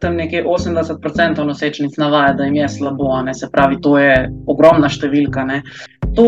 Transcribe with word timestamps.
tam 0.00 0.16
nekje 0.16 0.44
80% 0.44 1.44
nosečnic 1.44 1.96
navaja, 1.96 2.32
da 2.32 2.44
jim 2.44 2.54
je 2.54 2.68
slabo, 2.68 3.22
ne? 3.22 3.34
se 3.34 3.48
pravi, 3.52 3.78
to 3.80 3.96
je 3.98 4.28
ogromna 4.46 4.90
številka. 4.92 5.44
Ne? 5.48 5.62
To 6.18 6.26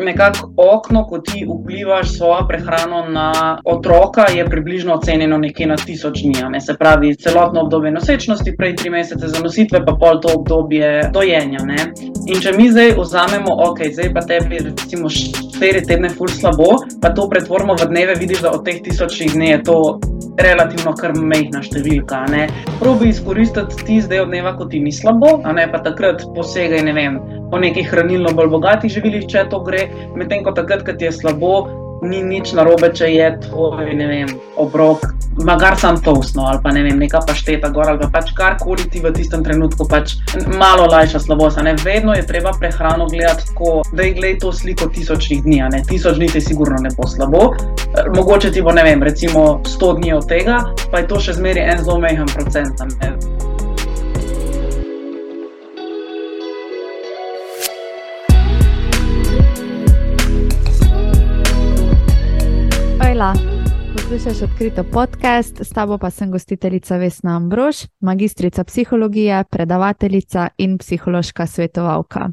nekako 0.00 0.48
okno, 0.56 1.02
ko 1.04 1.18
ti 1.20 1.42
vplivaš 1.44 2.14
svojo 2.14 2.46
prehrano 2.48 3.02
na 3.12 3.58
otroka, 3.68 4.30
je 4.32 4.46
približno 4.48 4.96
ocenjeno 4.96 5.36
nekje 5.44 5.68
na 5.68 5.76
tisoč 5.76 6.22
dni. 6.24 6.48
Ne? 6.56 6.60
Se 6.60 6.72
pravi, 6.80 7.12
celotno 7.20 7.66
obdobje 7.66 7.92
nosečnosti, 7.92 8.56
prej 8.56 8.78
tri 8.80 8.94
mesece 8.96 9.28
za 9.28 9.44
nositve, 9.44 9.84
pa 9.84 9.92
pol 10.00 10.24
to 10.24 10.32
obdobje 10.40 11.10
dojenja. 11.12 11.68
Ne? 11.68 11.90
In 12.32 12.40
če 12.40 12.56
mi 12.56 12.72
zdaj 12.72 12.96
vzamemo, 12.96 13.60
ok, 13.68 13.90
zdaj 13.92 14.12
pa 14.16 14.24
tebi 14.24 14.64
recimo 14.70 15.12
štiri 15.12 15.84
tedne 15.84 16.16
ful 16.16 16.32
slabo, 16.32 16.78
pa 17.04 17.12
to 17.12 17.28
pretvorimo 17.28 17.76
v 17.76 17.92
dneve, 17.92 18.16
vidiš, 18.24 18.46
da 18.48 18.56
od 18.56 18.64
teh 18.64 18.80
tisočih 18.80 19.36
dni 19.36 19.52
je 19.58 19.64
to 19.68 19.80
relativno 20.42 20.92
kar 20.98 21.14
mehna 21.16 21.62
številka. 21.64 22.24
Probi 22.80 23.10
izkoristiti 23.12 23.84
ti 23.86 24.00
zdaj 24.04 24.24
od 24.26 24.32
dneva, 24.32 24.54
ko 24.58 24.66
ti 24.70 24.80
ni 24.82 24.92
slabo, 24.92 25.40
a 25.44 25.54
ne 25.56 25.66
pa 25.70 25.80
takrat 25.84 26.24
posegaj 26.36 26.82
ne 26.84 26.92
vem, 26.96 27.18
po 27.50 27.60
nekih 27.62 27.88
hranilno 27.90 28.34
bolj 28.36 28.52
bogatih 28.56 28.92
živilih, 28.92 29.26
če 29.30 29.46
to 29.52 29.62
gre, 29.66 29.86
medtem 30.18 30.44
ko 30.44 30.52
takrat, 30.56 30.84
ko 30.86 30.96
ti 30.96 31.08
je 31.08 31.14
slabo, 31.20 31.85
ni 32.02 32.22
nič 32.22 32.52
narobe, 32.56 32.90
če 32.94 33.08
je 33.12 33.28
tvoj 33.46 33.94
vem, 33.96 34.28
obrok, 34.60 35.06
magar 35.44 35.76
sam 35.80 36.00
toastno 36.02 36.46
ali 36.48 36.60
pa 36.62 36.72
ne 36.72 36.82
vem, 36.82 36.98
neka 36.98 37.20
pašteta 37.26 37.68
gor 37.74 37.88
ali 37.90 38.00
pa 38.00 38.08
pač 38.12 38.32
karkoli 38.36 38.88
ti 38.90 39.00
v 39.04 39.12
tistem 39.16 39.44
trenutku 39.44 39.88
pač 39.88 40.16
malo 40.56 40.86
lajša 40.92 41.20
slabost. 41.26 41.60
Vedno 41.84 42.14
je 42.16 42.26
treba 42.26 42.52
prehrano 42.58 43.06
gledati 43.06 43.46
tako, 43.48 43.82
da 43.92 44.02
je 44.02 44.14
gledaj 44.14 44.38
to 44.38 44.52
sliko 44.52 44.88
tisočnih 44.88 45.42
dni, 45.44 45.62
ne 45.72 45.82
tisoč 45.88 46.16
dni 46.16 46.28
ti 46.32 46.40
sigurno 46.40 46.80
ne 46.80 46.92
bo 46.96 47.08
slabo. 47.08 47.52
Mogoče 48.14 48.52
ti 48.52 48.62
bo, 48.62 48.72
ne 48.72 48.84
vem, 48.84 49.02
recimo 49.02 49.60
100 49.64 49.92
dni 50.00 50.12
od 50.12 50.28
tega, 50.28 50.62
pa 50.90 51.00
je 51.02 51.08
to 51.08 51.20
še 51.20 51.36
zmeri 51.40 51.64
en 51.64 51.84
zelo 51.84 52.00
mehen 52.00 52.28
procent. 52.32 52.80
Ne. 53.00 53.55
Hvala. 63.16 63.34
Poslušaj 63.92 64.44
odkrito 64.44 64.84
podcast, 64.92 65.60
s 65.60 65.68
tabo 65.68 65.98
pa 65.98 66.10
sem 66.10 66.30
gostiteljica 66.30 66.96
Vesna 66.96 67.36
Ambrož, 67.36 67.76
magistrica 68.00 68.64
psihologije, 68.64 69.44
predavateljica 69.50 70.48
in 70.58 70.78
psihološka 70.78 71.46
svetovalka. 71.46 72.28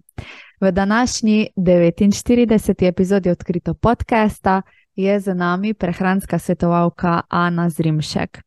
V 0.62 0.72
današnji 0.72 1.48
49. 1.56 2.88
epizodi 2.88 3.30
odkrito 3.30 3.74
podcasta 3.74 4.62
je 4.96 5.20
z 5.20 5.36
nami 5.36 5.74
prehranska 5.74 6.40
svetovalka 6.40 7.22
Ana 7.30 7.70
Zrimšek. 7.70 8.42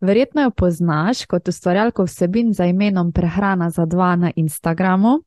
Verjetno 0.00 0.42
jo 0.42 0.50
poznaš 0.50 1.26
kot 1.26 1.48
ustvarjalko 1.48 2.04
vsebin 2.04 2.52
za 2.52 2.64
imenom 2.64 3.12
Prehrana 3.12 3.70
za 3.70 3.86
dva 3.86 4.16
na 4.16 4.30
Instagramu. 4.36 5.22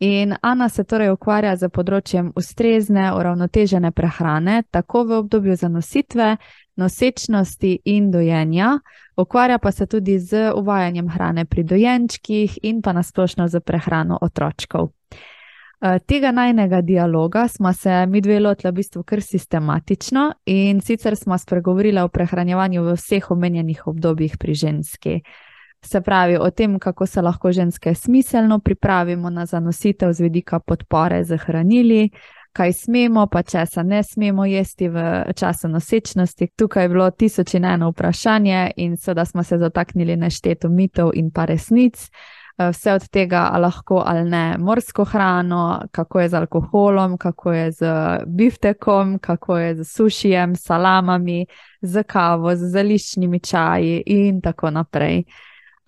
In 0.00 0.34
Ana 0.40 0.68
se 0.68 0.84
torej 0.84 1.10
ukvarja 1.12 1.56
z 1.60 1.68
področjem 1.68 2.30
ustrezne, 2.36 3.10
uravnotežene 3.12 3.90
prehrane, 3.92 4.62
tako 4.72 5.02
v 5.04 5.18
obdobju 5.18 5.56
zanositve, 5.60 6.36
nosečnosti 6.80 7.72
in 7.84 8.06
dojenja, 8.10 8.78
ukvarja 9.20 9.58
pa 9.58 9.72
se 9.72 9.86
tudi 9.86 10.16
z 10.18 10.54
uvajanjem 10.56 11.10
hrane 11.12 11.44
pri 11.44 11.64
dojenčkih 11.68 12.58
in 12.62 12.80
pa 12.80 12.96
nasplošno 12.96 13.48
z 13.48 13.60
prehrano 13.60 14.16
otročkov. 14.22 14.88
Eh, 15.82 15.98
tega 16.06 16.32
najnega 16.32 16.80
dialoga 16.80 17.48
smo 17.48 17.72
se 17.72 18.06
mi 18.06 18.20
dve 18.20 18.40
lotili 18.40 18.70
v 18.72 18.74
bistvu 18.74 19.02
kar 19.02 19.20
sistematično 19.20 20.32
in 20.46 20.80
sicer 20.80 21.16
smo 21.16 21.38
spregovorili 21.38 22.00
o 22.00 22.08
prehranjevanju 22.08 22.82
v 22.82 22.96
vseh 22.96 23.30
omenjenih 23.30 23.86
obdobjih 23.86 24.38
pri 24.38 24.54
ženski. 24.54 25.20
Se 25.84 26.00
pravi, 26.00 26.36
o 26.36 26.50
tem, 26.50 26.78
kako 26.78 27.06
se 27.06 27.22
lahko 27.22 27.52
ženske 27.52 27.94
smiselno 27.94 28.58
pripravimo 28.58 29.30
na 29.30 29.46
zanositev 29.46 30.12
z 30.12 30.20
vidika 30.20 30.60
podpore 30.60 31.24
z 31.24 31.36
hranili, 31.36 32.10
kaj 32.52 32.72
smemo, 32.72 33.26
pa 33.26 33.42
česa 33.42 33.82
ne 33.82 34.02
smemo 34.02 34.44
jesti 34.44 34.88
v 34.88 35.24
času 35.36 35.68
nosečnosti. 35.68 36.48
Tukaj 36.56 36.84
je 36.84 36.88
bilo 36.88 37.10
tisoč 37.10 37.54
in 37.54 37.64
eno 37.64 37.90
vprašanje, 37.90 38.70
in 38.76 38.96
seveda 38.96 39.24
smo 39.24 39.42
se 39.42 39.58
dotaknili 39.58 40.16
nešteto 40.16 40.68
mitov 40.68 41.10
in 41.14 41.30
pa 41.30 41.44
resnic. 41.44 42.10
Vse 42.58 42.92
od 42.92 43.08
tega, 43.08 43.48
ali 43.52 43.62
lahko 43.62 44.02
ali 44.06 44.30
ne 44.30 44.58
morsko 44.58 45.04
hrano, 45.04 45.82
kako 45.90 46.20
je 46.20 46.28
z 46.28 46.34
alkoholom, 46.34 47.18
kako 47.18 47.52
je 47.52 47.72
z 47.72 47.86
biftekom, 48.26 49.18
kako 49.18 49.58
je 49.58 49.74
z 49.74 49.84
sušijem, 49.84 50.56
salamami, 50.56 51.46
z 51.82 52.02
kavo, 52.02 52.54
z 52.56 52.68
zališčnimi 52.72 53.40
čaji 53.40 54.02
in 54.06 54.40
tako 54.40 54.70
naprej. 54.70 55.24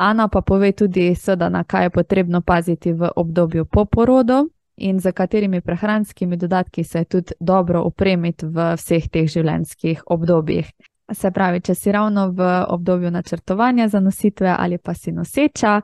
Ana 0.02 0.28
pa 0.28 0.40
pove 0.40 0.72
tudi, 0.72 1.14
seveda, 1.14 1.48
na 1.48 1.64
kaj 1.64 1.84
je 1.84 1.90
potrebno 1.90 2.40
paziti 2.40 2.92
v 2.92 3.10
obdobju 3.16 3.64
po 3.64 3.84
porodu 3.84 4.48
in 4.76 4.98
za 5.00 5.12
katerimi 5.12 5.60
prehranskimi 5.60 6.36
dodatki 6.36 6.84
se 6.84 6.98
je 6.98 7.04
tudi 7.04 7.32
dobro 7.40 7.82
upremiti 7.82 8.46
v 8.46 8.72
vseh 8.76 9.06
teh 9.08 9.28
življenjskih 9.30 10.02
obdobjih. 10.06 10.72
Se 11.12 11.30
pravi, 11.30 11.60
če 11.60 11.74
si 11.74 11.92
ravno 11.92 12.30
v 12.34 12.50
obdobju 12.68 13.10
načrtovanja 13.10 13.88
za 13.88 14.00
nositve 14.00 14.56
ali 14.58 14.78
pa 14.78 14.94
si 14.94 15.12
noseča, 15.12 15.80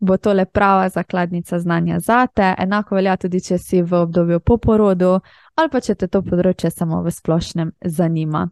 bo 0.00 0.16
to 0.16 0.32
le 0.32 0.44
prava 0.44 0.88
zakladnica 0.88 1.58
znanja 1.58 2.00
za 2.00 2.26
te. 2.26 2.54
Enako 2.58 2.94
velja 2.94 3.16
tudi, 3.16 3.40
če 3.40 3.58
si 3.58 3.82
v 3.82 4.02
obdobju 4.02 4.40
po 4.40 4.58
porodu 4.58 5.20
ali 5.54 5.68
pa 5.72 5.80
če 5.80 5.94
te 5.94 6.08
to 6.08 6.20
področje 6.22 6.70
samo 6.70 7.02
v 7.02 7.10
splošnem 7.10 7.72
zanima 7.84 8.50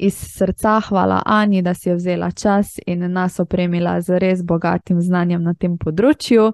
iz 0.00 0.14
srca 0.14 0.80
hvala 0.80 1.22
Ani, 1.26 1.62
da 1.62 1.74
si 1.74 1.88
je 1.88 1.94
vzela 1.94 2.30
čas 2.30 2.78
in 2.86 3.12
nas 3.12 3.40
opremila 3.40 4.00
z 4.00 4.18
res 4.18 4.42
bogatim 4.42 5.00
znanjem 5.00 5.42
na 5.42 5.54
tem 5.54 5.76
področju. 5.78 6.52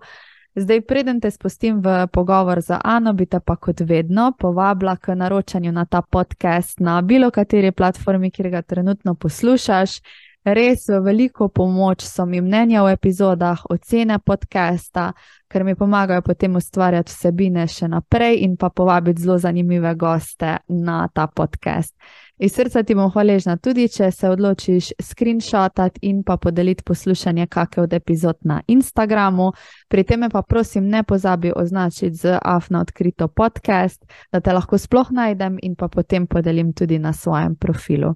Zdaj, 0.56 0.80
preden 0.88 1.20
te 1.20 1.30
spustim 1.30 1.82
v 1.84 2.06
pogovor 2.12 2.62
z 2.64 2.78
Ano, 2.84 3.12
bi 3.12 3.26
te 3.26 3.40
pa 3.40 3.56
kot 3.56 3.80
vedno 3.80 4.32
povabila 4.38 4.96
k 4.96 5.14
naročanju 5.14 5.72
na 5.72 5.84
ta 5.84 6.02
podcast 6.02 6.80
na 6.80 7.02
bilo 7.02 7.30
kateri 7.30 7.72
platformi, 7.72 8.30
kjer 8.30 8.50
ga 8.50 8.62
trenutno 8.62 9.14
poslušaš. 9.14 10.00
Res 10.46 10.88
v 10.88 11.00
veliko 11.02 11.48
pomoč 11.48 12.04
so 12.06 12.26
mi 12.26 12.40
mnenja 12.40 12.84
v 12.86 12.94
epizodah, 12.94 13.64
ocene 13.70 14.18
podcasta, 14.18 15.12
ker 15.50 15.64
mi 15.64 15.74
pomagajo 15.74 16.22
potem 16.22 16.56
ustvarjati 16.56 17.12
vsebine 17.12 17.66
še 17.66 17.88
naprej 17.90 18.44
in 18.46 18.54
pa 18.56 18.70
povabiti 18.70 19.22
zelo 19.22 19.38
zanimive 19.42 19.94
goste 19.94 20.58
na 20.68 21.08
ta 21.12 21.26
podcast. 21.26 21.94
Iz 22.38 22.52
srca 22.52 22.82
ti 22.82 22.94
bom 22.94 23.08
hvaležna 23.10 23.56
tudi, 23.56 23.88
če 23.88 24.10
se 24.12 24.28
odločiš 24.28 24.90
screenshotati 25.00 26.02
in 26.02 26.22
pa 26.22 26.36
podeliti 26.36 26.84
poslušanje 26.84 27.46
kakšne 27.46 27.82
od 27.82 27.92
epizod 27.92 28.36
na 28.44 28.60
Instagramu. 28.68 29.52
Pri 29.88 30.04
tem 30.04 30.28
pa 30.32 30.42
prosim, 30.42 30.88
ne 30.88 31.02
pozabi 31.02 31.52
označiti 31.56 32.16
z 32.16 32.38
AFNA 32.42 32.80
odkrito 32.80 33.28
podcast, 33.28 34.04
da 34.32 34.40
te 34.40 34.52
lahko 34.52 34.78
sploh 34.78 35.10
najdem 35.10 35.56
in 35.62 35.76
pa 35.76 35.88
potem 35.88 36.26
podelim 36.26 36.72
tudi 36.72 36.98
na 36.98 37.12
svojem 37.12 37.56
profilu. 37.56 38.14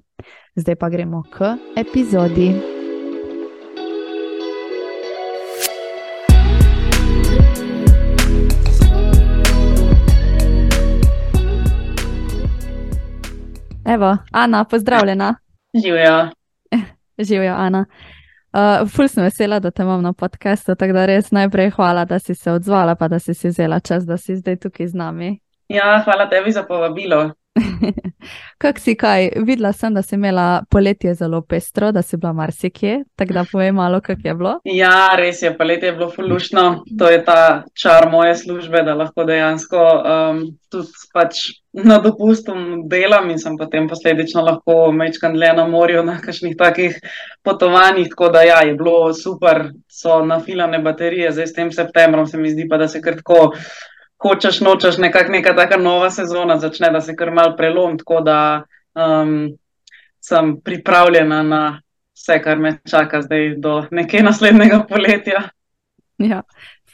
Zdaj 0.55 0.75
pa 0.75 0.89
gremo 0.89 1.23
k 1.23 1.57
epizodi. 1.75 2.80
Evo, 13.93 14.17
Ana, 14.31 14.63
pozdravljena. 14.63 15.35
Živijo. 15.73 16.29
Živijo, 17.27 17.53
Ana. 17.53 17.85
Uh, 18.53 18.89
ful 18.89 19.07
sem 19.07 19.23
vesela, 19.23 19.59
da 19.59 19.71
te 19.71 19.81
imam 19.83 20.01
na 20.01 20.13
podkastu, 20.13 20.75
tako 20.75 20.93
da 20.93 21.05
res 21.05 21.31
najprej 21.31 21.69
hvala, 21.69 22.05
da 22.05 22.19
si 22.19 22.35
se 22.35 22.51
odzvala, 22.51 22.95
pa 22.95 23.07
da 23.07 23.19
si 23.19 23.33
si 23.33 23.47
vzela 23.47 23.79
čas, 23.79 24.05
da 24.05 24.17
si 24.17 24.35
zdaj 24.35 24.55
tukaj 24.55 24.87
z 24.87 24.93
nami. 24.95 25.39
Ja, 25.67 26.01
hvala 26.05 26.29
tebi 26.29 26.51
za 26.51 26.63
povabilo. 26.63 27.31
Kak 28.61 28.79
si 28.79 28.95
kaj? 28.95 29.29
Videla 29.45 29.71
sem, 29.73 29.93
da 29.93 30.01
si 30.01 30.15
imela 30.15 30.63
poletje 30.69 31.13
zelo 31.15 31.41
pestro, 31.41 31.91
da 31.91 32.01
si 32.01 32.17
bila 32.17 32.33
marsikje. 32.33 33.03
Tako 33.15 33.33
da 33.33 33.45
povej 33.51 33.71
malo, 33.71 34.01
kak 34.01 34.19
je 34.23 34.33
bilo. 34.33 34.59
Ja, 34.63 35.09
res 35.17 35.41
je, 35.41 35.53
poletje 35.57 35.89
je 35.89 35.95
bilo 35.97 36.09
fulušno. 36.11 36.83
To 36.99 37.09
je 37.09 37.23
ta 37.25 37.63
čar 37.73 38.09
moje 38.11 38.35
službe, 38.35 38.83
da 38.83 38.95
lahko 38.95 39.25
dejansko 39.25 39.81
um, 39.81 40.43
tudi 40.71 41.09
pač 41.13 41.41
na 41.73 41.97
dopustu 42.03 42.53
delam 42.91 43.29
in 43.31 43.39
sem 43.39 43.55
potem 43.57 43.87
posledično 43.87 44.43
lahko 44.43 44.91
mečkan 44.91 45.33
dlje 45.35 45.53
na 45.55 45.67
morju 45.67 46.03
na 46.03 46.17
kakšnih 46.21 46.55
takih 46.59 46.99
potovanjih. 47.43 48.09
Tako 48.11 48.29
da 48.29 48.43
ja, 48.43 48.61
je 48.67 48.75
bilo 48.75 49.13
super, 49.13 49.69
so 49.89 50.21
nafilane 50.25 50.79
baterije, 50.79 51.31
zdaj 51.31 51.47
s 51.47 51.53
tem 51.53 51.71
septembrom 51.71 52.27
se 52.27 52.37
mi 52.37 52.51
zdi 52.51 52.67
pa, 52.69 52.77
da 52.77 52.87
se 52.87 53.01
krtko 53.01 53.51
hočeš, 54.21 54.61
nočeš, 54.61 54.97
nekako 54.97 55.31
neka 55.31 55.55
taka 55.55 55.77
nova 55.77 56.09
sezona 56.09 56.57
začne, 56.57 56.91
da 56.91 57.01
se 57.01 57.15
kar 57.15 57.31
mal 57.31 57.55
prelom, 57.57 57.97
tako 57.97 58.21
da 58.21 58.63
um, 58.93 59.57
sem 60.19 60.61
pripravljena 60.61 61.43
na 61.43 61.81
vse, 62.13 62.41
kar 62.43 62.59
me 62.59 62.77
čaka 62.89 63.21
zdaj 63.21 63.55
do 63.57 63.85
nekje 63.91 64.23
naslednjega 64.23 64.83
poletja. 64.89 65.49
Ja. 66.17 66.43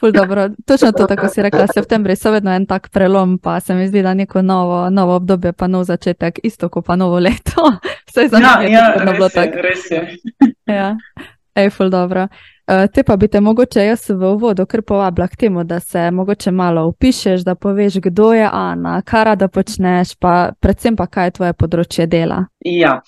Ful 0.00 0.12
dobro, 0.12 0.48
točno 0.66 0.92
to, 0.92 1.06
tako 1.06 1.28
si 1.28 1.42
rekla, 1.42 1.66
septembri 1.66 2.16
so 2.16 2.30
vedno 2.30 2.52
en 2.54 2.66
tak 2.66 2.88
prelom, 2.88 3.38
pa 3.38 3.60
se 3.60 3.74
mi 3.74 3.88
zdi, 3.88 4.02
da 4.02 4.14
neko 4.14 4.42
novo, 4.42 4.90
novo 4.90 5.16
obdobje, 5.16 5.52
pa 5.52 5.66
nov 5.66 5.84
začetek, 5.84 6.38
isto 6.42 6.68
kot 6.68 6.86
pa 6.86 6.96
novo 6.96 7.18
leto. 7.18 7.72
Vse 8.08 8.28
za 8.28 8.38
ja, 8.38 8.62
ja, 8.62 8.84
je 8.94 9.12
bilo 9.12 9.28
tako. 9.28 9.62
Res 9.62 9.90
je. 9.90 10.16
Ja, 10.66 10.96
ej, 11.54 11.70
ful 11.70 11.90
dobro. 11.90 12.28
Uh, 12.68 12.84
te 12.92 13.02
pa 13.02 13.16
bi 13.16 13.28
te 13.28 13.40
mogoče 13.40 13.80
jaz 13.80 14.10
v 14.10 14.28
uvodu 14.28 14.66
kar 14.68 14.82
povabila 14.82 15.28
k 15.28 15.36
temu, 15.36 15.62
da 15.64 15.80
se 15.80 16.10
mogoče 16.10 16.50
malo 16.50 16.82
opišeš, 16.90 17.40
da 17.40 17.54
poveš, 17.54 17.96
kdo 18.04 18.32
je 18.36 18.48
Ana, 18.52 19.00
kaj 19.02 19.24
rada 19.24 19.48
počneš, 19.48 20.12
pa 20.20 20.50
predvsem 20.60 20.96
pa 20.96 21.06
kaj 21.06 21.26
je 21.26 21.34
tvoje 21.38 21.56
področje 21.56 22.06
dela. 22.06 22.42
Ja. 22.68 22.98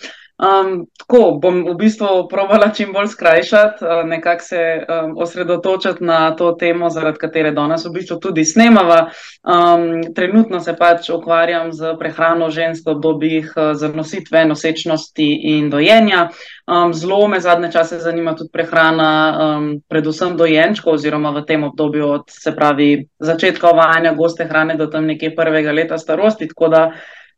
Um, 0.41 0.87
tako 0.97 1.37
bom 1.37 1.67
v 1.69 1.75
bistvu 1.77 2.25
probala 2.29 2.71
čim 2.73 2.95
bolj 2.97 3.11
skrajšati, 3.13 3.85
uh, 3.85 4.09
nekako 4.09 4.45
se 4.45 4.61
um, 4.81 5.13
osredotočiti 5.21 6.05
na 6.05 6.31
to 6.37 6.53
temo, 6.53 6.89
zaradi 6.91 7.19
katere 7.21 7.51
danes 7.53 7.85
v 7.85 7.93
bistvu 7.93 8.17
tudi 8.25 8.45
snemava. 8.45 9.11
Um, 9.45 10.01
trenutno 10.17 10.61
se 10.61 10.73
pač 10.77 11.11
ukvarjam 11.13 11.73
z 11.77 11.93
prehrano 12.01 12.49
žensk 12.51 12.87
v 12.87 12.95
obdobjih 12.95 13.53
uh, 13.53 13.75
zanositve, 13.77 14.47
nosečnosti 14.49 15.29
in 15.53 15.69
dojenja. 15.71 16.31
Um, 16.65 16.95
zelo 16.95 17.29
me 17.29 17.41
zadnje 17.41 17.73
čase 17.73 17.99
zanima 18.01 18.33
tudi 18.33 18.49
prehrana, 18.53 19.13
um, 19.37 19.69
predvsem 19.89 20.41
dojenčkov, 20.41 20.97
oziroma 20.97 21.35
v 21.37 21.45
tem 21.45 21.69
obdobju 21.69 22.09
od 22.09 22.33
se 22.33 22.57
pravi 22.57 23.09
začetka 23.19 23.75
uvajanja 23.75 24.15
goste 24.17 24.49
hrane 24.49 24.81
do 24.81 24.87
tam 24.87 25.05
nekje 25.05 25.35
prvega 25.37 25.73
leta 25.73 25.99
starosti 25.99 26.49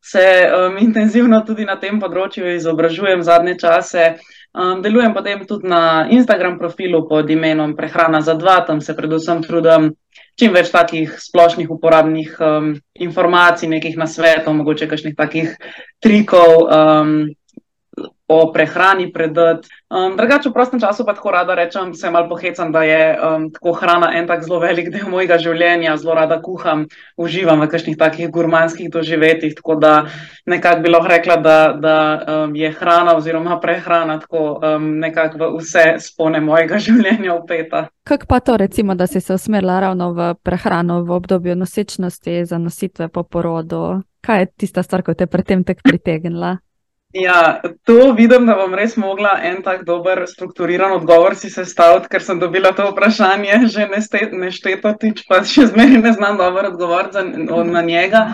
se 0.03 0.51
um, 0.51 0.79
intenzivno 0.83 1.41
tudi 1.47 1.65
na 1.65 1.77
tem 1.79 2.01
področju 2.03 2.57
izobražujem 2.57 3.23
zadnje 3.23 3.57
čase. 3.63 4.07
Um, 4.53 4.83
delujem 4.83 5.15
potem 5.15 5.47
tudi 5.47 5.71
na 5.71 6.09
Instagram 6.11 6.59
profilu 6.59 7.07
pod 7.09 7.31
imenom 7.31 7.77
Prehrana 7.79 8.21
za 8.21 8.35
dva, 8.35 8.61
tam 8.67 8.83
se 8.83 8.97
predvsem 8.99 9.41
trudim 9.47 9.93
čim 10.39 10.53
več 10.53 10.73
takih 10.73 11.13
splošnih 11.21 11.71
uporabnih 11.71 12.35
um, 12.41 12.73
informacij, 12.99 13.71
nekih 13.71 13.97
nasvetov, 14.01 14.57
mogoče 14.59 14.89
kakšnih 14.91 15.17
takih 15.17 15.55
trikov. 16.03 16.67
Um, 16.67 17.15
o 18.29 18.53
prehrani 18.53 19.13
predati. 19.13 19.69
Um, 19.91 20.17
drugače, 20.17 20.49
v 20.49 20.53
prostem 20.53 20.81
času 20.81 21.05
pa 21.05 21.13
tako 21.15 21.31
rada 21.31 21.55
rečem, 21.55 21.95
se 21.95 22.11
malo 22.11 22.29
pohecam, 22.29 22.73
da 22.73 22.83
je 22.83 23.19
um, 23.21 23.51
tako 23.53 23.73
hrana 23.73 24.13
en 24.17 24.27
tak 24.27 24.45
zelo 24.45 24.61
velik 24.61 24.89
del 24.91 25.11
mojega 25.11 25.37
življenja, 25.39 25.97
zelo 26.01 26.15
rada 26.17 26.41
kuham, 26.43 26.87
uživam 27.17 27.61
v 27.61 27.69
kakšnih 27.69 27.99
takih 27.99 28.31
gurmanskih 28.33 28.89
doživetjih. 28.91 29.55
Tako 29.55 29.77
da 29.77 29.93
nekako 30.47 30.81
bi 30.81 30.95
lahko 30.95 31.13
rekla, 31.13 31.37
da, 31.37 31.59
da 31.77 31.97
um, 32.17 32.57
je 32.57 32.73
hrana 32.73 33.17
oziroma 33.17 33.61
prehrana 33.61 34.19
tako 34.25 34.57
um, 34.57 34.89
nekako 35.05 35.39
v 35.39 35.53
vse 35.61 35.87
spone 36.01 36.41
mojega 36.41 36.81
življenja 36.87 37.37
upeta. 37.37 37.87
Kako 38.09 38.27
pa 38.27 38.41
to, 38.41 38.57
recimo, 38.57 38.95
da 38.95 39.07
si 39.07 39.21
se 39.21 39.35
usmerila 39.35 39.81
ravno 39.81 40.13
v 40.17 40.33
prehrano 40.43 41.03
v 41.05 41.13
obdobju 41.21 41.57
nosečnosti, 41.57 42.45
zanositve 42.49 43.09
po 43.09 43.23
porodu? 43.23 44.01
Kaj 44.23 44.41
je 44.41 44.53
tista 44.65 44.83
stvar, 44.83 45.03
ki 45.03 45.19
te 45.19 45.27
je 45.27 45.35
predtem 45.37 45.65
tako 45.67 45.91
pritegnila? 45.91 46.57
Ja, 47.13 47.61
to 47.85 48.13
vidim, 48.17 48.47
da 48.49 48.55
bom 48.57 48.73
res 48.75 48.95
mogla 48.97 49.35
en 49.45 49.59
tak 49.63 49.83
dober, 49.85 50.23
strukturiran 50.29 50.95
odgovor 50.97 51.37
si 51.37 51.51
sestaviti, 51.53 52.09
ker 52.09 52.25
sem 52.25 52.41
dobila 52.41 52.73
to 52.73 52.87
vprašanje 52.89 53.59
že 53.69 53.85
nešteto 53.93 54.95
tič, 55.01 55.27
pa 55.29 55.43
še 55.45 55.67
zmeraj 55.75 56.01
ne 56.01 56.13
znam 56.17 56.41
dober 56.41 56.71
odgovor 56.73 57.13
za, 57.13 57.21
na 57.23 57.83
njega. 57.85 58.25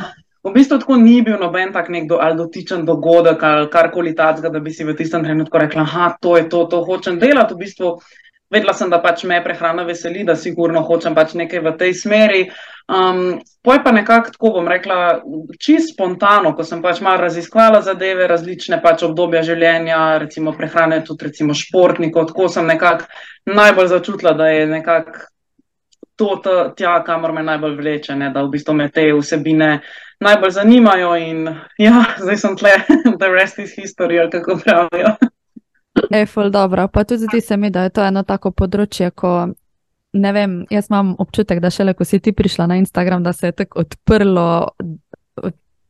V 0.47 0.55
bistvu 0.55 0.79
tako 0.79 0.97
ni 0.97 1.19
bil 1.27 1.41
noben 1.43 1.75
tak 1.75 1.91
nek 1.91 2.07
do, 2.07 2.21
ali 2.23 2.39
dotičen 2.39 2.87
dogodek 2.87 3.43
ali 3.43 3.67
karkoli 3.69 4.15
takega, 4.15 4.55
da 4.55 4.63
bi 4.63 4.71
si 4.71 4.87
v 4.87 4.95
tistem 4.95 5.27
trenutku 5.27 5.59
rekla, 5.59 5.83
da 5.83 6.09
to 6.23 6.37
je 6.39 6.49
to, 6.49 6.65
to 6.71 6.85
hočem 6.87 7.19
delati. 7.19 7.59
V 7.59 7.67
bistvu 7.67 7.97
vedela 8.51 8.73
sem, 8.79 8.91
da 8.91 9.03
pač 9.03 9.25
me 9.27 9.43
prehrana 9.43 9.83
veseli, 9.83 10.23
da 10.25 10.37
sigurno 10.39 10.85
hočem 10.87 11.19
pač 11.19 11.35
nekaj 11.35 11.67
v 11.67 11.77
tej 11.83 11.95
smeri. 11.99 12.43
Um, 12.89 13.41
poj 13.63 13.83
pa 13.85 13.93
nekako 13.93 14.31
tako 14.31 14.51
bom 14.51 14.69
rekla, 14.69 15.21
čisto 15.61 15.93
spontano, 15.93 16.55
ko 16.57 16.65
sem 16.65 16.81
pač 16.83 17.03
malo 17.05 17.21
raziskvala 17.21 17.83
zadeve, 17.85 18.27
različne 18.27 18.79
pač 18.83 19.05
obdobja 19.05 19.43
življenja, 19.45 19.99
recimo 20.23 20.55
prehrane, 20.57 21.03
tudi 21.05 21.29
recimo 21.29 21.55
športnikov, 21.55 22.31
tako 22.31 22.49
sem 22.49 22.67
nekako 22.67 23.05
najbolj 23.45 23.91
začutila, 23.93 24.33
da 24.33 24.49
je 24.49 24.67
nekako 24.67 25.27
to 26.17 26.31
tja, 26.77 26.97
kamor 27.05 27.33
me 27.33 27.43
najbolj 27.43 27.77
vleče, 27.77 28.17
ne, 28.17 28.33
da 28.35 28.43
v 28.43 28.55
bistvu 28.57 28.75
me 28.75 28.89
te 28.91 29.05
vsebine 29.13 29.71
najbolj 30.25 30.51
zanimajo 30.51 31.13
in 31.17 31.45
ja, 31.79 32.03
zdaj 32.19 32.41
sem 32.41 32.57
tle, 32.57 32.73
the 33.21 33.29
rest 33.29 33.59
is 33.59 33.77
history, 33.77 34.21
ali 34.21 34.31
kako 34.31 34.59
pravijo. 34.65 35.15
Efol, 36.11 36.51
dobro. 36.51 36.89
Pa 36.89 37.05
tudi 37.05 37.29
zdi 37.29 37.41
se 37.41 37.57
mi, 37.57 37.71
da 37.71 37.83
je 37.83 37.91
to 37.91 38.05
eno 38.05 38.23
tako 38.23 38.51
področje, 38.51 39.11
ko 39.11 39.49
ne 40.13 40.33
vem, 40.33 40.65
jaz 40.71 40.87
imam 40.91 41.15
občutek, 41.19 41.61
da 41.61 41.71
šele 41.71 41.95
ko 41.95 42.05
si 42.05 42.21
ti 42.21 42.33
prišla 42.33 42.67
na 42.67 42.77
Instagram, 42.77 43.23
da 43.23 43.33
se 43.33 43.47
je 43.47 43.53
tako 43.53 43.81
odprlo 43.81 44.69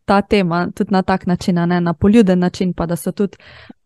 ta 0.09 0.23
tema 0.23 0.69
tudi 0.75 0.93
na 0.93 1.03
tak 1.03 1.27
način, 1.27 1.55
ne 1.55 1.81
na 1.81 1.93
poljuden 1.95 2.39
način, 2.39 2.73
pa 2.73 2.87
da 2.87 2.97
so 2.97 3.13
tudi 3.13 3.37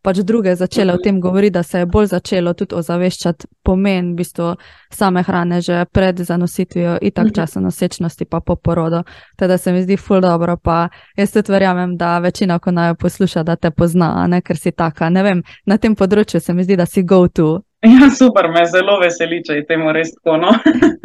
pač 0.02 0.16
druge 0.16 0.54
začele 0.54 0.94
o 0.94 0.96
tem 1.04 1.20
govoriti, 1.20 1.50
da 1.50 1.62
se 1.62 1.78
je 1.78 1.86
bolj 1.86 2.06
začelo 2.06 2.52
tudi 2.52 2.74
ozaveščati 2.74 3.46
pomen 3.62 4.12
v 4.12 4.16
bistvu 4.16 4.54
same 4.90 5.22
hrane 5.22 5.60
že 5.60 5.84
pred 5.84 6.20
zanositvijo 6.20 6.98
in 7.02 7.10
tak 7.10 7.24
mhm. 7.24 7.34
časa 7.34 7.60
nosečnosti 7.60 8.24
pa 8.24 8.40
po 8.40 8.56
porodu. 8.56 9.02
Teda 9.36 9.58
se 9.58 9.72
mi 9.72 9.82
zdi 9.82 9.96
ful 9.96 10.20
dobro, 10.20 10.56
pa 10.56 10.88
jaz 11.16 11.32
tudi 11.32 11.52
verjamem, 11.52 11.96
da 11.96 12.18
večina, 12.18 12.58
ko 12.58 12.70
naj 12.70 12.94
posluša, 12.94 13.42
da 13.42 13.56
te 13.56 13.70
pozna, 13.70 14.26
ne, 14.26 14.40
ker 14.40 14.56
si 14.56 14.70
taka, 14.70 15.10
ne 15.10 15.22
vem, 15.22 15.42
na 15.66 15.78
tem 15.78 15.94
področju 15.94 16.40
se 16.40 16.54
mi 16.54 16.64
zdi, 16.64 16.76
da 16.76 16.86
si 16.86 17.02
go 17.02 17.26
to. 17.28 17.62
Ja, 18.00 18.10
super, 18.10 18.48
me 18.50 18.66
zelo 18.66 18.98
veseli, 19.00 19.40
če 19.42 19.56
je 19.56 19.62
temu 19.66 19.92
res 19.92 20.12
tako. 20.14 20.36
No? 20.38 20.52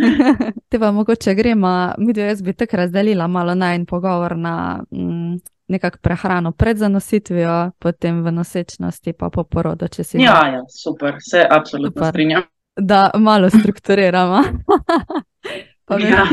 Te 0.70 0.80
pa 0.80 0.92
mogoče 0.92 1.34
gremo, 1.34 1.72
mi 1.98 2.14
dve 2.14 2.28
jaz 2.30 2.42
bi 2.46 2.54
tako 2.54 2.78
razdelila 2.78 3.28
malo 3.28 3.56
na 3.56 3.74
en 3.74 3.86
pogovor 3.86 4.36
na 4.38 4.84
mm, 4.92 5.40
nekakšno 5.68 6.02
prehrano 6.02 6.52
pred 6.52 6.78
zanositvijo, 6.78 7.72
potem 7.80 8.22
v 8.24 8.32
nosečnosti, 8.32 9.14
pa 9.14 9.30
po 9.30 9.44
porodu. 9.44 9.88
Ja, 10.14 10.38
ja, 10.54 10.64
super, 10.70 11.18
se 11.20 11.46
absolutno 11.50 11.98
super. 11.98 12.10
strinjam. 12.10 12.44
Da 12.80 13.10
malo 13.16 13.50
strukturiramo. 13.50 14.44
pa, 15.88 15.96
bi, 15.96 16.04
ja. 16.04 16.26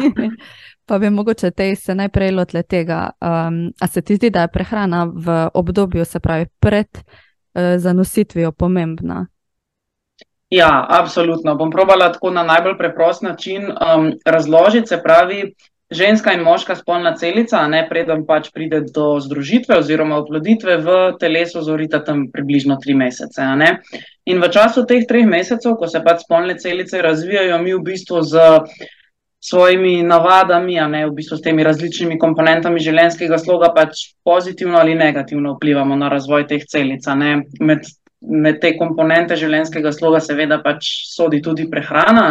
pa 0.87 0.99
bi 0.99 1.11
mogoče 1.11 1.51
te 1.51 1.75
se 1.77 1.95
najprej 1.95 2.31
lotle 2.31 2.63
tega. 2.63 3.11
Um, 3.21 3.73
a 3.81 3.87
se 3.87 4.03
ti 4.03 4.17
zdi, 4.17 4.31
da 4.31 4.43
je 4.43 4.53
prehrana 4.53 5.05
v 5.05 5.49
obdobju, 5.55 6.05
se 6.05 6.21
pravi 6.21 6.47
pred 6.61 6.89
uh, 6.95 7.79
zanositvijo, 7.79 8.53
pomembna? 8.53 9.27
Ja, 10.55 10.87
absolutno. 10.89 11.55
Bom 11.59 11.71
probala 11.71 12.13
tako 12.13 12.31
na 12.31 12.43
najbolj 12.47 12.77
preprost 12.79 13.23
način 13.23 13.65
um, 13.67 14.13
razložiti. 14.25 14.87
Se 14.87 15.01
pravi, 15.03 15.55
ženska 15.91 16.33
in 16.33 16.45
moška 16.47 16.77
spolna 16.77 17.15
celica, 17.17 17.65
ne 17.69 17.81
preden 17.89 18.23
pač 18.27 18.51
pride 18.55 18.81
do 18.95 19.07
združitve 19.21 19.79
oziroma 19.83 20.21
oploditve, 20.23 20.77
v 20.77 20.99
telesu 21.21 21.63
zorita 21.63 22.05
tam 22.05 22.29
približno 22.33 22.77
tri 22.83 22.95
mesece. 22.95 23.49
In 24.31 24.43
v 24.43 24.51
času 24.51 24.85
teh 24.87 25.03
treh 25.09 25.27
mesecev, 25.27 25.75
ko 25.81 25.91
se 25.91 26.03
pač 26.05 26.23
spolne 26.23 26.55
celice 26.59 27.03
razvijajo, 27.03 27.59
mi 27.59 27.75
v 27.75 27.83
bistvu 27.91 28.23
z 28.23 28.47
svojimi 29.45 30.03
navadami, 30.07 30.79
a 30.81 30.87
ne 30.89 31.03
v 31.09 31.19
bistvu 31.19 31.37
s 31.37 31.45
temi 31.45 31.67
različnimi 31.67 32.17
komponentami 32.19 32.81
življenjskega 32.81 33.43
sloga, 33.43 33.75
pač 33.75 34.07
pozitivno 34.25 34.79
ali 34.79 34.95
negativno 34.95 35.59
vplivamo 35.59 35.99
na 35.99 36.09
razvoj 36.15 36.47
teh 36.47 36.63
celic. 36.65 37.11
Med 37.61 37.91
med 38.29 38.61
te 38.61 38.75
komponente 38.79 39.37
življenjskega 39.39 39.93
sloga, 39.93 40.21
seveda, 40.21 40.61
pač 40.65 40.91
sodi 41.11 41.43
tudi 41.43 41.67
prehrana, 41.71 42.29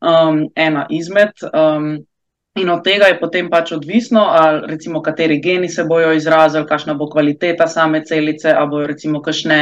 um, 0.00 0.44
ena 0.56 0.86
izmed. 0.90 1.32
Um, 1.52 1.96
in 2.54 2.70
od 2.70 2.84
tega 2.86 3.08
je 3.10 3.18
potem 3.18 3.48
pač 3.50 3.72
odvisno, 3.74 4.28
ali 4.30 4.62
recimo, 4.70 5.02
kateri 5.02 5.40
geni 5.42 5.68
se 5.68 5.84
bojo 5.84 6.12
izrazili, 6.14 6.68
kakšna 6.68 6.94
bo 6.94 7.08
kvaliteta 7.10 7.66
same 7.66 8.04
celice, 8.06 8.52
ali 8.52 8.70
bojo 8.70 8.86
recimo 8.92 9.22
kakšne 9.22 9.58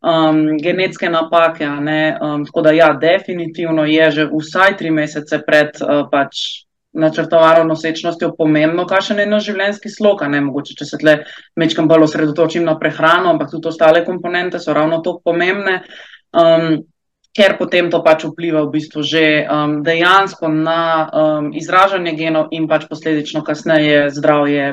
um, 0.00 0.42
genetske 0.58 1.10
napake. 1.10 1.68
Um, 1.68 2.44
tako 2.48 2.66
da, 2.66 2.74
ja, 2.74 2.92
definitivno 2.98 3.86
je 3.86 4.10
že 4.10 4.28
vsaj 4.32 4.76
tri 4.80 4.90
mesece 4.90 5.42
pred 5.46 5.78
uh, 5.82 6.08
pač 6.10 6.66
načrtovano 6.92 7.64
nosečnostjo 7.64 8.34
pomembno, 8.38 8.86
kakšen 8.86 9.22
je 9.22 9.26
naš 9.26 9.48
življenjski 9.48 9.92
slog. 9.92 10.24
Ne 10.28 10.42
mogoče, 10.44 10.76
če 10.78 10.88
se 10.88 11.00
tle 11.00 11.18
mečkam 11.56 11.88
bolj 11.88 12.08
osredotočim 12.08 12.64
na 12.68 12.76
prehrano, 12.78 13.32
ampak 13.32 13.52
tudi 13.54 13.70
ostale 13.72 14.04
komponente 14.04 14.60
so 14.60 14.74
ravno 14.76 15.00
tako 15.04 15.22
pomembne. 15.32 15.82
Um, 16.32 16.82
Ker 17.32 17.54
potem 17.56 17.86
to 17.88 18.02
pač 18.04 18.26
vpliva 18.28 18.60
v 18.66 18.74
bistvu 18.74 19.00
že 19.08 19.22
um, 19.48 19.78
dejansko 19.80 20.50
na 20.52 20.80
um, 21.08 21.46
izražanje 21.56 22.12
genov 22.12 22.52
in 22.52 22.66
pač 22.68 22.84
posledično 22.90 23.40
kasneje 23.40 24.10
zdravje 24.12 24.66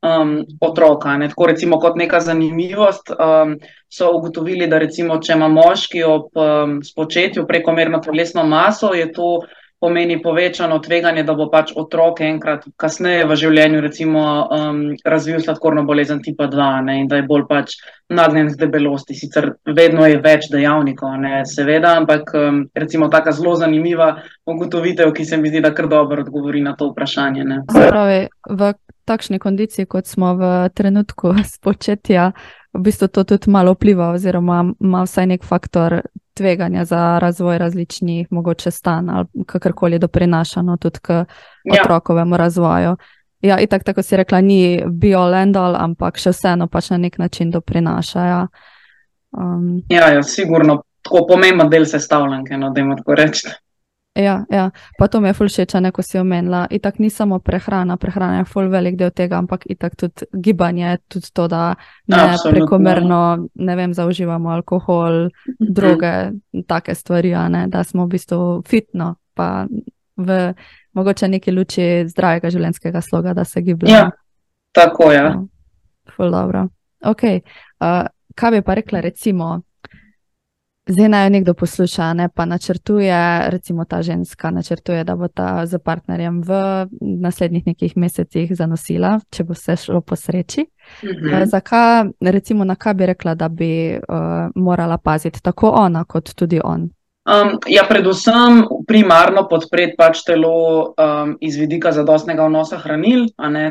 um, 0.00 0.46
otroka. 0.60 1.18
Ne. 1.20 1.28
Tako 1.28 1.46
recimo 1.46 1.76
kot 1.78 2.00
neka 2.00 2.20
zanimivost 2.24 3.12
um, 3.12 3.58
so 3.92 4.08
ugotovili, 4.16 4.66
da 4.66 4.78
recimo, 4.78 5.20
če 5.20 5.36
ima 5.36 5.48
moški 5.52 6.00
ob 6.08 6.32
um, 6.32 6.78
spočetju 6.84 7.44
prekomerno 7.44 8.00
telesno 8.00 8.46
maso, 8.48 8.94
je 8.96 9.10
to 9.12 9.42
pomeni 9.80 10.22
povečano 10.22 10.78
tveganje, 10.78 11.22
da 11.22 11.34
bo 11.38 11.46
pač 11.50 11.70
otrok 11.76 12.20
enkrat 12.26 12.64
kasneje 12.76 13.26
v 13.30 13.36
življenju 13.38 13.82
recimo, 13.84 14.22
um, 14.50 14.80
razvil 15.06 15.38
sladkorno 15.44 15.84
bolezen 15.86 16.22
tipa 16.22 16.48
2 16.50 16.68
ne, 16.86 16.98
in 17.02 17.08
da 17.10 17.20
je 17.20 17.26
bolj 17.28 17.46
pač 17.50 17.76
nagnjen 18.10 18.50
k 18.52 18.58
debelosti. 18.64 19.14
Sicer 19.18 19.52
vedno 19.66 20.06
je 20.08 20.18
več 20.24 20.50
dejavnikov, 20.50 21.14
ne, 21.22 21.44
seveda, 21.46 21.94
ampak 22.02 22.34
um, 22.34 22.64
recimo 22.74 23.08
taka 23.12 23.32
zelo 23.36 23.54
zanimiva 23.60 24.16
ugotovitev, 24.48 25.14
ki 25.14 25.24
se 25.24 25.38
mi 25.38 25.52
zdi, 25.52 25.62
da 25.62 25.74
kar 25.74 25.88
dobro 25.90 26.26
odgovori 26.26 26.64
na 26.64 26.74
to 26.74 26.90
vprašanje. 26.90 27.46
Pravi, 27.70 28.20
v 28.50 28.74
takšni 29.08 29.38
kondiciji, 29.38 29.86
kot 29.86 30.10
smo 30.10 30.34
v 30.36 30.54
trenutku 30.74 31.36
spočetja, 31.56 32.32
v 32.74 32.82
bistvu 32.82 33.08
to 33.08 33.24
tudi 33.24 33.50
malo 33.50 33.78
vpliva 33.78 34.10
oziroma 34.16 34.64
ima 34.82 35.06
vsaj 35.06 35.30
nek 35.36 35.46
faktor 35.46 36.02
tveganja 36.38 36.84
za 36.84 37.18
razvoj 37.18 37.58
različnih, 37.58 38.30
mogoče 38.30 38.70
stan 38.70 39.10
ali 39.10 39.44
kakorkoli 39.46 39.98
doprinašano 39.98 40.76
tudi 40.76 40.98
k 41.02 41.24
Ja. 41.64 41.82
otrokovemu 41.82 42.36
razvoju. 42.36 42.96
Ja, 43.40 43.58
itak, 43.62 43.84
tako 43.84 44.02
si 44.02 44.16
rekla, 44.16 44.40
ni 44.40 44.82
bio-lendal, 44.86 45.76
ampak 45.78 46.16
še 46.18 46.32
vseeno 46.34 46.66
pač 46.66 46.90
na 46.90 46.96
nek 46.98 47.18
način 47.18 47.50
doprinaša. 47.54 48.24
Ja. 48.26 48.46
Um, 49.30 49.82
Ja, 49.88 50.08
ja, 50.12 50.22
sigurno 50.22 50.82
tako 51.02 51.26
pomemben 51.28 51.70
del 51.70 51.86
sestavljanke, 51.86 52.56
no, 52.58 52.70
da 52.70 52.80
jim 52.80 52.96
tako 52.96 53.14
rečem. 53.14 53.52
Ja, 54.18 54.44
ja. 54.50 54.70
pa 54.98 55.06
to 55.08 55.20
mi 55.20 55.28
je 55.28 55.34
ful 55.34 55.46
všeč, 55.46 55.74
a 55.78 55.80
ne 55.80 55.92
ko 55.94 56.02
si 56.02 56.18
omenila. 56.18 56.66
Itak 56.70 56.98
ni 56.98 57.10
samo 57.10 57.38
prehrana, 57.38 57.96
prehrana 57.96 58.40
je 58.40 58.48
ful 58.50 58.66
velik 58.68 58.96
del 58.98 59.12
tega, 59.14 59.38
ampak 59.38 59.62
itak 59.70 59.94
tudi 59.96 60.26
gibanje, 60.34 60.96
tudi 61.08 61.30
to, 61.32 61.46
da 61.48 61.74
ne 62.06 62.16
Absolutno. 62.16 62.50
prekomerno, 62.50 63.20
ne 63.54 63.76
vem, 63.76 63.94
zaužívamo 63.94 64.50
alkohol, 64.50 65.28
droge, 65.58 66.32
take 66.66 66.94
stvari, 66.94 67.30
ne, 67.48 67.66
da 67.70 67.84
smo 67.84 68.08
v 68.08 68.16
bistvu 68.16 68.62
fitno, 68.66 69.14
pa 69.34 69.66
v 70.16 70.40
mogoče 70.98 71.28
neki 71.28 71.54
luči 71.54 71.86
zdravega 72.10 72.50
življenjskega 72.50 73.00
sloga, 73.00 73.36
da 73.38 73.44
se 73.44 73.62
gibljemo. 73.62 73.94
Ja, 73.94 74.10
tako 74.74 75.12
je. 75.12 75.22
Ja. 75.22 75.34
Ful 76.16 76.34
dobro. 76.34 76.66
Ok, 77.06 77.22
uh, 77.22 78.02
kaj 78.34 78.50
bi 78.50 78.66
pa 78.66 78.74
rekla, 78.74 79.00
recimo, 79.00 79.60
zdaj 80.88 81.08
naj 81.08 81.26
jo 81.26 81.30
nekdo 81.30 81.54
posluša, 81.54 82.12
ne 82.14 82.28
pa 82.34 82.44
načrtuje, 82.44 83.50
recimo 83.50 83.84
ta 83.84 84.02
ženska 84.02 84.50
načrtuje, 84.50 85.04
da 85.04 85.16
bo 85.16 85.28
ta 85.28 85.66
z 85.66 85.78
partnerjem 85.78 86.42
v 86.42 86.50
naslednjih 87.00 87.66
nekih 87.66 87.96
mesecih 87.96 88.52
zanosila, 88.56 89.18
če 89.30 89.44
bo 89.44 89.56
vse 89.56 89.76
šlo 89.76 90.00
po 90.00 90.16
sreči. 90.16 90.66
Mhm. 91.04 91.32
Uh, 91.34 91.46
zakaj, 91.46 92.04
recimo, 92.20 92.64
na 92.64 92.74
kaj 92.74 92.94
bi 92.94 93.06
rekla, 93.06 93.34
da 93.34 93.48
bi 93.48 93.96
uh, 93.96 94.50
morala 94.54 94.98
paziti, 94.98 95.42
tako 95.42 95.70
ona 95.70 96.04
kot 96.04 96.34
tudi 96.34 96.60
on? 96.64 96.88
Um, 97.28 97.58
ja, 97.68 97.82
predvsem 97.84 98.62
primarno 98.88 99.42
podpreti 99.50 99.98
pač 99.98 100.22
telo 100.24 100.94
um, 100.96 101.34
iz 101.44 101.58
vidika 101.60 101.92
zadostnega 101.92 102.46
vnosa 102.48 102.78
hranil, 102.80 103.26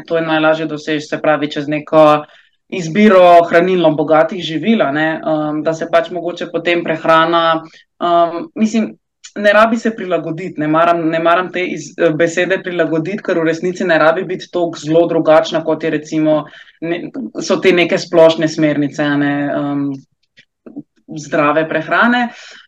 to 0.07 0.17
je 0.17 0.21
najlažje 0.21 0.67
doseči, 0.69 1.07
se 1.07 1.17
pravi, 1.21 1.49
čez 1.51 1.67
neko 1.67 2.03
izbiro 2.69 3.43
hranilno 3.49 3.91
bogatih 3.95 4.43
živil, 4.43 4.81
um, 4.81 5.63
da 5.63 5.73
se 5.73 5.87
pač 5.91 6.09
mogoče 6.11 6.49
potem 6.51 6.83
prehrana, 6.83 7.63
um, 7.99 8.49
mislim, 8.55 8.95
ne 9.37 9.53
rabi 9.53 9.77
se 9.77 9.95
prilagoditi, 9.95 10.59
ne 10.59 10.67
maram, 10.67 11.01
ne 11.09 11.19
maram 11.19 11.51
te 11.51 11.63
iz, 11.65 11.91
besede 12.17 12.57
prilagoditi, 12.63 13.23
ker 13.23 13.39
v 13.39 13.47
resnici 13.51 13.85
ne 13.85 13.97
rabi 13.99 14.23
biti 14.23 14.49
tako 14.51 14.79
zelo 14.81 15.05
drugačna, 15.07 15.63
kot 15.63 15.83
je 15.83 15.93
recimo, 15.93 16.43
ne, 16.81 17.01
so 17.41 17.59
te 17.61 17.71
neke 17.71 17.97
splošne 17.97 18.47
smernice, 18.47 19.09
ne. 19.23 19.33
Um, 19.55 19.89
zdrave 21.07 21.61
prehrane. 21.69 22.25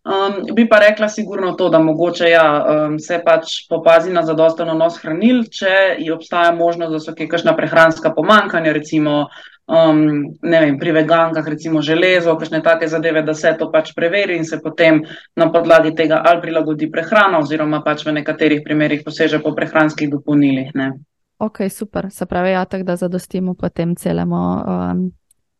Um, 0.07 0.55
bi 0.55 0.63
pa 0.69 0.77
rekla 0.79 1.09
sigurno 1.11 1.51
to, 1.59 1.67
da 1.69 1.79
mogoče 1.83 2.29
ja, 2.29 2.45
um, 2.63 2.95
se 2.99 3.19
pač 3.25 3.65
popazi 3.69 4.13
na 4.15 4.23
zadosten 4.23 4.71
vnos 4.71 4.95
hranil, 5.01 5.43
če 5.51 5.97
obstaja 6.13 6.53
možnost, 6.55 6.93
da 6.95 7.01
so 7.03 7.15
kakšna 7.17 7.55
prehranska 7.57 8.13
pomankanja, 8.15 8.71
recimo 8.73 9.25
um, 9.69 10.01
ne 10.41 10.61
vem, 10.61 10.79
pri 10.79 10.91
vegankah 10.91 11.45
recimo 11.47 11.81
železo, 11.85 12.35
kakšne 12.37 12.63
take 12.65 12.87
zadeve, 12.87 13.21
da 13.23 13.33
se 13.33 13.53
to 13.59 13.69
pač 13.71 13.93
preveri 13.95 14.37
in 14.37 14.45
se 14.45 14.59
potem 14.63 15.03
na 15.35 15.51
podlagi 15.51 15.93
tega 15.95 16.23
ali 16.25 16.41
prilagodi 16.41 16.89
prehrana 16.91 17.39
oziroma 17.39 17.83
pač 17.85 18.05
v 18.05 18.17
nekaterih 18.19 18.65
primerjih 18.65 19.05
poseže 19.05 19.39
po 19.43 19.53
prehranskih 19.55 20.09
dopolnilih. 20.09 20.73
Ne. 20.75 20.91
Ok, 21.39 21.69
super, 21.69 22.09
se 22.11 22.25
pravi, 22.25 22.51
ja, 22.51 22.65
tako 22.65 22.83
da 22.83 22.95
zadostimo 22.95 23.53
potem 23.53 23.95
celemu 23.95 24.35
um, 24.35 25.07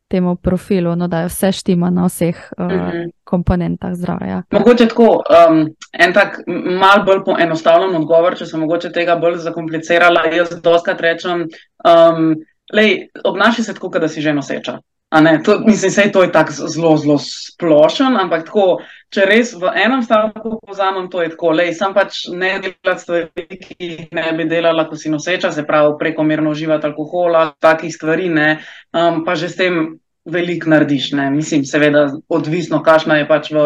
temu 0.10 0.36
profilu, 0.36 0.96
no, 0.96 1.08
da 1.08 1.22
je 1.22 1.30
vse 1.30 1.52
štima 1.52 1.90
na 1.90 2.06
vseh 2.06 2.36
uh, 2.58 2.66
uh 2.66 2.72
-huh. 2.72 3.12
komponentah 3.24 3.94
zdravja. 3.94 4.44
Mogoče 4.52 4.88
tako 4.88 5.22
um, 5.50 5.70
en 5.94 6.14
tak 6.14 6.40
mal 6.80 7.06
bolj 7.06 7.24
poenostavljen 7.26 7.96
odgovor, 7.96 8.36
če 8.36 8.46
sem 8.46 8.60
mogoče 8.60 8.92
tega 8.92 9.16
bolj 9.16 9.38
zakomplicirala. 9.38 10.26
Jaz 10.34 10.50
doskrat 10.64 11.02
rečem, 11.02 11.48
um, 11.86 12.36
lej, 12.74 13.10
obnaši 13.24 13.64
se 13.64 13.74
tako, 13.74 13.92
da 14.00 14.08
si 14.08 14.22
že 14.22 14.34
noseča. 14.34 14.80
A 15.10 15.22
ne, 15.22 15.40
to, 15.44 15.60
mislim, 15.66 15.92
sej 15.92 16.12
to 16.14 16.22
je 16.22 16.32
tako 16.32 16.52
zelo, 16.54 16.98
zelo 16.98 17.18
splošen, 17.18 18.14
ampak 18.18 18.44
tako, 18.46 18.66
če 19.10 19.24
res 19.26 19.56
v 19.58 19.72
enem 19.74 20.04
stavku 20.06 20.60
povzamem, 20.62 21.08
to 21.10 21.24
je 21.24 21.32
tako, 21.34 21.54
lej, 21.58 21.72
sam 21.74 21.96
pač 21.98 22.28
ne 22.30 22.52
delati 22.62 23.02
stvari, 23.02 23.48
ki 23.64 23.78
jih 23.80 24.04
ne 24.14 24.28
bi 24.38 24.46
delala, 24.46 24.86
ko 24.86 25.00
si 25.00 25.10
noseča, 25.10 25.50
se 25.52 25.66
pravi 25.66 25.96
prekomerno 25.98 26.54
uživati 26.54 26.86
alkohola, 26.92 27.56
takih 27.58 27.96
stvari, 27.96 28.30
ne, 28.30 28.52
um, 28.94 29.24
pa 29.26 29.34
že 29.34 29.50
s 29.50 29.58
tem 29.58 29.98
veliko 30.30 30.70
narediš, 30.70 31.16
ne, 31.18 31.32
mislim, 31.34 31.66
seveda 31.66 32.06
odvisno, 32.30 32.84
kakšna 32.86 33.18
je 33.24 33.28
pač 33.32 33.50
v 33.50 33.66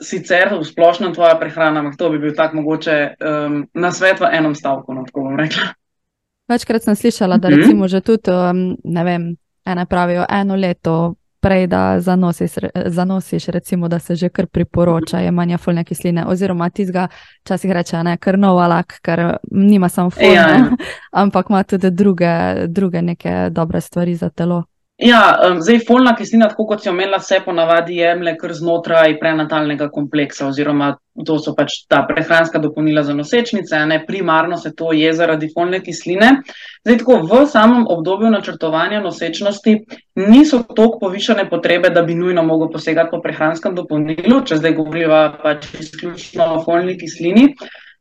sicer 0.00 0.54
v 0.54 0.64
splošnem 0.64 1.12
tvoja 1.12 1.36
prehrana, 1.36 1.82
ampak 1.82 2.00
to 2.00 2.08
bi 2.14 2.22
bil 2.22 2.32
tak 2.32 2.56
mogoče 2.56 2.96
um, 3.20 3.60
na 3.74 3.92
svet 3.92 4.24
v 4.24 4.32
enem 4.32 4.56
stavku, 4.56 4.96
no, 4.96 5.04
tako 5.04 5.28
bom 5.28 5.36
rekla. 5.36 5.74
Večkrat 6.48 6.82
sem 6.82 6.94
slišala, 6.94 7.36
da 7.38 7.48
Mhm. 7.48 7.56
recimo 7.56 7.88
že 7.88 8.00
tudi, 8.00 8.30
um, 8.30 8.76
ne 8.84 9.04
vem, 9.04 9.36
ene 9.64 9.86
pravijo 9.86 10.24
eno 10.30 10.56
leto. 10.56 11.14
Prej, 11.40 11.66
da 11.66 12.00
zanosiš, 12.00 12.50
zanosiš, 12.86 13.46
recimo, 13.46 13.88
da 13.88 13.98
se 13.98 14.14
že 14.14 14.28
kar 14.28 14.46
priporoča 14.46 15.18
jemanje 15.18 15.58
folne 15.58 15.84
kisline, 15.84 16.24
oziroma 16.26 16.70
tizga, 16.70 17.08
včasih 17.44 17.72
reče, 17.72 18.02
ne, 18.02 18.16
ker 18.16 18.38
nov 18.38 18.58
alak, 18.58 18.98
ker 19.02 19.36
nima 19.50 19.88
samo 19.88 20.10
folno, 20.10 20.32
Ja, 20.32 20.48
ja. 20.48 20.66
ampak 21.12 21.46
ima 21.50 21.62
tudi 21.62 21.90
druge, 21.90 22.26
druge 22.66 23.02
neke 23.02 23.48
dobre 23.50 23.80
stvari 23.80 24.14
za 24.14 24.28
telo. 24.30 24.64
Ja, 24.98 25.38
um, 25.46 25.60
zdaj 25.62 25.78
folna 25.86 26.10
kislina, 26.18 26.48
tako 26.50 26.64
kot 26.66 26.82
si 26.82 26.88
omenila, 26.90 27.20
se 27.22 27.36
ponavadi 27.44 28.00
jemlje 28.00 28.32
kar 28.40 28.50
znotraj 28.52 29.12
prenatalnega 29.20 29.86
kompleksa, 29.94 30.48
oziroma 30.50 30.88
to 31.26 31.36
so 31.38 31.52
pač 31.54 31.76
ta 31.86 32.00
prehranska 32.08 32.58
dopolnila 32.58 33.04
za 33.06 33.14
nosečnice, 33.14 33.78
ne 33.86 34.00
primarno 34.06 34.58
se 34.58 34.72
to 34.74 34.90
je 34.92 35.12
zaradi 35.14 35.52
folne 35.54 35.78
kisline. 35.86 36.32
Zdaj, 36.82 36.98
tako 36.98 37.20
v 37.30 37.44
samem 37.46 37.86
obdobju 37.86 38.30
načrtovanja 38.34 38.98
nosečnosti 39.04 39.76
niso 40.18 40.64
tako 40.66 40.98
povišene 41.06 41.46
potrebe, 41.50 41.94
da 41.94 42.02
bi 42.02 42.18
nujno 42.18 42.42
mogel 42.42 42.72
posegati 42.74 43.14
po 43.14 43.22
prehranskem 43.22 43.78
dopolnilu, 43.78 44.42
če 44.50 44.58
zdaj 44.58 44.74
govoriva 44.80 45.22
pač 45.42 45.70
izključno 45.78 46.56
o 46.56 46.64
folni 46.66 46.98
kislini. 46.98 47.52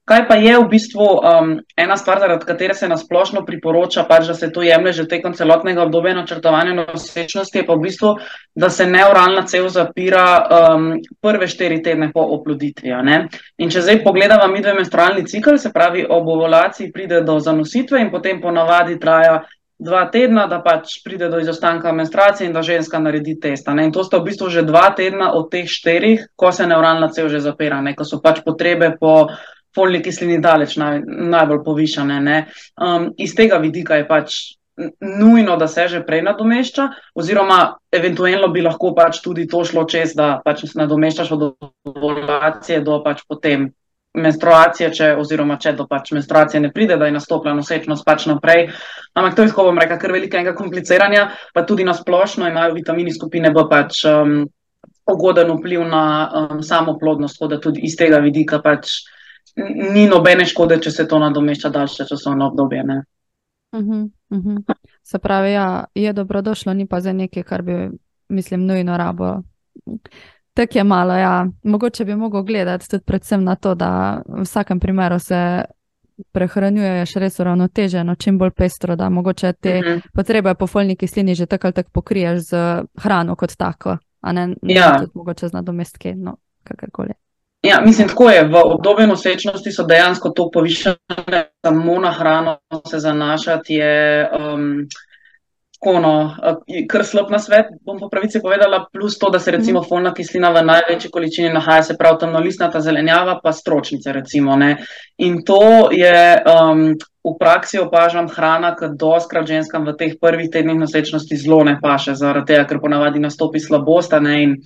Kaj 0.07 0.21
pa 0.27 0.35
je 0.39 0.53
v 0.55 0.67
bistvu 0.71 1.03
um, 1.03 1.49
ena 1.75 1.97
stvar, 1.99 2.21
zaradi 2.23 2.45
katere 2.47 2.73
se 2.73 2.87
nasplošno 2.87 3.41
priporoča, 3.45 4.05
pač, 4.07 4.29
da 4.31 4.33
se 4.39 4.47
to 4.55 4.63
jemlje 4.63 4.93
že 5.01 5.07
tekom 5.11 5.33
celotnega 5.35 5.83
obdobja 5.83 6.13
načrtovanja 6.15 6.77
nosečnosti, 6.77 7.57
je 7.57 7.65
pa 7.67 7.75
v 7.75 7.83
bistvu, 7.83 8.13
da 8.55 8.69
se 8.69 8.87
neuralna 8.87 9.43
cev 9.43 9.67
zapira 9.67 10.23
um, 10.39 10.87
prve 11.21 11.49
štiri 11.51 11.81
tedne 11.83 12.07
po 12.13 12.23
oploditvi. 12.37 12.95
In 13.59 13.69
če 13.69 13.83
zdaj 13.83 13.99
pogledamo 14.05 14.47
mi 14.47 14.63
dve 14.63 14.77
menstrualni 14.79 15.27
cikl, 15.27 15.59
se 15.59 15.73
pravi 15.75 16.05
ob 16.07 16.27
ovulaciji 16.27 16.91
pride 16.91 17.21
do 17.27 17.39
zanositve 17.43 17.99
in 17.99 18.11
potem 18.11 18.39
ponavadi 18.41 18.95
traja 18.99 19.41
dva 19.77 20.07
tedna, 20.09 20.47
da 20.47 20.61
pač 20.63 21.01
pride 21.03 21.27
do 21.29 21.43
izostanka 21.43 21.91
menstruacije 21.91 22.47
in 22.47 22.55
da 22.55 22.63
ženska 22.63 22.99
naredi 22.99 23.35
test. 23.39 23.67
a 23.67 23.73
ne. 23.73 23.85
In 23.85 23.91
to 23.91 24.03
sta 24.03 24.17
v 24.17 24.31
bistvu 24.31 24.49
že 24.49 24.63
dva 24.63 24.89
tedna 24.95 25.33
od 25.35 25.51
teh 25.51 25.67
štirih, 25.67 26.31
ko 26.35 26.51
se 26.51 26.65
neuralna 26.67 27.11
cev 27.11 27.29
že 27.29 27.43
zapira, 27.43 27.81
ne, 27.81 27.93
ko 27.93 28.07
so 28.07 28.23
pač 28.23 28.41
potrebe 28.45 28.95
po 28.99 29.27
folni 29.77 30.01
kislini 30.03 30.41
daleč 30.41 30.75
naj, 30.81 31.03
najbolj 31.05 31.63
povišane. 31.65 32.21
ne. 32.21 32.37
Um, 32.81 33.11
iz 33.17 33.35
tega 33.37 33.61
vidika 33.61 34.01
je 34.01 34.07
pač 34.09 34.37
nujno, 35.01 35.57
da 35.57 35.67
se 35.67 35.87
že 35.87 36.03
prej 36.05 36.21
nadomešča, 36.21 36.87
oziroma 37.15 37.77
eventualno 37.91 38.47
bi 38.53 38.61
lahko 38.61 38.93
pač 38.95 39.21
tudi 39.21 39.47
to 39.47 39.63
šlo 39.65 39.85
čez, 39.89 40.13
da 40.15 40.37
pač 40.45 40.65
se 40.67 40.77
nadomeščaš 40.77 41.31
od 41.33 41.45
ovulacije 41.85 42.81
do 42.85 43.01
pač 43.03 43.23
potem 43.27 43.71
menstruacije, 44.17 44.91
če, 44.93 45.07
oziroma 45.17 45.57
če 45.61 45.73
do 45.77 45.85
pač 45.89 46.11
menstruacije 46.15 46.61
ne 46.61 46.71
pride, 46.73 46.97
da 46.97 47.05
je 47.05 47.15
nastopila 47.15 47.53
nosečnost 47.57 48.05
pač 48.05 48.25
naprej. 48.29 48.67
Ampak 49.13 49.35
to 49.35 49.45
je, 49.45 49.51
tako 49.51 49.67
bom 49.69 49.81
rekla, 49.81 49.97
kar 50.01 50.13
velikega 50.13 50.53
kompliciranja, 50.57 51.27
pa 51.53 51.65
tudi 51.65 51.85
na 51.85 51.93
splošno 51.97 52.47
imajo 52.49 52.77
vitamini 52.77 53.13
skupine 53.13 53.51
B 53.53 53.65
pač 53.69 54.03
um, 54.09 54.39
ugoden 55.09 55.53
vpliv 55.57 55.85
na 55.89 56.03
um, 56.27 56.63
samo 56.63 56.97
plodnost, 56.97 57.37
tako 57.37 57.51
da 57.53 57.61
tudi 57.61 57.85
iz 57.85 57.97
tega 57.97 58.21
vidika 58.23 58.61
pač 58.63 59.01
ni 59.93 60.07
nobene 60.07 60.45
škode, 60.45 60.81
če 60.81 60.91
se 60.91 61.07
to 61.07 61.19
nadomešča 61.19 61.69
daljše 61.69 62.05
časovno 62.05 62.47
obdobje. 62.47 62.83
Ne. 62.83 63.03
Uh-huh, 63.73 64.09
uh-huh. 64.29 64.73
Se 65.03 65.19
pravi, 65.19 65.51
ja, 65.51 65.83
je 65.95 66.13
dobrodošlo, 66.13 66.73
ni 66.73 66.87
pa 66.87 66.99
za 67.01 67.13
nekaj, 67.13 67.43
kar 67.43 67.61
bi, 67.61 67.89
mislim, 68.29 68.65
nujno 68.65 68.97
rabo. 68.97 69.41
Tek 70.53 70.75
je 70.75 70.83
malo, 70.83 71.13
ja. 71.13 71.47
Mogoče 71.63 72.05
bi 72.05 72.15
mogel 72.15 72.43
gledati 72.43 72.89
tudi 72.89 73.03
predvsem 73.03 73.43
na 73.43 73.55
to, 73.55 73.75
da 73.75 73.89
v 74.27 74.41
vsakem 74.41 74.79
primeru 74.79 75.19
se 75.19 75.61
prehranjuješ 76.31 77.13
res 77.13 77.39
uravnoteženo, 77.39 78.15
čim 78.15 78.37
bolj 78.37 78.51
pestro, 78.51 78.95
da 78.95 79.09
mogoče 79.09 79.53
te 79.53 79.81
Mhm. 79.81 79.99
potrebe 80.13 80.53
po 80.55 80.67
folni 80.67 80.95
kislini 80.95 81.35
že 81.35 81.45
tako 81.45 81.67
ali 81.67 81.73
tako 81.73 81.89
pokriješ 81.91 82.39
z 82.39 82.55
hrano 82.97 83.35
kot 83.35 83.55
tako, 83.57 83.97
a 84.21 84.31
ne, 84.31 84.47
ne 84.47 84.73
Ja. 84.73 84.99
tudi 84.99 85.11
mogoče 85.15 85.47
z 85.47 85.53
nadomestki, 85.53 86.15
no, 86.15 86.37
kakorkoli. 86.63 87.13
Ja, 87.61 87.81
mislim, 87.85 88.07
tako 88.07 88.29
je. 88.29 88.47
V 88.47 88.61
obdobju 88.63 89.07
nosečnosti 89.07 89.71
so 89.71 89.83
dejansko 89.83 90.29
to 90.29 90.49
povišene, 90.53 91.43
samo 91.65 91.99
na 91.99 92.11
hrano 92.11 92.57
se 92.89 92.99
zanašati 92.99 93.73
je. 93.73 94.29
Um, 94.39 94.87
kono, 95.79 96.35
kar 96.89 97.05
slab 97.05 97.29
na 97.31 97.39
svet, 97.39 97.69
bom 97.85 97.99
po 97.99 98.09
pravici 98.09 98.41
povedala, 98.41 98.85
plus 98.93 99.17
to, 99.19 99.29
da 99.29 99.39
se 99.39 99.51
recimo 99.51 99.79
mhm. 99.81 99.89
folna 99.89 100.13
kislina 100.13 100.49
v 100.51 100.63
največji 100.65 101.11
količini 101.11 101.53
nahaja, 101.53 101.83
se 101.83 101.97
pravi 101.97 102.17
temnolistnata 102.19 102.81
zelenjava, 102.81 103.39
pa 103.43 103.53
stročnice 103.53 104.13
recimo. 104.13 104.55
Ne. 104.55 104.77
In 105.17 105.43
to 105.45 105.91
je 105.91 106.41
um, 106.41 106.89
v 107.23 107.35
praksi 107.39 107.79
opažam 107.79 108.29
hrana, 108.31 108.73
ki 108.75 108.93
doskrat 108.97 109.47
ženskam 109.47 109.85
v 109.85 109.95
teh 109.99 110.17
prvih 110.21 110.49
tednih 110.51 110.79
nosečnosti 110.79 111.37
zelo 111.37 111.63
ne 111.67 111.77
paše, 111.81 112.15
zaradi 112.15 112.53
tega, 112.53 112.65
ker 112.65 112.81
ponavadi 112.81 113.21
nastopi 113.21 113.61
slabost, 113.61 114.17
ne 114.21 114.41
in 114.43 114.57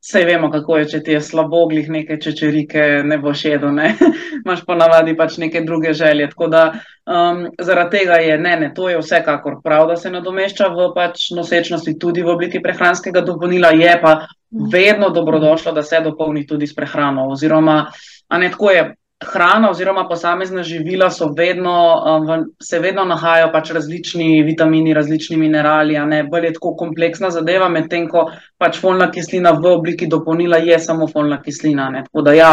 Vse 0.00 0.24
vemo, 0.24 0.48
kako 0.50 0.78
je, 0.78 0.84
če 0.88 0.98
ti 1.04 1.12
je 1.12 1.20
slabo, 1.20 1.66
glih 1.68 1.88
neke 1.92 2.16
čečerike 2.20 2.84
ne 3.04 3.18
bo 3.20 3.34
šedo, 3.36 3.68
ne? 3.72 3.90
imaš 4.44 4.62
ponavadi 4.64 5.12
pač 5.16 5.36
neke 5.42 5.60
druge 5.66 5.92
želje. 5.92 6.30
Tako 6.30 6.46
da 6.48 6.62
um, 6.72 7.42
zaradi 7.58 7.98
tega 7.98 8.16
je, 8.24 8.38
ne, 8.38 8.54
ne, 8.62 8.70
to 8.74 8.88
je 8.88 8.96
vsekakor 8.98 9.58
prav, 9.64 9.90
da 9.90 9.96
se 10.00 10.10
nadomešča 10.10 10.70
v 10.72 10.88
pač 10.96 11.26
nosečnosti 11.36 11.98
tudi 12.00 12.24
v 12.24 12.32
obliki 12.32 12.62
prehranskega 12.64 13.20
dopolnila, 13.26 13.74
je 13.76 13.92
pa 14.00 14.14
vedno 14.72 15.10
dobrodošlo, 15.12 15.76
da 15.76 15.82
se 15.82 16.00
dopolni 16.00 16.46
tudi 16.46 16.66
s 16.66 16.74
prehrano. 16.74 17.28
Oziroma, 17.36 17.82
a 18.28 18.38
ne 18.38 18.50
tako 18.50 18.70
je, 18.70 18.86
hrana 19.20 19.70
oziroma 19.70 20.08
posamezna 20.08 20.62
živila 20.62 21.10
vedno, 21.36 22.02
um, 22.06 22.44
se 22.62 22.78
vedno 22.78 23.04
nahajajo 23.04 23.52
pač 23.52 23.70
različni 23.70 24.42
vitamini, 24.42 24.94
različni 24.94 25.36
minerali, 25.36 25.96
a 25.96 26.04
ne 26.04 26.22
bolj 26.24 26.46
je 26.46 26.52
tako 26.52 26.74
kompleksna 26.76 27.30
zadeva, 27.30 27.68
medtem 27.68 28.08
ko 28.08 28.30
pač 28.58 28.80
folna 28.80 29.10
kislina 29.10 29.52
v 29.52 29.74
obliki 29.74 30.06
dopolnila 30.06 30.56
je 30.56 30.78
samo 30.78 31.08
folna 31.08 31.42
kislina. 31.42 31.90
Ne. 31.90 32.04
Tako 32.08 32.22
da 32.22 32.32
ja, 32.32 32.52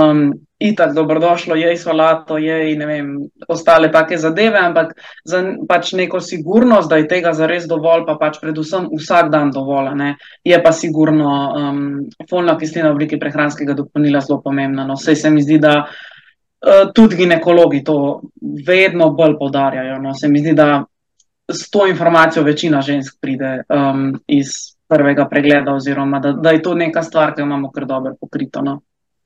um, 0.00 0.30
itak 0.58 0.94
dobrodošlo 0.94 1.54
je 1.54 1.76
solato, 1.76 2.38
je 2.38 2.72
in 2.72 2.78
ne 2.78 2.86
vem, 2.86 3.08
ostale 3.48 3.90
take 3.92 4.18
zadeve, 4.18 4.58
ampak 4.58 4.94
za 5.24 5.42
pač 5.68 5.92
neko 5.92 6.20
sigurnost, 6.20 6.88
da 6.88 6.96
je 6.96 7.08
tega 7.08 7.32
zares 7.32 7.66
dovolj, 7.68 8.06
pa 8.06 8.14
pač 8.20 8.38
predvsem 8.40 8.88
vsak 8.94 9.30
dan 9.34 9.50
dovolj, 9.50 9.90
ne, 9.98 10.14
je 10.44 10.62
pa 10.62 10.72
sigurno 10.72 11.30
um, 11.58 11.82
folna 12.30 12.56
kislina 12.58 12.92
v 12.92 12.98
obliki 12.98 13.18
prehranskega 13.18 13.74
dopolnila 13.74 14.20
zelo 14.20 14.40
pomembna. 14.42 14.86
No. 14.86 14.94
Vse 14.94 15.16
se 15.16 15.30
mi 15.30 15.42
zdi, 15.42 15.58
da 15.58 15.74
uh, 15.84 16.92
tudi 16.94 17.16
ginekologi 17.16 17.82
to 17.84 18.22
vedno 18.66 19.10
bolj 19.10 19.38
podarjajo. 19.38 19.98
No. 20.02 20.14
Se 20.14 20.28
mi 20.28 20.38
zdi, 20.38 20.54
da 20.54 20.84
s 21.50 21.68
to 21.70 21.86
informacijo 21.86 22.44
večina 22.44 22.80
žensk 22.80 23.18
pride 23.20 23.64
um, 23.68 24.14
iz 24.26 24.78
prvega 24.88 25.26
pregleda, 25.28 25.74
oziroma 25.74 26.20
da, 26.20 26.32
da 26.32 26.50
je 26.50 26.62
to 26.62 26.74
neka 26.74 27.02
stvar, 27.02 27.34
ki 27.34 27.42
jo 27.42 27.46
imamo 27.50 27.70
kar 27.72 27.86
dobro 27.86 28.14
pokrito. 28.20 28.62
No. 28.62 28.80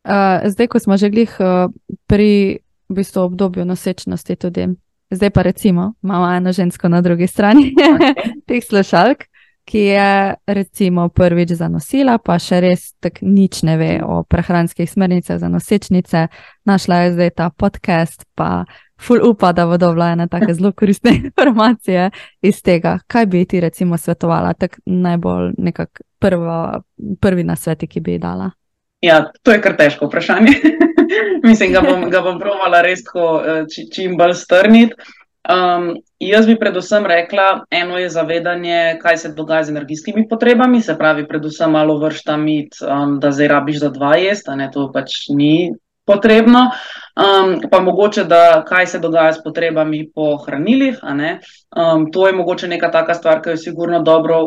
Uh, 0.05 0.47
zdaj, 0.47 0.67
ko 0.67 0.79
smo 0.79 0.97
že 0.97 1.11
glih 1.11 1.33
uh, 1.41 1.73
pri 2.07 2.61
v 2.89 2.95
bistvu, 2.95 3.23
obdobju 3.23 3.65
nosečnosti, 3.65 4.37
tudi 4.37 4.69
zdaj 5.11 5.31
pa 5.31 5.43
recimo, 5.43 5.95
imamo 6.03 6.33
eno 6.33 6.53
žensko 6.53 6.89
na 6.89 7.01
drugi 7.01 7.27
strani 7.27 7.75
teh 8.49 8.65
slušalk, 8.65 9.19
ki 9.65 9.79
je 9.79 10.35
recimo 10.47 11.09
prvič 11.09 11.53
zanosila, 11.53 12.19
pa 12.19 12.39
še 12.41 12.61
res 12.65 12.93
tako 13.05 13.29
nič 13.29 13.63
ne 13.69 13.77
ve 13.77 13.91
o 14.01 14.23
prehranskih 14.25 14.89
smernicah 14.89 15.37
za 15.39 15.49
nosečnice. 15.49 16.29
Našla 16.65 16.97
je 16.97 17.13
zdaj 17.13 17.31
ta 17.37 17.51
podcast, 17.51 18.25
pa 18.35 18.65
ful 18.97 19.21
upa, 19.29 19.53
da 19.53 19.67
bodo 19.69 19.93
vlajene 19.93 20.29
tako 20.29 20.55
zelo 20.55 20.73
koristne 20.73 21.13
informacije 21.25 22.11
iz 22.43 22.63
tega. 22.63 22.99
Kaj 23.07 23.27
bi 23.27 23.45
ti 23.45 23.61
recimo 23.61 23.99
svetovala, 23.99 24.55
tako 24.55 24.81
najbolj 24.87 25.53
nekak 25.59 26.01
prvo, 26.19 26.81
prvi 27.21 27.45
nasveti, 27.45 27.87
ki 27.87 28.01
bi 28.01 28.17
ji 28.17 28.25
dala? 28.25 28.51
Ja, 29.01 29.31
to 29.43 29.55
je 29.55 29.61
kar 29.63 29.77
težko 29.79 30.09
vprašanje. 30.09 30.53
Mislim, 31.49 31.73
da 31.73 31.81
bom, 31.81 32.09
ga 32.11 32.21
bom 32.25 32.41
provala 32.41 32.83
res 32.83 33.05
tako 33.07 33.39
eh, 33.41 33.63
či, 33.71 33.87
čim 33.95 34.17
bolj 34.19 34.35
strniti. 34.35 34.97
Um, 35.49 35.95
jaz 36.21 36.45
bi 36.47 36.59
predvsem 36.61 37.07
rekla, 37.09 37.63
eno 37.73 37.97
je 37.97 38.11
zavedanje, 38.13 38.99
kaj 39.01 39.17
se 39.17 39.29
dogaja 39.33 39.65
z 39.65 39.73
energijskimi 39.73 40.27
potrebami, 40.29 40.83
se 40.83 40.97
pravi, 40.99 41.25
predvsem 41.29 41.73
malo 41.73 41.97
vršta 42.03 42.37
mit, 42.37 42.77
um, 42.85 43.17
da 43.21 43.31
zdaj 43.33 43.49
rabiš 43.49 43.79
za 43.81 43.89
dva 43.95 44.17
jesti, 44.21 44.57
ne 44.61 44.69
to 44.75 44.91
pač 44.93 45.15
ni 45.33 45.71
potrebno. 46.05 46.67
Um, 47.17 47.55
pa 47.71 47.81
mogoče, 47.81 48.25
da 48.25 48.65
kaj 48.69 48.87
se 48.87 48.99
dogaja 48.99 49.33
s 49.33 49.43
potrebami 49.45 50.11
po 50.15 50.37
hranilih. 50.37 51.01
Um, 51.05 52.11
to 52.13 52.27
je 52.27 52.37
mogoče 52.37 52.69
neka 52.69 52.91
taka 52.91 53.15
stvar, 53.15 53.43
ki 53.43 53.51
jo 53.51 53.57
je 53.57 53.65
sigurno 53.65 54.03
dobro 54.03 54.43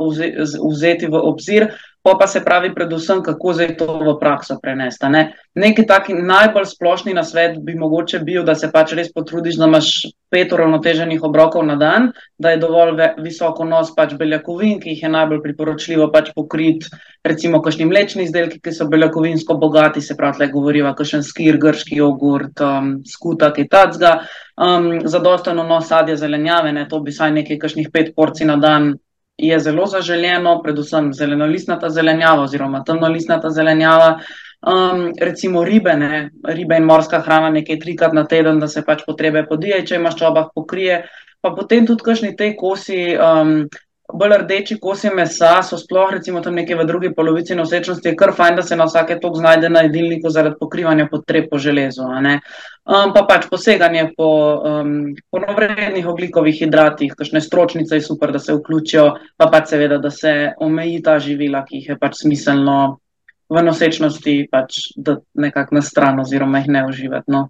vzeti 0.70 1.10
v 1.10 1.24
obzir. 1.34 1.72
Pa 2.04 2.16
pa 2.20 2.26
se 2.28 2.40
pravi, 2.42 2.72
predvsem, 2.74 3.20
kako 3.22 3.54
zdaj 3.54 3.76
to 3.78 3.86
v 4.02 4.16
prakso 4.20 4.56
prenesti. 4.62 5.06
Ne? 5.14 5.20
Neki 5.54 5.84
taki 5.86 6.16
najbolj 6.18 6.66
splošni 6.72 7.14
nasvet 7.14 7.60
bi 7.62 7.76
mogoče 7.78 8.20
bil, 8.26 8.42
da 8.44 8.56
se 8.58 8.72
pač 8.74 8.96
res 8.98 9.12
potrudiš, 9.14 9.60
da 9.62 9.68
imaš 9.70 9.92
pet 10.34 10.54
uravnoteženih 10.56 11.22
obrokov 11.22 11.62
na 11.68 11.76
dan, 11.78 12.08
da 12.42 12.56
je 12.56 12.62
dovolj 12.64 12.98
visoko 13.22 13.68
nos 13.70 13.92
pač 13.94 14.16
beljakovin, 14.18 14.80
ki 14.82 14.96
jih 14.96 15.04
je 15.06 15.12
najbolj 15.14 15.44
priporočljivo 15.44 16.08
pač 16.16 16.32
pokriti, 16.34 16.90
recimo, 17.28 17.62
kakšni 17.62 17.86
mlečni 17.86 18.26
izdelki, 18.26 18.58
ki 18.66 18.74
so 18.74 18.90
beljakovinsko 18.90 19.60
bogati, 19.62 20.02
se 20.02 20.18
pravi, 20.18 20.42
da 20.42 20.50
govoriva, 20.50 20.96
kakšen 20.98 21.22
skir, 21.28 21.62
grški 21.62 22.02
jogurt, 22.02 22.66
um, 22.66 22.96
skuta, 23.06 23.52
ki 23.54 23.68
tacga, 23.70 24.16
um, 24.58 24.90
zadostano 25.06 25.70
nos 25.70 25.94
sadja 25.94 26.18
zelenjave, 26.18 26.74
ne? 26.74 26.90
to 26.90 27.04
bi 27.06 27.14
saj 27.14 27.38
nekaj, 27.38 27.62
kakšnih 27.62 27.94
pet 27.94 28.14
porcij 28.18 28.50
na 28.50 28.58
dan 28.58 28.96
je 29.38 29.60
zelo 29.60 29.86
zaželjeno, 29.86 30.62
predvsem 30.64 31.14
zelenolistnata 31.14 31.90
zelenjava 31.90 32.44
oziroma 32.44 32.84
temnolistnata 32.84 33.50
zelenjava. 33.50 34.20
Um, 34.62 35.08
recimo 35.20 35.64
ribe, 35.66 35.94
ne, 35.98 36.30
ribe 36.44 36.78
in 36.78 36.86
morska 36.86 37.20
hrana 37.26 37.50
nekaj 37.50 37.80
trikrat 37.80 38.14
na 38.14 38.28
teden, 38.30 38.60
da 38.60 38.68
se 38.68 38.84
pač 38.86 39.02
potrebe 39.08 39.42
podije, 39.50 39.80
če 39.86 39.98
imaš 39.98 40.20
čobah 40.20 40.52
pokrije, 40.56 41.00
pa 41.42 41.50
potem 41.58 41.88
tudi 41.90 42.06
kakšni 42.06 42.36
te 42.38 42.52
kosi, 42.56 43.00
um, 43.18 43.56
bolj 44.14 44.38
rdeči 44.44 44.78
kosi 44.82 45.10
mesa 45.16 45.62
so 45.64 45.78
sploh, 45.78 46.10
recimo 46.12 46.42
tam 46.42 46.56
nekje 46.56 46.76
v 46.76 46.86
drugi 46.88 47.12
polovici 47.16 47.56
nosečnosti, 47.56 48.10
je 48.10 48.16
kar 48.16 48.34
fajn, 48.38 48.56
da 48.56 48.64
se 48.64 48.76
na 48.76 48.86
vsake 48.90 49.20
tok 49.22 49.38
znajde 49.38 49.70
na 49.70 49.86
jedilniku 49.88 50.30
zaradi 50.30 50.60
pokrivanja 50.60 51.08
potreb 51.12 51.50
po 51.52 51.60
železu. 51.60 52.08
Um, 52.08 53.14
pa 53.14 53.24
pač 53.30 53.46
poseganje 53.50 54.10
po 54.18 54.30
um, 54.58 55.14
ponovrednih 55.32 56.08
oglikovih 56.08 56.60
hidratih, 56.64 57.14
kakšne 57.18 57.42
stročnice 57.42 58.00
je 58.00 58.02
super, 58.02 58.32
da 58.32 58.40
se 58.40 58.56
vključijo, 58.58 59.06
pa 59.38 59.48
pač 59.52 59.74
seveda, 59.76 60.02
da 60.02 60.12
se 60.12 60.52
omeji 60.60 61.02
ta 61.06 61.20
živila, 61.20 61.64
ki 61.68 61.82
jih 61.82 61.94
je 61.94 61.98
pač 62.02 62.24
smiselno 62.24 62.78
v 63.52 63.64
nosečnosti 63.64 64.36
pač 64.52 64.94
dati 64.96 65.28
nekako 65.36 65.76
na 65.76 65.82
stran 65.84 66.20
oziroma 66.24 66.62
jih 66.62 66.72
ne 66.72 66.86
uživati. 66.88 67.32
No. 67.32 67.50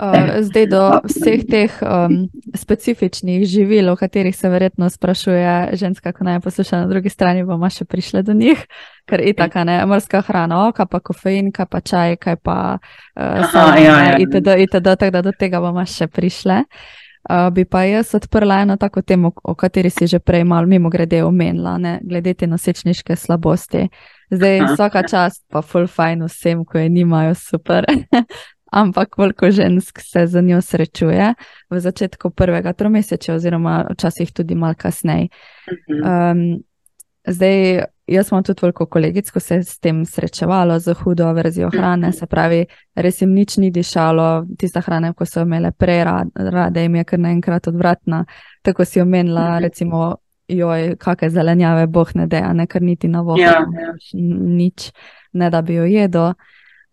Uh, 0.00 0.42
zdaj, 0.42 0.66
do 0.66 0.82
vseh 1.04 1.42
teh 1.46 1.72
um, 1.82 2.26
specifičnih 2.54 3.44
živil, 3.46 3.90
o 3.92 3.96
katerih 3.96 4.36
se 4.36 4.48
verjetno 4.48 4.90
sprašuje 4.90 5.76
ženska, 5.76 6.12
ko 6.12 6.24
naj 6.24 6.40
posluša 6.40 6.80
na 6.80 6.86
drugi 6.86 7.08
strani, 7.12 7.44
bomo 7.44 7.68
še 7.70 7.84
prišli 7.84 8.22
do 8.26 8.34
njih, 8.34 8.64
ker 9.06 9.20
je 9.22 9.34
tako, 9.36 9.64
ne, 9.68 9.76
morska 9.86 10.22
hrana, 10.26 10.64
oka 10.68 10.86
pa 10.90 11.02
kofein, 11.04 11.52
kaj 11.52 11.68
pa 11.70 11.80
čaj, 11.80 12.16
kaj 12.16 12.40
pa 12.42 12.56
uh, 12.80 13.44
samo, 13.52 13.76
ja, 13.78 13.98
ja. 14.10 14.16
itd., 14.18 14.56
itd., 14.66 14.96
tako 14.96 15.12
da 15.18 15.22
do 15.22 15.34
tega 15.38 15.60
bomo 15.62 15.84
še 15.86 16.08
prišli. 16.10 16.64
Uh, 17.30 17.50
bi 17.52 17.66
pa 17.68 17.82
jaz 17.84 18.14
odprla 18.16 18.62
eno 18.64 18.78
tako 18.80 19.02
temo, 19.02 19.34
o 19.44 19.54
kateri 19.54 19.90
si 19.92 20.06
že 20.08 20.18
prej 20.18 20.44
malo 20.48 20.66
mimo 20.66 20.88
grede 20.90 21.20
omenila, 21.24 21.76
ne, 21.78 21.98
glede 22.02 22.32
te 22.34 22.46
nosečniške 22.48 23.16
slabosti. 23.16 23.90
Zdaj, 24.30 24.60
vsaka 24.72 25.02
čast 25.02 25.44
pa 25.50 25.60
full 25.62 25.86
fine 25.90 26.24
vsem, 26.24 26.64
ko 26.64 26.78
je 26.78 26.88
nimajo 26.88 27.34
super. 27.34 27.84
ampak 28.70 29.10
koliko 29.10 29.50
žensk 29.50 30.00
se 30.00 30.26
z 30.26 30.42
njo 30.42 30.60
srečuje 30.60 31.34
v 31.70 31.80
začetku 31.80 32.30
prvega 32.30 32.72
tromesečja, 32.72 33.34
oziroma 33.34 33.84
včasih 33.90 34.32
tudi 34.32 34.54
malo 34.54 34.74
kasneje. 34.78 35.28
Um, 35.88 36.62
zdaj, 37.26 37.84
jaz 38.06 38.28
sem 38.28 38.42
tudi 38.42 38.62
veliko 38.62 38.86
kolegic, 38.86 39.30
ko 39.30 39.40
se 39.40 39.54
je 39.54 39.64
s 39.64 39.78
tem 39.78 40.04
srečevalo, 40.06 40.78
z 40.78 40.94
hudo 41.02 41.32
verzijo 41.32 41.70
hrane, 41.70 42.12
se 42.12 42.26
pravi, 42.26 42.64
res 42.94 43.20
jim 43.22 43.34
nič 43.34 43.56
ni 43.58 43.70
dišalo, 43.70 44.46
tista 44.58 44.80
hrana, 44.80 45.12
ko 45.12 45.26
so 45.26 45.44
imele 45.46 45.72
prej 45.72 46.04
rade, 46.34 46.82
jim 46.82 46.96
je 46.96 47.04
kar 47.04 47.18
naenkrat 47.18 47.68
odvratna. 47.68 48.24
Tako 48.62 48.84
si 48.84 49.00
omenila, 49.00 49.58
recimo. 49.58 50.16
Joj, 50.50 50.96
kakšne 50.98 51.28
zelenjave, 51.30 51.84
boh 51.86 52.08
ne 52.18 52.24
deja, 52.26 52.48
ne 52.52 52.64
kar 52.66 52.82
niti 52.82 53.06
na 53.08 53.20
vodu, 53.22 53.38
ja, 53.38 53.60
ja. 53.62 53.92
nič, 54.58 54.88
ne 55.38 55.50
da 55.50 55.60
bi 55.62 55.76
jo 55.76 55.84
jedel. 55.86 56.32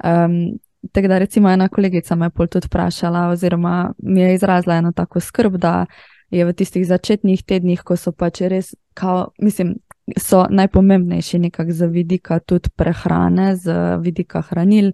Um, 0.06 0.60
Tako 0.91 1.08
da, 1.08 1.17
recimo, 1.17 1.50
ena 1.50 1.67
kolegica 1.67 2.15
me 2.15 2.26
je 2.26 2.47
tudi 2.47 2.67
vprašala, 2.67 3.28
oziroma 3.30 3.93
mi 3.97 4.21
je 4.21 4.34
izrazila 4.34 4.76
eno 4.76 4.91
tako 4.91 5.19
skrb, 5.19 5.58
da 5.58 5.86
je 6.30 6.45
v 6.45 6.54
tistih 6.54 6.88
začetnih 6.88 7.43
tednih, 7.43 7.84
ko 7.84 7.95
so 7.95 8.12
pač 8.12 8.41
res, 8.41 8.73
kao, 8.93 9.30
mislim, 9.39 9.76
so 10.17 10.45
najpomembnejši 10.50 11.39
nekako 11.39 11.71
za 11.71 11.86
vidika 11.86 12.39
tudi 12.39 12.69
prehrane, 12.76 13.56
z 13.56 13.97
vidika 14.02 14.41
hranil. 14.41 14.91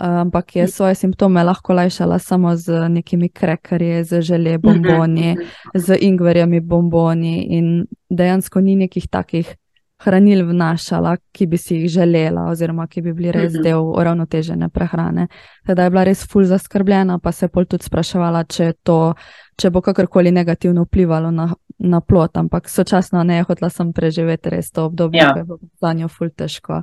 Ampak 0.00 0.56
je 0.56 0.68
svoje 0.68 0.94
simptome 0.94 1.42
lahko 1.44 1.72
lajšala 1.72 2.18
samo 2.18 2.56
z 2.56 2.88
nekimi 2.88 3.28
krekerji, 3.28 4.04
z 4.04 4.22
želje 4.22 4.58
bomboni, 4.58 5.36
z 5.74 5.96
ingverjami 6.00 6.60
bomboni, 6.60 7.42
in 7.50 7.86
dejansko 8.08 8.60
ni 8.60 8.76
nekih 8.76 9.08
takih 9.10 9.56
hranil 10.04 10.46
vnašala, 10.48 11.16
ki 11.32 11.46
bi 11.46 11.58
si 11.60 11.76
jih 11.76 11.88
želela, 11.92 12.48
oziroma 12.50 12.86
ki 12.88 13.02
bi 13.02 13.12
bili 13.12 13.32
res 13.32 13.52
mhm. 13.52 13.62
del 13.62 13.80
uravnotežene 13.84 14.68
prehrane. 14.68 15.28
Teda 15.66 15.84
je 15.84 15.90
bila 15.90 16.04
res 16.08 16.24
ful 16.26 16.44
zaskrbljena, 16.44 17.18
pa 17.18 17.32
se 17.32 17.46
je 17.46 17.52
pol 17.54 17.66
tudi 17.68 17.84
spraševala, 17.84 18.44
če, 18.44 18.72
to, 18.82 19.14
če 19.60 19.70
bo 19.70 19.82
kakorkoli 19.84 20.32
negativno 20.32 20.86
vplivalo 20.88 21.30
na 21.30 21.50
na 21.80 22.00
plot, 22.00 22.36
ampak 22.36 22.68
sočasno 22.68 23.22
ne 23.24 23.42
hotela 23.42 23.70
sem 23.70 23.92
preživeti 23.92 24.50
res 24.50 24.70
to 24.70 24.84
obdobje, 24.84 25.20
Ja. 25.20 25.32
ko 25.32 25.38
je 25.38 25.44
bilo 25.44 25.58
za 25.80 25.92
njo 25.92 26.08
ful 26.08 26.28
težko. 26.30 26.82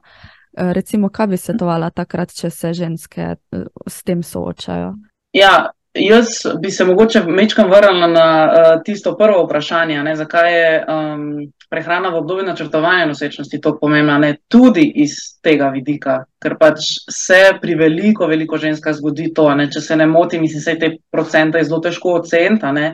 Recimo, 0.58 1.10
kaj 1.10 1.28
bi 1.28 1.38
svetovala 1.38 1.90
takrat, 1.90 2.34
če 2.34 2.50
se 2.50 2.74
ženske 2.74 3.22
eh, 3.22 3.66
s 3.88 4.04
tem 4.04 4.24
soočajo? 4.24 4.96
Ja, 5.34 5.70
jaz 5.94 6.28
bi 6.62 6.72
se 6.72 6.86
mogoče 6.86 7.24
mečkam 7.28 7.70
vrnila 7.70 8.08
na 8.08 8.26
uh, 8.46 8.82
tisto 8.84 9.18
prvo 9.18 9.46
vprašanje, 9.46 10.04
ne, 10.04 10.16
zakaj 10.16 10.54
je 10.54 10.86
um, 10.88 11.52
prehrana 11.70 12.10
v 12.10 12.16
obdobju 12.16 12.46
načrtovanja 12.46 13.06
nosečnosti 13.06 13.62
tako 13.62 13.78
pomembna, 13.82 14.18
ne, 14.18 14.36
tudi 14.48 14.86
iz 15.04 15.16
tega 15.44 15.68
vidika, 15.74 16.22
ker 16.40 16.56
pač 16.60 16.86
se 17.12 17.40
pri 17.62 17.76
veliko, 17.76 18.28
veliko 18.28 18.58
ženskah 18.58 18.96
zgodi 18.96 19.34
to, 19.36 19.50
ne, 19.56 19.68
če 19.72 19.82
se 19.84 19.98
ne 20.00 20.08
motim, 20.08 20.42
mislim, 20.42 20.64
se 20.64 20.76
te 20.80 20.92
procente 21.12 21.60
je 21.60 21.68
zelo 21.68 21.82
težko 21.84 22.16
oceniti, 22.22 22.72
ne, 22.78 22.88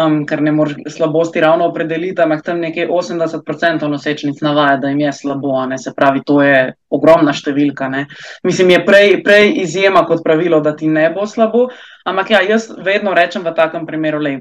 um, 0.00 0.22
ker 0.26 0.40
ne 0.42 0.54
moreš 0.56 0.96
slabosti 0.96 1.44
ravno 1.44 1.68
opredeliti, 1.68 2.22
ampak 2.24 2.46
tam 2.48 2.64
nekje 2.64 2.88
80% 2.88 3.88
nosečnic 3.92 4.40
navaja, 4.46 4.80
da 4.80 4.92
jim 4.92 5.04
je 5.04 5.12
slabo, 5.20 5.58
ne, 5.68 5.78
se 5.78 5.92
pravi, 5.96 6.24
to 6.26 6.40
je 6.42 6.60
ogromna 6.96 7.36
številka, 7.36 7.90
ne. 7.92 8.06
Mislim, 8.46 8.72
je 8.72 8.84
prej, 8.86 9.18
prej 9.26 9.52
izjema 9.66 10.06
kot 10.08 10.24
pravilo, 10.24 10.62
da 10.64 10.72
ti 10.76 10.88
ne 10.88 11.10
bo 11.12 11.28
slabo, 11.28 11.68
ampak 12.08 12.36
ja, 12.38 12.44
jaz 12.54 12.70
vedno 12.72 13.12
rečem 13.14 13.44
v 13.44 13.52
takem 13.56 13.84
primeru, 13.84 14.22
lej, 14.24 14.40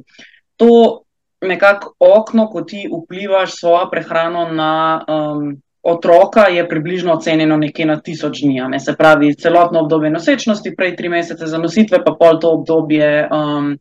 to 0.55 1.03
nekako 1.47 1.93
okno, 1.99 2.47
ko 2.49 2.61
ti 2.61 2.87
vplivaš 2.87 3.59
svojo 3.59 3.89
prehrano 3.91 4.47
na 4.51 5.05
um, 5.07 5.61
otroka, 5.83 6.47
je 6.47 6.69
približno 6.69 7.13
ocenjeno 7.13 7.57
nekje 7.57 7.85
na 7.85 7.99
tisoč 8.01 8.41
dni. 8.41 8.61
Ne? 8.69 8.79
Se 8.79 8.95
pravi, 8.97 9.35
celotno 9.35 9.79
obdobje 9.79 10.11
nosečnosti, 10.11 10.75
prej 10.77 10.95
tri 10.95 11.09
mesece 11.09 11.47
zanositve, 11.47 12.03
pa 12.05 12.15
pol 12.19 12.39
to 12.39 12.53
obdobje 12.59 13.27
um, 13.27 13.75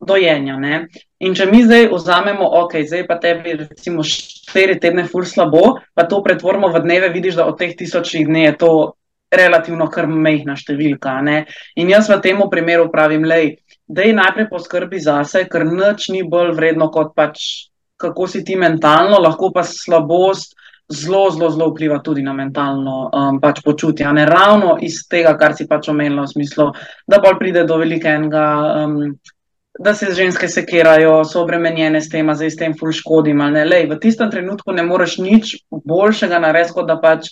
dojenja. 0.00 0.56
Ne? 0.56 0.86
In 1.18 1.34
če 1.34 1.46
mi 1.46 1.62
zdaj 1.64 1.88
vzamemo, 1.92 2.48
ok, 2.64 2.80
zdaj 2.88 3.06
pa 3.06 3.18
tebi 3.22 3.54
recimo 3.62 4.04
štiri 4.04 4.80
tedne 4.80 5.06
ful 5.06 5.24
slabo, 5.24 5.78
pa 5.94 6.04
to 6.04 6.22
pretvorimo 6.22 6.68
v 6.74 6.82
dneve, 6.84 7.12
vidiš, 7.14 7.38
da 7.38 7.46
od 7.46 7.58
teh 7.58 7.76
tisočih 7.78 8.26
dni 8.26 8.44
je 8.50 8.56
to 8.60 8.72
relativno 9.36 9.88
kar 9.92 10.08
mehna 10.10 10.56
številka. 10.56 11.20
Ne? 11.22 11.38
In 11.76 11.92
jaz 11.92 12.10
v 12.10 12.20
tem 12.24 12.42
primeru 12.50 12.90
pravim, 12.92 13.24
lej, 13.24 13.56
dej 13.86 14.12
najprej 14.16 14.50
poskrbi 14.50 15.00
zase, 15.00 15.46
ker 15.50 15.64
nič 15.64 16.10
ni 16.10 16.22
bolj 16.26 16.54
vredno 16.56 16.90
kot 16.90 17.14
pač 17.14 17.70
kako 17.96 18.26
si 18.26 18.44
ti 18.44 18.56
mentalno, 18.56 19.18
lahko 19.20 19.50
pa 19.52 19.62
slabost 19.64 20.54
zelo, 20.88 21.30
zelo, 21.30 21.50
zelo 21.50 21.70
vpliva 21.70 21.98
tudi 21.98 22.22
na 22.22 22.32
mentalno 22.32 23.10
um, 23.12 23.40
pač 23.40 23.62
počutje. 23.64 24.06
Ne 24.12 24.26
ravno 24.26 24.76
iz 24.82 25.02
tega, 25.10 25.34
kar 25.38 25.56
si 25.56 25.66
pač 25.66 25.88
omenila, 25.90 26.26
v 26.26 26.34
smislu, 26.34 26.68
da 27.08 27.20
bolj 27.22 27.40
pride 27.40 27.64
do 27.66 27.80
velikega. 27.82 28.44
Um, 28.84 29.16
Da 29.76 29.92
se 29.92 30.06
ženske 30.16 30.48
sekirajo, 30.48 31.18
so 31.28 31.42
obremenjene 31.42 32.00
s 32.00 32.08
tem, 32.08 32.30
zdaj 32.32 32.48
s 32.48 32.56
tem 32.56 32.72
ful 32.80 32.94
škodim. 32.96 33.42
Lej, 33.68 33.82
v 33.90 33.98
tistem 34.00 34.30
trenutku 34.32 34.72
ne 34.72 34.80
moreš 34.80 35.18
nič 35.20 35.50
boljšega 35.68 36.38
narediti, 36.40 36.72
kot 36.78 36.88
da 36.88 36.96
pač 36.96 37.28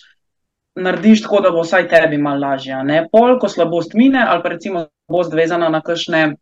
narediš 0.74 1.22
tako, 1.22 1.40
da 1.40 1.50
bo 1.50 1.62
vsaj 1.62 1.88
tebi 1.88 2.18
malo 2.18 2.40
lažje. 2.48 2.84
ne. 2.84 3.06
Pol, 3.12 3.38
ko 3.38 3.48
slabost 3.48 3.94
mine, 3.94 4.24
ali 4.28 4.42
pa 4.42 4.48
recimo 4.48 4.86
slabost 5.06 5.32
vezana 5.34 5.68
na 5.68 5.80
kakšne 5.80 6.34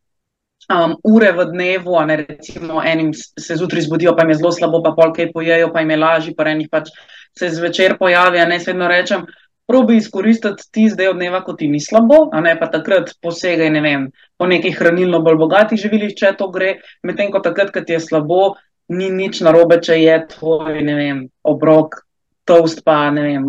um, 0.70 0.96
ure 1.04 1.32
v 1.32 1.44
dnevu, 1.52 2.00
ne 2.06 2.16
recimo 2.16 2.82
enim 2.84 3.12
se 3.14 3.56
zjutraj 3.56 3.82
zbudijo, 3.82 4.16
pa 4.16 4.22
jim 4.22 4.30
je 4.30 4.40
zelo 4.40 4.52
slabo, 4.52 4.82
pa 4.82 4.94
pol 4.96 5.12
kaj 5.12 5.32
pojejo, 5.32 5.72
pa 5.72 5.80
jim 5.80 5.90
je 5.90 5.96
lažje, 5.96 6.34
pa 6.36 6.48
enih 6.50 6.68
pač 6.70 6.90
se 7.38 7.48
zvečer 7.50 7.98
pojavi, 7.98 8.40
a 8.40 8.46
ne 8.46 8.60
jaz 8.60 8.66
vedno 8.66 8.88
rečem. 8.88 9.26
Probi 9.66 9.96
izkoristiti 9.96 10.64
ti 10.72 10.88
zdaj 10.90 11.08
od 11.08 11.16
dneva, 11.16 11.40
ko 11.44 11.54
ti 11.56 11.68
ni 11.68 11.80
slabo, 11.80 12.28
a 12.32 12.40
ne 12.40 12.56
pa 12.58 12.66
takrat 12.68 13.14
posegaj, 13.22 13.70
ne 13.70 13.80
vem, 13.80 14.08
po 14.36 14.46
nekih 14.46 14.74
hranilno 14.78 15.22
bolj 15.22 15.38
bogatih 15.38 15.80
živilih, 15.80 16.16
če 16.18 16.34
to 16.38 16.50
gre, 16.52 16.74
medtem 17.06 17.30
ko 17.32 17.40
takrat, 17.40 17.70
ko 17.72 17.80
ti 17.80 17.94
je 17.94 18.00
slabo, 18.02 18.56
ni 18.92 19.08
nič 19.10 19.40
narobe, 19.40 19.78
če 19.80 20.00
je 20.02 20.16
tvoj, 20.34 20.82
ne 20.82 20.96
vem, 20.98 21.22
obrok, 21.46 22.02
toast 22.44 22.82
pa, 22.84 23.06
ne 23.14 23.22
vem, 23.22 23.46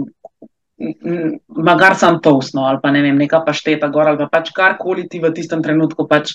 magar 1.47 1.95
sam 1.95 2.19
toast, 2.21 2.53
no, 2.53 2.65
ali 2.65 2.79
pa 2.81 2.91
ne 2.91 3.01
vem, 3.01 3.17
neka 3.17 3.43
pašteta 3.45 3.87
gor, 3.93 4.07
ali 4.07 4.17
pa 4.17 4.27
pač 4.31 4.51
karkoli 4.55 5.07
ti 5.09 5.21
v 5.21 5.31
tistem 5.33 5.61
trenutku 5.63 6.07
pač 6.09 6.33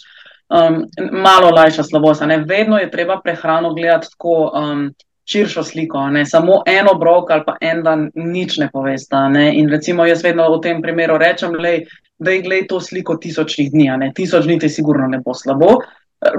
um, 0.49 0.85
malo 1.13 1.51
lajša 1.51 1.85
slabost. 1.85 2.23
Vedno 2.47 2.79
je 2.79 2.91
treba 2.91 3.21
prehrano 3.25 3.75
gledati 3.75 4.11
tako 4.15 4.51
um, 4.55 4.89
širšo 5.29 5.63
sliko, 5.65 6.07
ne 6.11 6.25
samo 6.27 6.63
en 6.67 6.89
obrok 6.89 7.31
ali 7.31 7.43
pa 7.47 7.57
en 7.61 7.83
dan 7.83 8.11
nič 8.15 8.59
ne 8.59 8.71
povesta. 8.73 9.29
Ne? 9.29 9.53
In 9.59 9.69
recimo 9.69 10.07
jaz 10.07 10.25
vedno 10.25 10.49
v 10.57 10.61
tem 10.65 10.83
primeru 10.83 11.19
rečem, 11.19 11.53
lej, 11.53 11.85
da 12.19 12.31
je 12.31 12.43
gled 12.43 12.69
to 12.69 12.81
sliko 12.81 13.19
tisočnih 13.21 13.71
dni, 13.73 13.91
ne 13.99 14.13
tisoč 14.15 14.47
dni 14.47 14.59
ti 14.59 14.69
sigurno 14.69 15.07
ne 15.07 15.21
bo 15.25 15.35
slabo. 15.35 15.83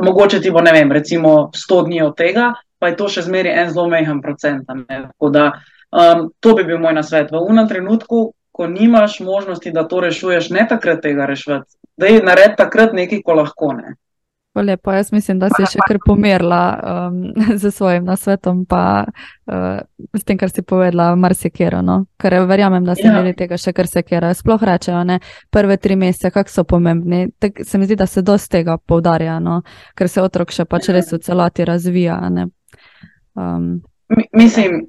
Mogoče 0.03 0.41
ti 0.41 0.51
bo, 0.51 0.61
ne 0.61 0.73
vem, 0.75 0.91
recimo 0.91 1.51
100 1.55 1.83
dni 1.85 2.01
od 2.03 2.17
tega, 2.17 2.49
pa 2.79 2.89
je 2.89 2.97
to 2.99 3.07
še 3.07 3.23
zmeri 3.27 3.53
en 3.53 3.69
zelo 3.71 3.87
mehen 3.87 4.19
procent. 4.21 4.65
Tako 4.67 5.29
da 5.31 5.51
um, 5.91 6.29
to 6.39 6.55
bi 6.55 6.63
bil 6.63 6.77
moj 6.79 6.93
nasvet. 6.93 7.31
V 7.31 7.41
unem 7.41 7.67
trenutku, 7.67 8.33
ko 8.51 8.67
nimaš 8.67 9.19
možnosti, 9.19 9.71
da 9.71 9.87
to 9.87 9.99
rešuješ, 10.01 10.49
ne 10.49 10.67
takrat 10.69 11.01
tega 11.01 11.25
rešiti, 11.25 11.63
da 11.97 12.05
je 12.07 12.21
nared 12.23 12.57
takrat 12.57 12.93
nekaj, 12.93 13.21
ko 13.21 13.33
lahko 13.33 13.73
ne. 13.73 13.95
Pa 14.53 14.61
Lepo, 14.65 14.91
jaz 14.91 15.11
mislim, 15.13 15.37
da 15.39 15.47
si 15.53 15.61
še 15.63 15.77
kar 15.87 15.99
pomerila 16.01 16.61
um, 17.07 17.19
z 17.55 17.69
svojim 17.71 18.03
nasvetom, 18.03 18.65
pa 18.65 19.05
uh, 19.05 19.77
s 20.17 20.23
tem, 20.25 20.37
kar 20.37 20.49
si 20.49 20.61
povedala, 20.65 21.13
marsikero. 21.15 21.83
No? 21.85 22.05
Ker 22.17 22.33
verjamem, 22.49 22.83
da 22.83 22.95
se 22.95 23.05
Ja. 23.05 23.13
ljudje 23.19 23.35
tega 23.37 23.57
še 23.61 23.73
kar 23.73 23.87
sekirajo. 23.87 24.33
Sploh 24.33 24.63
rečejo, 24.63 25.03
ne, 25.05 25.19
prve 25.53 25.77
tri 25.77 25.95
mesece, 25.95 26.31
kako 26.33 26.49
so 26.49 26.63
pomembni. 26.63 27.29
Tak, 27.39 27.61
se 27.63 27.77
mi 27.77 27.85
zdi, 27.85 27.95
da 27.95 28.05
se 28.09 28.21
dosti 28.25 28.49
tega 28.57 28.77
poudarja, 28.77 29.37
no? 29.39 29.61
ker 29.95 30.09
se 30.09 30.21
otrok 30.21 30.51
še 30.51 30.65
pač 30.65 30.89
Ja. 30.89 30.95
res 30.97 31.13
v 31.13 31.19
celoti 31.19 31.65
razvija. 31.65 32.17
Um, 33.35 33.69
Mi- 34.09 34.27
Mislim, 34.33 34.87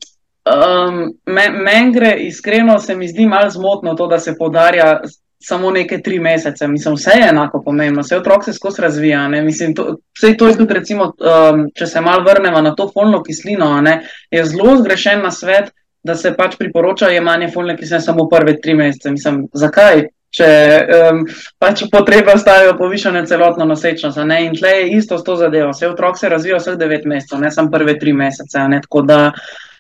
um, 0.51 1.01
me- 1.27 1.51
meni 1.51 1.93
gre 1.93 2.15
iskreno, 2.27 2.79
se 2.79 2.97
mi 2.97 3.09
zdi 3.09 3.27
malo 3.27 3.51
zmotno 3.51 3.95
to, 3.95 4.07
da 4.07 4.19
se 4.19 4.37
podarja 4.39 5.01
samo 5.43 5.71
neke 5.71 5.99
tri 6.03 6.19
mesece. 6.21 6.69
Mislim, 6.69 6.95
vse 6.95 7.11
je 7.17 7.29
enako 7.29 7.63
pomembno, 7.65 8.03
vse 8.03 8.17
otrok 8.17 8.45
se 8.45 8.53
skozi 8.53 8.83
razvija. 8.83 9.29
Ne? 9.29 9.43
Mislim, 9.43 9.75
to, 9.75 9.97
vse 10.19 10.37
to 10.37 10.49
je 10.49 10.57
tudi, 10.57 10.75
recimo, 10.75 11.05
um, 11.05 11.67
če 11.75 11.87
se 11.87 12.01
malo 12.01 12.25
vrnemo 12.25 12.61
na 12.61 12.75
to 12.75 12.91
folno 12.95 13.23
kislino, 13.23 13.81
ne, 13.81 14.01
je 14.31 14.45
zelo 14.45 14.77
zgrešen 14.77 15.23
na 15.23 15.31
svet, 15.31 15.73
da 16.03 16.15
se 16.15 16.35
pač 16.37 16.57
priporoča 16.57 17.09
jemanje 17.09 17.51
folne 17.55 17.77
kisline 17.77 18.01
samo 18.01 18.29
prve 18.29 18.61
tri 18.61 18.75
mesece. 18.75 19.11
Mislim, 19.11 19.47
zakaj? 19.53 20.07
Če 20.31 20.47
um, 21.11 21.25
pač 21.59 21.83
potrebe 21.91 22.33
ostajajo 22.37 22.77
povišene 22.79 23.25
celotno 23.27 23.65
nosečnost. 23.67 24.21
Ne? 24.25 24.45
In 24.47 24.55
tle 24.55 24.71
je 24.71 24.91
isto 24.97 25.19
s 25.19 25.25
to 25.27 25.35
zadevo. 25.37 25.73
Vse 25.75 25.89
otrok 25.89 26.19
se 26.19 26.29
razvija 26.29 26.61
vseh 26.61 26.79
devet 26.79 27.05
mesecev, 27.05 27.41
ne 27.43 27.51
samo 27.51 27.73
prve 27.73 27.99
tri 27.99 28.13
mesece. 28.13 28.63
Ne? 28.69 28.79
Tako 28.85 29.03
da 29.09 29.19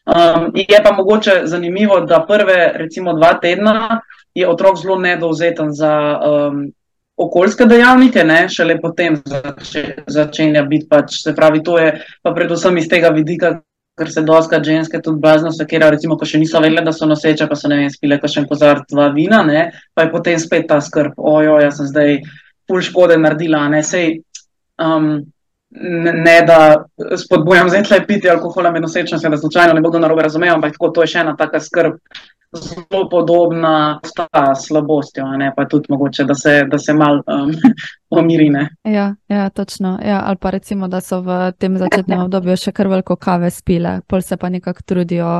um, 0.06 0.50
je 0.54 0.82
pa 0.84 0.92
mogoče 0.92 1.40
zanimivo, 1.44 2.00
da 2.00 2.24
prve 2.28 2.72
recimo 2.74 3.12
dva 3.12 3.34
tedna 3.40 4.00
je 4.34 4.48
otrok 4.48 4.78
zelo 4.78 4.98
nedovzeten 4.98 5.72
za 5.72 6.20
um, 6.20 6.68
okoljske 7.16 7.64
dejavnike, 7.64 8.24
ne? 8.24 8.48
šele 8.48 8.78
potem 8.80 9.20
zače, 9.24 9.82
začenja 10.06 10.62
biti 10.62 10.88
pač, 10.88 11.22
se 11.22 11.34
pravi, 11.36 11.62
to 11.64 11.78
je 11.78 11.92
pa 12.22 12.32
predvsem 12.34 12.78
iz 12.78 12.88
tega 12.88 13.10
vidika, 13.14 13.58
ker 13.98 14.08
se 14.12 14.22
doska 14.24 14.62
ženske 14.64 15.02
tudi 15.04 15.20
blazno 15.20 15.52
sekira, 15.52 15.90
recimo, 15.92 16.16
ko 16.16 16.24
še 16.24 16.40
niso 16.40 16.62
vedele, 16.62 16.84
da 16.86 16.94
so 16.96 17.08
noseče, 17.10 17.48
pa 17.50 17.58
so 17.58 17.68
ne 17.68 17.82
vem, 17.82 17.90
spile 17.92 18.16
kakšen 18.22 18.46
kozar 18.48 18.84
dva 18.88 19.10
vina, 19.12 19.42
ne? 19.44 19.66
pa 19.94 20.06
je 20.06 20.12
potem 20.14 20.40
spet 20.40 20.68
ta 20.70 20.80
skrb, 20.80 21.18
ojo, 21.18 21.58
jaz 21.60 21.82
sem 21.82 21.90
zdaj 21.90 22.16
ful 22.70 22.80
škode 22.86 23.18
naredila, 23.20 23.66
ne 23.68 23.82
sej. 23.84 24.20
Um, 24.80 25.26
Ne, 25.70 26.12
ne 26.12 26.42
da 26.46 26.84
spodbujam 27.16 27.68
zdaj 27.70 27.84
tle 27.86 28.00
piti 28.06 28.30
alkohola 28.30 28.72
med 28.74 28.82
nosečnostjo, 28.82 29.30
da 29.30 29.38
slučajno 29.38 29.74
ne 29.74 29.80
bodo 29.80 29.98
narobe 30.02 30.22
razumeli, 30.22 30.52
ampak 30.52 30.72
tako 30.74 30.90
to 30.90 31.04
je 31.06 31.12
še 31.12 31.22
ena 31.22 31.36
taka 31.38 31.60
skrb, 31.62 31.98
zelo 32.56 33.08
podobna 33.10 34.00
ta 34.16 34.54
slabostjo, 34.54 35.26
ne 35.38 35.52
pa 35.56 35.64
tudi 35.70 35.86
mogoče, 35.88 36.24
da 36.24 36.34
se, 36.34 36.64
da 36.70 36.78
se 36.78 36.94
mal 36.94 37.22
um, 37.26 37.52
pomiri. 38.10 38.50
Ne. 38.50 38.68
ja, 38.84 39.14
ja, 39.28 39.50
točno. 39.50 39.98
Ja, 40.04 40.22
ali 40.26 40.36
pa 40.36 40.50
recimo, 40.50 40.88
da 40.88 41.00
so 41.00 41.20
v 41.22 41.52
tem 41.58 41.78
začetnem 41.78 42.26
obdobju 42.26 42.56
še 42.56 42.74
kar 42.74 42.90
veliko 42.90 43.16
kave 43.16 43.50
spile, 43.50 44.00
pol 44.06 44.26
se 44.26 44.36
pa 44.36 44.50
nekako 44.50 44.82
trudijo 44.86 45.30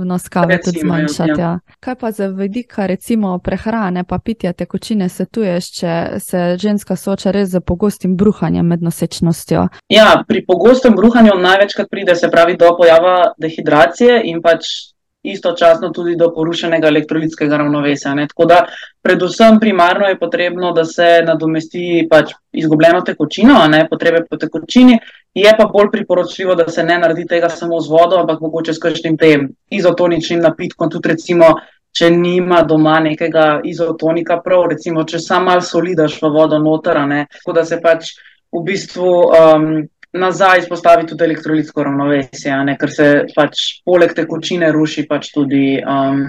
vnos 0.00 0.28
kave 0.28 0.58
tudi 0.58 0.78
Recimo, 0.78 0.94
ja, 0.94 0.98
zmanjšati. 0.98 1.40
Ja. 1.40 1.58
Kaj 1.80 1.94
pa 1.94 2.10
za 2.10 2.26
vidika 2.26 2.86
recimo 2.86 3.38
prehrane 3.38 4.04
pa 4.04 4.18
pitja 4.18 4.52
tekočine 4.52 5.08
svetuješ, 5.08 5.70
če 5.78 5.92
se 6.18 6.56
ženska 6.58 6.96
sooča 6.96 7.30
res 7.30 7.48
z 7.48 7.60
pogostim 7.60 8.16
bruhanjem 8.16 8.66
med 8.66 8.82
nosečnostjo? 8.82 9.68
Ja, 9.88 10.24
pri 10.28 10.44
pogostem 10.46 10.96
bruhanju 10.96 11.38
največkrat 11.40 11.90
pride 11.90 12.16
se 12.16 12.30
pravi 12.30 12.56
do 12.56 12.72
pojava 12.78 13.32
dehidracije 13.38 14.22
in 14.24 14.42
pač 14.42 14.95
istočasno 15.32 15.90
tudi 15.90 16.16
do 16.16 16.30
porušenega 16.34 16.88
elektrolitskega 16.88 17.56
ravnovesja. 17.56 18.14
Ne. 18.14 18.26
Tako 18.28 18.44
da 18.44 18.62
predvsem 19.02 19.60
primarno 19.60 20.08
je 20.08 20.18
potrebno, 20.18 20.72
da 20.72 20.84
se 20.84 21.22
nadomesti 21.26 22.06
pač 22.10 22.32
izgubljeno 22.52 23.00
tekočino, 23.00 23.60
ne 23.68 23.86
potrebe 23.90 24.24
po 24.30 24.36
tekočini. 24.36 24.98
Je 25.34 25.52
pa 25.58 25.66
bolj 25.72 25.90
priporočljivo, 25.92 26.54
da 26.54 26.68
se 26.68 26.84
ne 26.84 26.98
naredi 26.98 27.26
tega 27.28 27.48
samo 27.48 27.80
z 27.80 27.90
vodo, 27.90 28.20
ampak 28.20 28.40
mogoče 28.40 28.74
s 28.74 28.80
kakšnim 28.82 29.18
tem 29.20 29.50
izotoničnim 29.70 30.40
napitkom, 30.40 30.90
tudi 30.90 31.12
recimo, 31.12 31.50
če 31.96 32.10
nima 32.12 32.62
doma 32.68 32.98
nekega 33.00 33.60
izotonika 33.64 34.40
prav, 34.44 34.66
recimo, 34.72 35.04
če 35.08 35.20
sam 35.20 35.46
mal 35.48 35.62
soli 35.64 35.94
daš 35.96 36.18
v 36.22 36.32
vodo 36.32 36.58
noter, 36.60 37.00
ne, 37.08 37.26
tako 37.38 37.56
da 37.56 37.64
se 37.64 37.80
pač 37.82 38.14
v 38.52 38.62
bistvu 38.64 39.12
um, 39.26 39.68
nazaj 40.12 40.58
izpostavi 40.58 41.06
tudi 41.06 41.24
elektrolitsko 41.24 41.82
ravnovesje, 41.84 42.56
ne, 42.64 42.76
ker 42.78 42.92
se 42.92 43.08
pač 43.34 43.64
poleg 43.84 44.14
tekočine 44.14 44.72
ruši 44.72 45.06
pač 45.08 45.32
tudi, 45.34 45.80
um, 45.82 46.22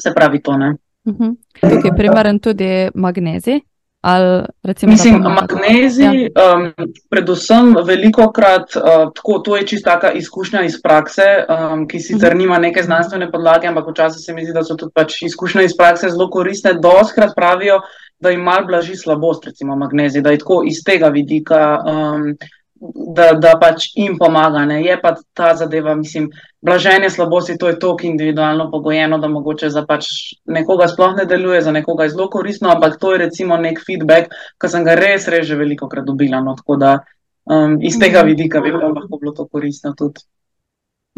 se 0.00 0.14
pravi, 0.14 0.40
to 0.42 0.56
ne. 0.56 0.74
Uh 1.04 1.14
-huh. 1.14 1.36
Tukaj 1.60 1.90
je 1.90 1.96
primeren 1.96 2.38
tudi 2.38 2.90
magnezij. 2.94 3.60
Mislim, 4.86 5.22
magnezij, 5.22 6.30
ja. 6.34 6.54
um, 6.54 6.72
predvsem 7.10 7.76
veliko 7.86 8.32
krat, 8.32 8.74
uh, 8.76 9.12
tako, 9.14 9.38
to 9.38 9.56
je 9.56 9.66
čisto 9.66 9.90
taka 9.90 10.10
izkušnja 10.12 10.62
iz 10.62 10.82
prakse, 10.82 11.22
um, 11.46 11.88
ki 11.88 12.00
sicer 12.00 12.30
mhm. 12.30 12.38
nima 12.38 12.58
neke 12.58 12.82
znanstvene 12.82 13.30
podlage, 13.30 13.66
ampak 13.66 13.86
včasih 13.90 14.24
se 14.24 14.34
mi 14.34 14.44
zdi, 14.44 14.52
da 14.52 14.64
so 14.64 14.74
tudi 14.74 14.92
pač 14.94 15.22
izkušnje 15.22 15.64
iz 15.64 15.76
prakse 15.78 16.10
zelo 16.10 16.30
koristne. 16.30 16.74
Doskrat 16.74 17.36
pravijo, 17.36 17.78
da 18.18 18.30
jim 18.30 18.42
mal 18.42 18.66
blaži 18.66 18.96
slabost, 18.96 19.44
recimo 19.44 19.76
magnezij, 19.76 20.22
da 20.22 20.30
je 20.30 20.38
tako 20.38 20.62
iz 20.66 20.82
tega 20.84 21.08
vidika. 21.08 21.78
Um, 21.86 22.34
da, 22.90 23.32
da 23.38 23.52
pač 23.60 23.86
jim 23.94 24.16
pomaga. 24.18 24.64
Ne. 24.66 24.80
Je 24.82 24.96
pa 25.00 25.14
ta 25.34 25.52
zadeva, 25.56 25.94
mislim, 25.94 26.30
blaženje 26.60 27.10
slabosti, 27.10 27.58
to 27.58 27.68
je 27.68 27.78
tako 27.78 28.06
individualno 28.06 28.70
pogojeno, 28.70 29.18
da 29.18 29.28
mogoče 29.28 29.70
za 29.70 29.84
pač 29.86 30.08
nekoga 30.44 30.88
sploh 30.88 31.16
ne 31.16 31.26
deluje, 31.30 31.62
za 31.62 31.72
nekoga 31.72 32.04
je 32.04 32.14
zelo 32.16 32.28
koristno, 32.30 32.70
ampak 32.74 32.98
to 33.00 33.12
je 33.12 33.24
recimo 33.26 33.56
nek 33.56 33.80
feedback, 33.86 34.34
ki 34.60 34.68
sem 34.68 34.84
ga 34.84 34.96
res, 34.98 35.28
res 35.28 35.46
že 35.46 35.58
veliko 35.58 35.88
krat 35.88 36.06
dobila. 36.06 36.42
No, 36.42 36.56
tako 36.58 36.76
da 36.76 36.96
um, 37.44 37.78
iz 37.80 37.98
tega 37.98 38.22
mhm. 38.22 38.32
vidika 38.34 38.60
bi 38.60 38.74
lahko 38.74 39.18
bilo 39.18 39.32
to 39.36 39.46
koristno 39.46 39.94
tudi. 39.98 40.26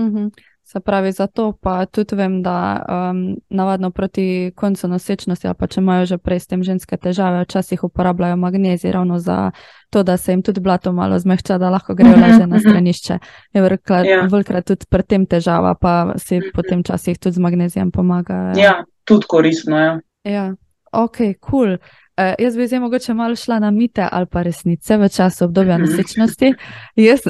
Mm 0.01 0.11
-hmm. 0.11 0.31
Se 0.75 0.81
pravi, 0.81 1.13
zato 1.13 1.53
pa 1.63 1.87
tudi 1.87 2.17
vem, 2.17 2.43
da 2.43 2.87
um, 2.89 3.37
navadno 3.51 3.91
proti 3.91 4.53
koncu 4.57 4.89
nosečnosti, 4.89 5.49
pa 5.59 5.67
če 5.71 5.81
imajo 5.81 6.07
že 6.07 6.17
prej 6.19 6.41
s 6.41 6.51
tem 6.51 6.65
ženske 6.67 6.97
težave, 6.99 7.45
včasih 7.45 7.85
uporabljajo 7.87 8.37
magnezij 8.37 8.93
ravno 8.93 9.21
za 9.23 9.53
to, 9.91 10.03
da 10.03 10.17
se 10.17 10.33
jim 10.33 10.43
tudi 10.43 10.61
blato 10.61 10.93
malo 10.93 11.19
zmehča, 11.19 11.61
da 11.63 11.71
lahko 11.71 11.95
grejo 11.95 12.17
lažje 12.19 12.47
na 12.51 12.59
stranišče. 12.65 13.19
Je 13.55 13.63
ja. 13.63 14.27
velikrat 14.27 14.67
tudi 14.67 14.87
pri 14.91 15.03
tem 15.03 15.27
težava, 15.27 15.77
pa 15.79 16.19
si 16.19 16.41
potem 16.55 16.83
časih 16.83 17.19
tudi 17.19 17.39
z 17.39 17.39
magnezijem 17.39 17.95
pomaga. 17.95 18.51
Ja, 18.59 18.81
tudi 19.05 19.31
koristno. 19.31 19.79
Ja, 19.79 20.01
ja. 20.25 20.55
ok, 20.91 21.17
kul. 21.39 21.39
Cool. 21.39 21.79
Uh, 22.19 22.35
jaz 22.39 22.57
bi 22.57 22.67
zdaj 22.67 22.81
mogoče 22.81 23.15
malo 23.15 23.37
šla 23.37 23.59
na 23.59 23.71
mite 23.71 24.09
ali 24.13 24.27
pa 24.27 24.43
resnice 24.43 24.97
v 24.97 25.09
času 25.09 25.45
obdobja 25.45 25.79
mhm. 25.79 25.87
nosečnosti. 25.87 26.55
Jaz, 26.97 27.21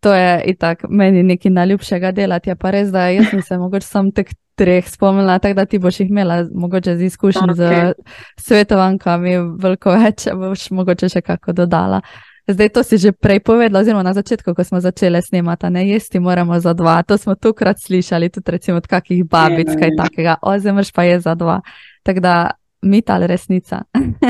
to 0.00 0.14
je 0.14 0.42
itak 0.46 0.84
meni 0.88 1.22
nekaj 1.22 1.50
najljubšega 1.50 2.12
delati, 2.12 2.50
je 2.50 2.56
pa 2.56 2.70
res, 2.70 2.92
da 2.94 3.08
jaz 3.08 3.30
sem 3.30 3.42
se 3.42 3.58
mogoče 3.58 3.86
sam 3.86 4.12
tek 4.12 4.30
treh 4.58 4.88
spomnila, 4.88 5.38
tako 5.38 5.54
da 5.54 5.64
ti 5.66 5.78
boš 5.78 6.00
jih 6.00 6.10
imela 6.10 6.44
mogoče 6.54 6.96
z 6.96 7.02
izkušnjami 7.02 7.52
okay. 7.52 7.92
z 8.36 8.42
svetovankami, 8.42 9.36
veliko 9.62 9.94
več, 9.94 10.26
boš 10.34 10.70
mogoče 10.74 11.08
še 11.14 11.22
kako 11.22 11.54
dodala. 11.62 12.00
Zdaj 12.48 12.68
to 12.72 12.82
si 12.82 12.96
že 12.98 13.12
prej 13.12 13.42
povedala, 13.44 13.82
oziroma 13.84 14.02
na 14.02 14.14
začetku, 14.16 14.54
ko 14.56 14.64
smo 14.64 14.80
začeli 14.80 15.20
snemati, 15.22 15.68
ne 15.70 15.84
jesti 15.88 16.20
moramo 16.20 16.56
za 16.60 16.72
dva. 16.72 17.02
To 17.02 17.18
smo 17.18 17.34
tukaj 17.34 17.74
slišali, 17.76 18.30
tudi 18.32 18.50
recimo 18.50 18.80
od 18.80 18.86
kakih 18.86 19.24
babic, 19.28 19.68
kaj 19.68 19.92
takega, 19.98 20.38
ozemrš 20.42 20.92
pa 20.92 21.04
je 21.04 21.20
za 21.20 21.34
dva. 21.34 21.60
Tako 22.02 22.20
da 22.24 22.34
mit 22.82 23.10
ali 23.10 23.26
resnica? 23.26 23.82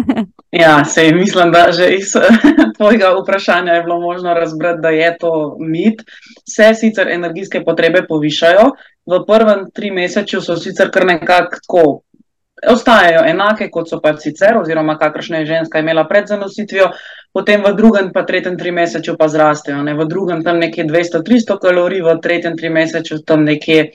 ja, 0.65 0.85
sej 0.85 1.13
mislim, 1.13 1.53
da 1.53 1.73
že 1.73 1.91
iz 1.95 2.13
tvojega 2.77 3.15
vprašanja 3.23 3.73
je 3.73 3.83
bilo 3.83 4.01
možno 4.01 4.35
razbrati, 4.35 4.81
da 4.81 4.89
je 4.89 5.17
to 5.21 5.57
mit. 5.61 6.03
Se 6.49 6.75
sicer 6.75 7.09
energijske 7.09 7.65
potrebe 7.65 8.07
povišajo, 8.09 8.71
v 9.07 9.25
prvem 9.27 9.71
tri 9.75 9.91
meseču 9.91 10.41
so 10.41 10.57
sicer 10.57 10.91
kar 10.91 11.07
nekako 11.07 11.57
tako. 11.57 12.01
Ostajajo 12.59 13.21
enake, 13.23 13.69
kot 13.71 13.87
so 13.87 14.01
pač 14.03 14.25
sicer, 14.27 14.57
oziroma 14.59 14.97
kakršne 14.99 15.45
je 15.45 15.47
ženska 15.47 15.79
imela 15.79 16.03
pred 16.11 16.27
zanositvijo, 16.27 16.89
potem 17.33 17.63
v 17.63 17.71
drugem, 17.79 18.09
pa 18.13 18.25
tretjem 18.27 18.57
trimesečju 18.59 19.15
pa 19.19 19.29
zrastejo. 19.31 19.83
Ne? 19.87 19.95
V 19.95 20.09
drugem 20.11 20.43
tam 20.43 20.59
nekje 20.59 20.89
200-300 20.89 21.59
kalorij, 21.63 22.03
v 22.03 22.17
tretjem 22.19 22.57
trimesečju 22.59 23.21
tam 23.23 23.45
nekje 23.47 23.93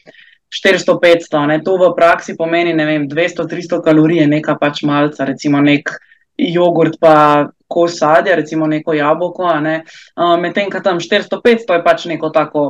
400-500, 0.53 1.47
ne, 1.49 1.59
to 1.65 1.77
v 1.81 1.89
praksi 1.97 2.37
pomeni 2.37 2.73
200-300 3.09 3.81
kalorij, 3.83 4.27
nekaj 4.29 4.57
pač 4.61 4.83
malca, 4.85 5.25
recimo 5.25 5.61
nek 5.61 5.89
jogurt, 6.37 6.99
pa 7.01 7.49
kos 7.67 7.97
sadja, 7.97 8.35
recimo 8.35 8.67
neko 8.67 8.93
jabolko. 8.93 9.49
Ne. 9.59 9.83
Uh, 10.15 10.35
Medtem, 10.41 10.69
ko 10.69 10.81
tam 10.85 10.99
400-500 11.01 11.77
je 11.77 11.83
pač 11.83 12.05
neko 12.11 12.29
tako 12.29 12.65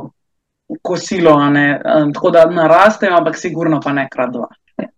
kosilo, 0.82 1.34
um, 1.36 2.12
tako 2.12 2.30
da 2.32 2.46
narastejo, 2.48 3.12
ampak 3.18 3.36
sigurno 3.36 3.80
pa 3.84 3.92
ne 3.92 4.08
krat 4.10 4.32
dva. 4.32 4.48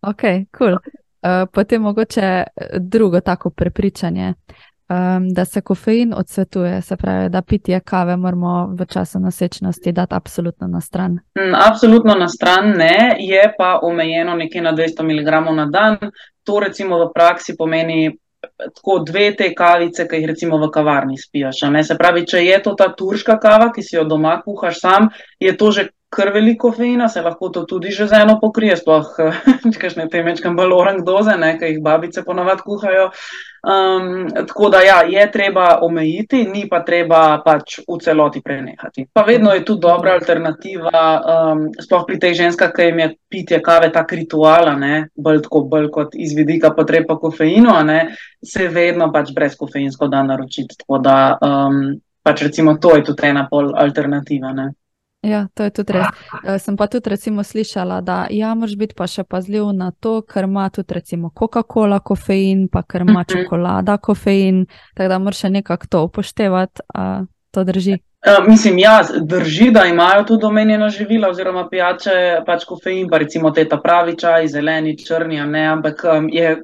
Ok, 0.06 0.22
kul. 0.22 0.78
Cool. 0.78 0.78
Uh, 1.26 1.48
potem 1.50 1.82
mogoče 1.82 2.44
drugo 2.78 3.20
tako 3.20 3.50
prepričanje 3.50 4.34
um, 4.88 5.34
da 5.34 5.44
se 5.44 5.60
kofein 5.60 6.14
odsvetuje, 6.14 6.82
se 6.82 6.96
pravi, 6.96 7.28
da 7.28 7.42
pitje 7.42 7.80
kave 7.80 8.16
moramo 8.16 8.74
v 8.78 8.86
času 8.86 9.20
nosečnosti 9.20 9.92
dati 9.92 10.14
absolutno 10.14 10.66
na 10.66 10.80
stran. 10.80 11.12
Mm, 11.12 11.54
absolutno 11.70 12.14
na 12.14 12.28
stran 12.28 12.70
ne, 12.70 13.16
je 13.18 13.54
pa 13.58 13.78
omejeno 13.82 14.34
nekje 14.34 14.62
na 14.62 14.72
200 14.72 15.02
mg 15.02 15.56
na 15.56 15.66
dan. 15.66 15.98
To 16.44 16.60
recimo 16.60 16.98
v 16.98 17.10
praksi 17.14 17.56
pomeni. 17.56 18.16
Tako 18.56 18.98
dve 19.02 19.32
te 19.34 19.48
kavice, 19.54 20.04
ki 20.08 20.16
jih 20.16 20.26
recimo 20.28 20.58
v 20.58 20.68
kavarni 20.70 21.16
spijaš. 21.18 21.64
Se 21.82 21.96
pravi, 21.98 22.22
če 22.26 22.44
je 22.44 22.60
to 22.62 22.74
ta 22.78 22.92
turška 22.94 23.40
kava, 23.42 23.72
ki 23.74 23.82
si 23.82 23.96
jo 23.96 24.04
doma 24.04 24.36
kuhaš 24.44 24.78
sam, 24.80 25.08
je 25.40 25.56
to 25.56 25.70
že 25.70 25.88
kar 26.08 26.30
veliko 26.32 26.70
kofeina, 26.70 27.08
se 27.08 27.22
lahko 27.22 27.48
to 27.48 27.64
tudi 27.64 27.90
že 27.90 28.06
z 28.06 28.22
eno 28.22 28.38
pokrije, 28.40 28.76
sploh 28.76 29.08
če 29.72 29.78
kašne 29.80 30.06
te 30.12 30.22
mečkam 30.22 30.56
balorang 30.56 31.02
doze, 31.04 31.34
ne, 31.40 31.56
ki 31.58 31.72
jih 31.74 31.82
babice 31.82 32.22
ponavad 32.22 32.62
kuhajo. 32.62 33.10
Um, 33.66 34.28
tako 34.46 34.68
da 34.68 34.80
ja, 34.80 35.00
je 35.02 35.30
treba 35.32 35.78
omejiti, 35.82 36.44
ni 36.44 36.68
pa 36.70 36.84
treba 36.86 37.42
pač 37.42 37.80
v 37.82 37.98
celoti 37.98 38.38
prenehati. 38.38 39.08
Pa 39.12 39.24
vedno 39.26 39.50
je 39.54 39.64
tudi 39.64 39.82
dobra 39.82 40.12
alternativa, 40.14 41.02
um, 41.18 41.64
sploh 41.74 42.04
pri 42.06 42.20
teh 42.22 42.36
ženskah, 42.38 42.70
ki 42.70 42.86
jim 42.86 43.02
je 43.02 43.08
pitje 43.26 43.58
kave 43.58 43.90
tako 43.90 44.20
rituala, 44.20 44.76
ne, 44.78 45.08
bolj, 45.18 45.42
tako, 45.48 45.64
bolj 45.66 45.90
kot 45.90 46.14
iz 46.14 46.36
vidika 46.38 46.70
potreba 46.78 47.18
kofeinu, 47.18 47.74
ne, 47.82 48.00
se 48.38 48.68
vedno 48.70 49.10
pač 49.12 49.34
brez 49.34 49.58
kofeinsko 49.58 50.06
da 50.14 50.22
naročiti. 50.22 50.78
Tako 50.84 51.02
da 51.02 51.18
um, 51.42 51.82
pač 52.22 52.46
recimo 52.46 52.78
to 52.78 52.94
je 52.94 53.08
tudi 53.10 53.26
ena 53.34 53.48
pol 53.50 53.74
alternativa. 53.74 54.54
Ne. 54.54 54.70
Ja, 55.26 55.46
to 55.54 55.66
je 55.66 55.70
tudi 55.74 55.96
res. 55.96 56.06
Uh, 56.44 56.54
sem 56.62 56.76
pa 56.78 56.86
tudi 56.86 57.10
recimo 57.10 57.42
slišala, 57.42 58.00
da 58.00 58.26
ja, 58.30 58.54
moraš 58.54 58.76
biti 58.78 58.94
pa 58.94 59.08
še 59.10 59.24
pazljiv 59.26 59.72
na 59.74 59.90
to, 59.90 60.20
ker 60.22 60.46
ima 60.46 60.68
tudi 60.70 60.94
recimo 60.94 61.32
Coca-Cola 61.34 61.98
kofein, 61.98 62.68
pa 62.70 62.84
ker 62.86 63.02
ima 63.02 63.24
mhm. 63.24 63.30
čokolada 63.32 63.98
kofein, 63.98 64.66
tako 64.94 65.08
da 65.10 65.18
moraš 65.18 65.46
še 65.46 65.54
nekako 65.58 65.90
to 65.90 66.04
upoštevati, 66.10 66.86
uh, 66.94 67.26
to 67.50 67.64
drži. 67.66 67.98
Uh, 68.26 68.46
mislim, 68.46 68.78
ja, 68.78 69.00
drži, 69.22 69.70
da 69.74 69.84
imajo 69.86 70.24
tudi 70.30 70.46
omenjena 70.46 70.88
živila 70.94 71.28
oziroma 71.34 71.66
pijače, 71.70 72.16
pač 72.46 72.64
kofein, 72.66 73.10
pa 73.10 73.18
recimo 73.22 73.50
te 73.54 73.66
ta 73.68 73.78
pravi 73.82 74.16
čaj, 74.18 74.48
zeleni, 74.54 74.96
črni, 74.98 75.42
ne, 75.46 75.66
ampak 75.74 76.02
um, 76.10 76.30
je 76.32 76.56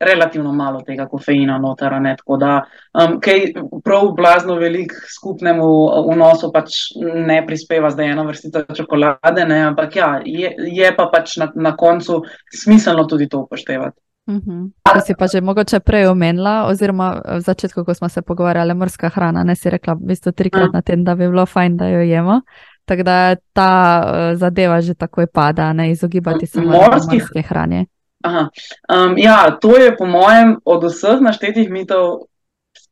relativno 0.00 0.52
malo 0.52 0.80
tega 0.86 1.06
kofeina 1.08 1.58
noter. 1.58 1.92
Ne, 2.00 2.14
tako 2.16 2.36
da, 2.36 2.52
um, 2.94 3.18
kaj 3.20 3.52
prav 3.84 4.12
blazno 4.16 4.54
velik 4.54 4.92
skupnemu 5.14 5.66
vnosu 6.12 6.52
pač 6.52 6.78
ne 7.00 7.40
prispeva 7.46 7.90
zdaj 7.90 8.12
ena 8.12 8.24
vrstica 8.28 8.64
čokolade, 8.76 9.44
ne, 9.44 9.62
ampak 9.70 9.96
ja, 9.96 10.12
je, 10.24 10.54
je 10.72 10.94
pa 10.96 11.10
pač 11.12 11.36
na, 11.36 11.50
na 11.54 11.76
koncu 11.76 12.22
smiselno 12.62 13.04
tudi 13.04 13.28
to 13.28 13.44
upoštevati. 13.44 14.00
Uh 14.26 14.36
-huh. 14.36 14.70
To 14.94 15.00
si 15.00 15.14
pa 15.18 15.26
že 15.26 15.40
mogoče 15.40 15.80
prej 15.80 16.06
omenila, 16.06 16.66
oziroma 16.66 17.20
v 17.36 17.40
začetku, 17.40 17.84
ko 17.84 17.94
smo 17.94 18.08
se 18.08 18.22
pogovarjali, 18.22 18.74
morska 18.74 19.08
hrana, 19.08 19.44
ne 19.44 19.56
si 19.56 19.70
rekla, 19.70 19.94
v 19.94 20.06
bistvu 20.06 20.32
trikrat 20.32 20.68
uh. 20.68 20.72
na 20.72 20.82
teden, 20.82 21.04
da 21.04 21.14
bi 21.14 21.28
bilo 21.28 21.46
fajn, 21.46 21.76
da 21.76 21.88
jo 21.88 22.00
jemo. 22.00 22.40
Tako 22.84 23.02
da 23.02 23.36
ta 23.52 24.02
uh, 24.04 24.38
zadeva 24.38 24.80
že 24.80 24.94
takoj 24.94 25.26
pada, 25.26 25.72
ne 25.72 25.90
izogibati 25.90 26.46
se 26.46 26.60
morske 26.60 27.42
hrane. 27.42 27.86
Um, 28.24 29.16
ja, 29.16 29.58
to 29.60 29.76
je 29.78 29.96
po 29.96 30.06
mojem 30.06 30.58
od 30.64 30.84
vseh 30.84 31.20
naštetih 31.24 31.70
mitov 31.70 32.26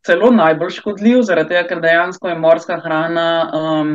celo 0.06 0.30
najbolj 0.32 0.70
škodljiv, 0.78 1.22
zaradi 1.22 1.52
tega, 1.52 1.66
ker 1.68 1.82
dejansko 1.84 2.30
je 2.30 2.38
morska 2.38 2.78
hrana 2.80 3.28
um, 3.52 3.90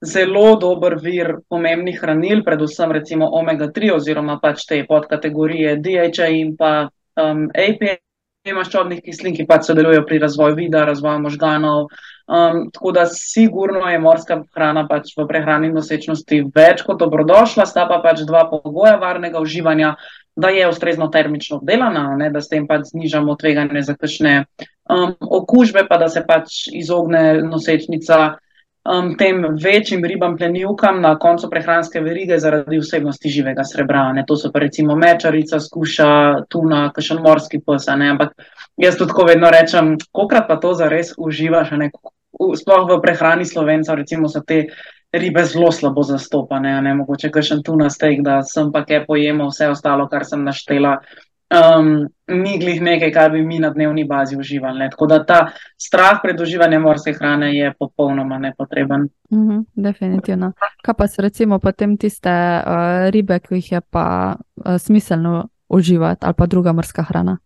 zelo 0.00 0.56
dober 0.56 0.96
vir 1.02 1.34
pomembnih 1.52 1.98
hranil, 2.00 2.44
predvsem 2.44 2.92
recimo 2.96 3.28
omega-3 3.40 3.92
oziroma 3.94 4.38
pač 4.40 4.64
te 4.68 4.80
podkategorije 4.88 5.76
DHA 5.84 6.30
in 6.40 6.54
pa 6.56 6.88
um, 7.20 7.48
APA. 7.52 7.98
Maščobnih 8.40 9.02
kislin, 9.04 9.34
ki 9.36 9.44
pač 9.44 9.66
sodelujo 9.68 10.00
pri 10.08 10.16
razvoju 10.22 10.54
vida, 10.56 10.86
razvoju 10.88 11.20
možganov. 11.20 11.90
Um, 12.30 12.68
tako 12.70 12.92
da, 12.94 13.08
sigurno 13.10 13.88
je 13.90 13.98
morska 13.98 14.36
hrana 14.54 14.84
pač 14.86 15.16
v 15.18 15.24
prehrani 15.26 15.72
nosečnosti 15.74 16.44
več 16.54 16.84
kot 16.86 17.00
dobrodošla, 17.02 17.66
sta 17.66 17.88
pa 17.90 17.98
pač 18.04 18.22
dva 18.28 18.44
pogoja 18.46 18.94
varnega 19.02 19.42
uživanja 19.42 19.96
da 20.36 20.48
je 20.48 20.68
ustrezno 20.68 21.08
termično 21.08 21.56
obdelana, 21.56 22.16
ne, 22.16 22.30
da 22.30 22.40
s 22.40 22.48
tem 22.48 22.66
pač 22.66 22.90
znižamo 22.92 23.36
tveganje 23.36 23.82
za 23.82 23.94
kakšne 23.94 24.44
um, 24.90 25.14
okužbe, 25.20 25.84
pa 25.88 25.98
da 25.98 26.08
se 26.08 26.22
pač 26.26 26.62
izogne 26.72 27.42
nosečnica 27.42 28.20
um, 28.30 29.12
tem 29.18 29.42
večjim 29.64 30.04
ribam, 30.04 30.36
plenilkam 30.36 31.00
na 31.02 31.16
koncu 31.18 31.50
prehranske 31.50 32.00
verige 32.00 32.38
zaradi 32.38 32.78
vsebnosti 32.80 33.32
živega 33.32 33.64
srebra. 33.64 34.06
Ne. 34.16 34.24
To 34.28 34.36
so 34.36 34.52
pa 34.52 34.62
recimo 34.64 34.96
mečarica, 34.96 35.60
skuša, 35.60 36.12
tuna, 36.48 36.86
kakšen 36.94 37.20
morski 37.26 37.60
pes. 37.66 37.88
Ampak 37.88 38.32
jaz 38.76 38.96
tudi 38.96 39.12
tako 39.12 39.28
vedno 39.28 39.50
rečem, 39.50 39.96
kokrat 40.12 40.48
pa 40.48 40.56
to 40.62 40.74
zares 40.78 41.12
uživaš, 41.18 41.76
ne, 41.76 41.90
sploh 42.34 42.86
v 42.88 43.00
prehrani 43.02 43.44
slovencev, 43.44 43.94
recimo, 43.94 44.28
so 44.28 44.42
te 44.46 44.66
ribe 45.12 45.44
zelo 45.44 45.72
slabo 45.72 46.02
zastopane. 46.02 46.80
Ne? 46.82 46.94
Mogoče 46.94 47.30
kakšen 47.30 47.62
tu 47.62 47.76
na 47.76 47.90
stek, 47.90 48.22
da 48.22 48.42
sem 48.42 48.70
pa 48.72 48.84
kaj 48.86 49.04
pojemal, 49.06 49.50
vse 49.50 49.70
ostalo, 49.70 50.08
kar 50.08 50.24
sem 50.24 50.44
naštela. 50.44 51.00
Um, 51.50 52.06
ni 52.30 52.60
glih 52.62 52.78
nekaj, 52.78 53.10
kar 53.10 53.32
bi 53.34 53.42
mi 53.42 53.58
na 53.58 53.72
dnevni 53.74 54.04
bazi 54.06 54.36
uživali. 54.38 54.78
Ne? 54.78 54.90
Tako 54.90 55.06
da 55.10 55.18
ta 55.26 55.38
strah 55.78 56.20
pred 56.22 56.40
uživanjem 56.40 56.82
morske 56.82 57.12
hrane 57.12 57.50
je 57.56 57.72
popolnoma 57.78 58.38
nepotreben. 58.38 59.08
Mm 59.30 59.48
-hmm, 59.48 59.64
definitivno. 59.74 60.52
Kaj 60.82 60.94
pa 60.94 61.08
so 61.08 61.22
recimo 61.22 61.58
potem 61.58 61.96
tiste 61.96 62.30
uh, 62.30 63.10
ribe, 63.10 63.38
ki 63.38 63.54
jih 63.54 63.72
je 63.72 63.80
pa 63.80 64.36
uh, 64.36 64.76
smiselno 64.78 65.48
uživati, 65.68 66.26
ali 66.26 66.34
pa 66.34 66.46
druga 66.46 66.72
morska 66.72 67.02
hrana? 67.02 67.38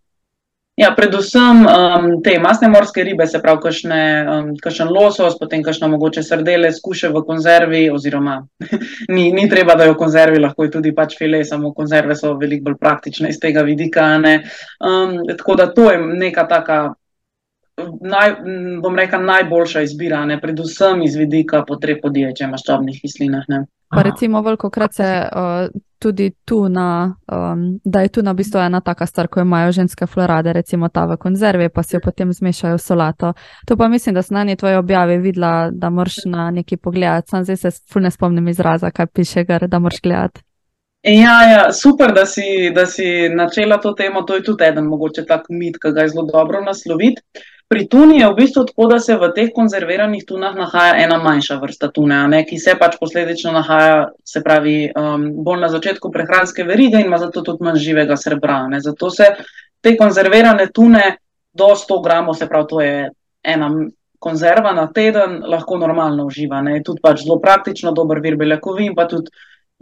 Ja, 0.76 0.88
predvsem 0.96 1.60
um, 1.70 2.06
te 2.22 2.32
masne 2.42 2.66
morske 2.66 3.04
ribe, 3.06 3.28
se 3.30 3.38
pravi, 3.38 3.60
kakšne, 3.62 3.98
um, 4.26 4.48
kakšen 4.58 4.88
losos, 4.90 5.36
potem 5.38 5.62
kakšno 5.62 5.86
mogoče 5.92 6.24
srdele, 6.26 6.72
skuše 6.74 7.12
v 7.14 7.22
konzervi, 7.28 7.84
oziroma 7.94 8.40
ni, 9.14 9.28
ni 9.36 9.44
treba, 9.50 9.76
da 9.78 9.86
jo 9.86 9.94
konzervi, 10.00 10.40
lahko 10.42 10.66
je 10.66 10.72
tudi 10.74 10.90
pač 10.96 11.14
file, 11.20 11.44
samo 11.46 11.70
konzerve 11.76 12.16
so 12.18 12.32
veliko 12.40 12.72
bolj 12.72 12.78
praktične 12.80 13.30
iz 13.30 13.38
tega 13.38 13.62
vidika. 13.62 14.08
Um, 14.18 15.20
tako 15.30 15.54
da 15.62 15.68
to 15.70 15.92
je 15.92 16.02
neka 16.02 16.48
taka, 16.50 16.80
naj, 18.00 18.36
bom 18.82 18.96
rekel, 18.96 19.24
najboljša 19.24 19.80
izbira, 19.82 20.24
ne? 20.26 20.40
predvsem 20.40 21.02
iz 21.02 21.16
vidika 21.16 21.64
potreb 21.68 21.98
po 22.02 22.08
diječe 22.08 22.46
maščobnih 22.46 23.00
kislinah. 23.02 23.44
Ne? 23.48 23.64
Pa 23.94 24.02
recimo, 24.02 24.42
veliko 24.42 24.70
krat 24.70 24.94
se 24.94 25.08
uh, 25.32 25.80
tudi 25.98 26.30
tu, 26.44 26.68
na, 26.68 27.14
um, 27.32 27.80
da 27.84 28.00
je 28.00 28.08
tu 28.08 28.22
na 28.22 28.32
bistvu 28.34 28.60
ena 28.60 28.80
taka 28.80 29.06
stvar, 29.06 29.28
ko 29.28 29.40
imajo 29.40 29.72
ženske 29.72 30.06
florade, 30.06 30.52
recimo 30.52 30.88
ta 30.88 31.04
v 31.06 31.16
konzervi, 31.16 31.68
pa 31.68 31.82
si 31.82 31.96
jo 31.96 32.00
potem 32.04 32.32
zmešajo 32.32 32.78
v 32.78 32.82
solato. 32.82 33.32
To 33.66 33.76
pa 33.76 33.88
mislim, 33.88 34.14
da 34.14 34.22
sem 34.22 34.34
na 34.34 34.44
njej 34.44 34.56
tvoje 34.56 34.78
objave 34.78 35.18
videla, 35.18 35.70
da 35.72 35.90
moraš 35.90 36.24
na 36.26 36.50
neki 36.50 36.76
pogled. 36.76 37.28
Sam 37.30 37.44
zdaj 37.44 37.56
se 37.56 37.70
fulne 37.92 38.10
spomnim 38.10 38.48
izraza, 38.48 38.90
kaj 38.90 39.06
piše, 39.06 39.44
gar, 39.44 39.68
da 39.68 39.78
moraš 39.78 40.00
gledati. 40.02 40.42
Ja, 41.04 41.36
ja, 41.52 41.72
super, 41.72 42.12
da 42.14 42.26
si, 42.26 42.72
da 42.74 42.86
si 42.86 43.28
načela 43.28 43.76
to 43.80 43.92
temo. 43.92 44.22
To 44.22 44.34
je 44.34 44.42
tudi 44.42 44.64
eden, 44.64 44.86
mogoče 44.88 45.26
tak 45.26 45.42
mit, 45.48 45.76
ki 45.82 45.92
ga 45.92 46.00
je 46.00 46.08
zelo 46.08 46.24
dobro 46.32 46.60
nasloviti. 46.64 47.22
Pri 47.68 47.86
tuni 47.88 48.20
je 48.20 48.28
v 48.28 48.36
bistvu 48.36 48.64
tako, 48.68 48.86
da 48.92 48.98
se 49.00 49.16
v 49.16 49.30
teh 49.34 49.48
konzerviranih 49.54 50.24
tunah 50.28 50.52
nahaja 50.56 50.98
ena 51.00 51.16
manjša 51.22 51.56
vrsta 51.62 51.88
tune, 51.94 52.18
ne, 52.28 52.42
ki 52.44 52.58
se 52.60 52.76
pač 52.78 52.98
posledično 53.00 53.54
nahaja, 53.56 54.10
se 54.24 54.42
pravi, 54.44 54.76
um, 54.92 55.26
bolj 55.46 55.62
na 55.62 55.70
začetku 55.72 56.12
prehranske 56.12 56.66
verige 56.68 57.00
in 57.00 57.08
ima 57.08 57.18
zato 57.18 57.42
tudi 57.42 57.64
manj 57.64 57.80
živega 57.80 58.18
srebra. 58.20 58.60
Ne. 58.68 58.82
Zato 58.84 59.10
se 59.10 59.30
te 59.80 59.96
konzervirane 59.96 60.68
tune 60.76 61.04
do 61.54 61.72
100 61.72 62.00
gramov, 62.04 62.36
se 62.36 62.48
pravi, 62.48 62.68
to 62.68 62.80
je 62.84 63.10
ena 63.56 63.70
konzerva 64.24 64.72
na 64.72 64.86
teden, 64.92 65.40
lahko 65.48 65.78
normalno 65.80 66.28
uživa. 66.28 66.60
Ne. 66.62 66.78
Tudi 66.84 67.00
pač 67.04 67.24
zelo 67.24 67.40
praktično, 67.40 67.92
dober 67.96 68.20
vir 68.24 68.36
beljakovin, 68.40 68.94
pa 68.94 69.08
tudi 69.08 69.32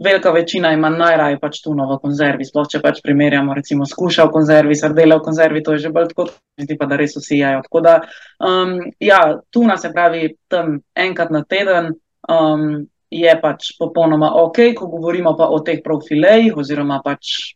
velika 0.03 0.31
večina 0.31 0.71
ima 0.73 0.89
najraje 0.89 1.39
pač 1.39 1.61
tuno 1.63 1.87
v 1.89 1.97
konzervi. 2.03 2.45
Sploh 2.45 2.67
če 2.69 2.81
pač 2.83 3.01
primerjamo, 3.03 3.53
recimo, 3.57 3.85
skuša 3.89 4.27
v 4.27 4.33
konzervi, 4.35 4.75
sardele 4.75 5.17
v 5.17 5.25
konzervi, 5.25 5.63
to 5.63 5.75
je 5.75 5.85
že 5.85 5.93
bolj 5.95 6.11
tako, 6.11 6.27
zdi 6.59 6.77
pa, 6.77 6.87
da 6.91 6.99
res 6.99 7.15
vsi 7.17 7.39
jajo. 7.39 7.61
Tako 7.67 7.81
da, 7.81 7.95
um, 8.43 8.77
ja, 8.99 9.19
tuna 9.49 9.77
se 9.77 9.93
pravi 9.93 10.35
tam 10.47 10.79
enkrat 10.95 11.31
na 11.31 11.43
teden. 11.43 11.93
Um, 12.29 12.87
Je 13.13 13.29
pač 13.37 13.75
popolnoma 13.77 14.31
ok, 14.41 14.71
ko 14.73 14.87
govorimo 14.89 15.35
pa 15.37 15.45
o 15.53 15.59
teh 15.61 15.83
profilejih, 15.85 16.55
oziroma 16.57 16.95
pač 17.05 17.53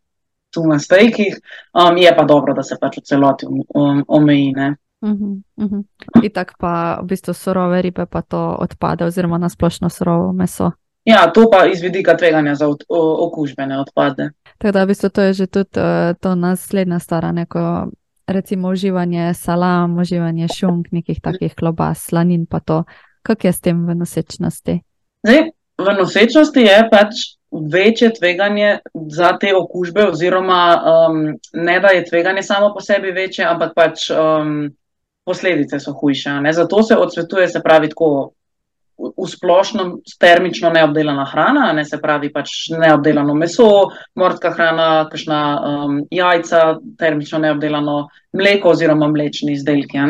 tu 0.54 0.62
na 0.70 0.78
stejkih, 0.78 1.40
um, 1.74 1.98
je 1.98 2.12
pa 2.14 2.26
dobro, 2.30 2.54
da 2.54 2.62
se 2.62 2.78
pač 2.78 3.00
v 3.00 3.02
celoti 3.02 3.50
um, 3.50 3.64
um, 3.74 4.04
omeji. 4.08 4.54
Uh 4.54 5.10
-huh, 5.10 5.42
uh 5.58 5.66
-huh. 5.66 6.30
Tako 6.34 6.54
pa 6.60 7.00
v 7.02 7.06
bistvu 7.06 7.34
surove 7.34 7.82
ribe, 7.82 8.06
pa 8.06 8.22
to 8.22 8.58
odpade, 8.60 9.06
oziroma 9.06 9.38
nasplošno 9.38 9.90
surovo 9.90 10.34
meso. 10.34 10.72
Ja, 11.08 11.32
to 11.32 11.46
pa 11.52 11.66
iz 11.72 11.82
vidika 11.82 12.18
tveganja 12.18 12.56
za 12.56 12.68
okužbene 13.28 13.80
odpade. 13.80 14.30
Tako 14.58 14.72
da, 14.72 14.84
v 14.84 14.88
bistvu, 14.88 15.10
to 15.10 15.22
je 15.22 15.34
že 15.34 15.48
tudi 15.48 15.80
uh, 15.80 16.12
to 16.20 16.36
naslednja 16.36 17.00
stara, 17.00 17.32
neko 17.32 17.88
recimo 18.28 18.70
uživanje 18.70 19.34
salam, 19.34 19.98
uživanje 20.00 20.48
šunk, 20.48 20.88
nekih 20.92 21.22
takih 21.24 21.56
klobas, 21.56 22.04
slanin 22.10 22.46
pa 22.46 22.60
to. 22.60 22.84
Kako 23.22 23.48
je 23.48 23.54
s 23.54 23.62
tem 23.62 23.88
v 23.88 23.96
nosečnosti? 23.96 24.80
Zdaj, 25.24 25.50
v 25.78 25.94
nosečnosti 26.00 26.60
je 26.60 26.78
pač 26.92 27.14
večje 27.72 28.14
tveganje 28.14 28.80
za 29.12 29.38
te 29.40 29.56
okužbe, 29.56 30.10
oziroma 30.12 30.62
um, 30.76 31.24
ne 31.54 31.80
da 31.80 31.88
je 31.88 32.06
tveganje 32.06 32.44
samo 32.44 32.74
po 32.74 32.82
sebi 32.82 33.12
večje, 33.12 33.46
ampak 33.46 33.72
pač 33.76 34.10
um, 34.12 34.76
posledice 35.24 35.80
so 35.80 35.94
hujše. 35.94 36.36
Zato 36.52 36.84
se 36.84 36.98
odsvetuje, 36.98 37.48
se 37.48 37.64
pravi, 37.64 37.90
tako 37.90 38.32
v 38.98 39.28
splošnem 39.30 39.92
termično 40.20 40.72
neobdelana 40.74 41.26
hrana, 41.30 41.72
ne 41.74 41.86
se 41.86 42.00
pravi 42.02 42.32
pač 42.34 42.54
neobdelano 42.74 43.36
meso, 43.38 43.70
morska 44.18 44.52
hrana, 44.56 45.08
kakšna 45.12 45.42
um, 45.56 45.98
jajca, 46.12 46.62
termično 47.00 47.40
neobdelano 47.46 48.08
mleko 48.38 48.74
oziroma 48.74 49.10
mlečni 49.14 49.54
izdelki. 49.54 50.02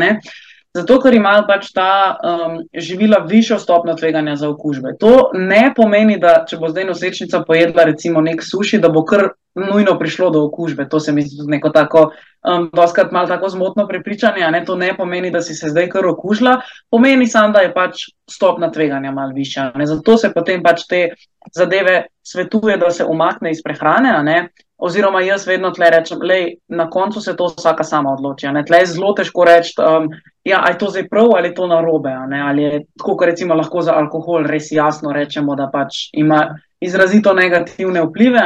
Zato, 0.77 0.99
ker 1.01 1.15
imajo 1.15 1.45
pač 1.47 1.71
ta 1.73 1.89
um, 2.13 2.59
živila 2.73 3.23
višjo 3.27 3.57
stopno 3.59 3.95
tveganja 3.97 4.35
za 4.37 4.49
okužbe. 4.49 4.93
To 5.01 5.31
ne 5.33 5.71
pomeni, 5.75 6.19
da 6.21 6.43
če 6.47 6.59
bo 6.61 6.69
zdaj 6.69 6.85
nosečnica 6.91 7.41
pojedla 7.47 7.87
recimo 7.89 8.21
nek 8.21 8.43
suši, 8.45 8.79
da 8.83 8.91
bo 8.93 9.03
kar 9.07 9.31
nujno 9.57 9.97
prišlo 9.99 10.29
do 10.29 10.43
okužbe. 10.45 10.87
To 10.89 10.99
se 10.99 11.11
mi 11.11 11.21
zdi 11.21 11.47
neko 11.47 11.69
tako 11.69 12.11
um, 12.47 12.69
doskrat 12.73 13.11
malo 13.11 13.27
tako 13.27 13.49
zmotno 13.49 13.87
prepričanje, 13.87 14.51
ne? 14.51 14.65
to 14.65 14.75
ne 14.75 14.97
pomeni, 14.97 15.31
da 15.31 15.41
si 15.41 15.55
se 15.55 15.69
zdaj 15.69 15.89
kar 15.89 16.05
okužila, 16.05 16.61
pomeni 16.89 17.27
samo, 17.27 17.53
da 17.53 17.59
je 17.59 17.73
pač 17.73 18.07
stopna 18.29 18.71
tveganja 18.71 19.11
malo 19.11 19.33
višja. 19.33 19.71
Ne? 19.75 19.85
Zato 19.85 20.17
se 20.17 20.31
potem 20.33 20.63
pač 20.63 20.85
te 20.89 21.09
zadeve 21.55 22.05
svetuje, 22.23 22.77
da 22.77 22.91
se 22.91 23.05
umakne 23.05 23.51
iz 23.51 23.63
prehrane. 23.63 24.49
Oziroma, 24.77 25.23
jaz 25.25 25.47
vedno 25.47 25.71
tle 25.73 25.89
rečem, 25.89 26.19
da 26.21 26.35
na 26.69 26.89
koncu 26.89 27.21
se 27.21 27.33
to 27.35 27.47
vsaka 27.49 27.83
sama 27.83 28.11
odloči. 28.13 28.47
Tle 28.67 28.83
je 28.83 28.91
zelo 28.93 29.13
težko 29.17 29.45
reči, 29.45 29.73
um, 29.81 30.11
ja, 30.45 30.59
ali 30.61 30.75
je 30.75 30.77
to 30.77 30.89
zdaj 30.93 31.07
prav 31.09 31.33
ali 31.37 31.49
je 31.49 31.55
to 31.55 31.67
narobe. 31.67 32.13
Ali 32.13 32.63
je 32.63 32.83
tako, 32.97 33.17
kot 33.17 33.25
recimo 33.25 33.55
lahko 33.55 33.81
za 33.81 33.95
alkohol 33.97 34.45
res 34.45 34.71
jasno 34.71 35.13
rečemo, 35.13 35.55
da 35.55 35.69
pač 35.73 36.09
ima 36.13 36.59
izrazito 36.79 37.33
negativne 37.33 38.05
vplive 38.05 38.39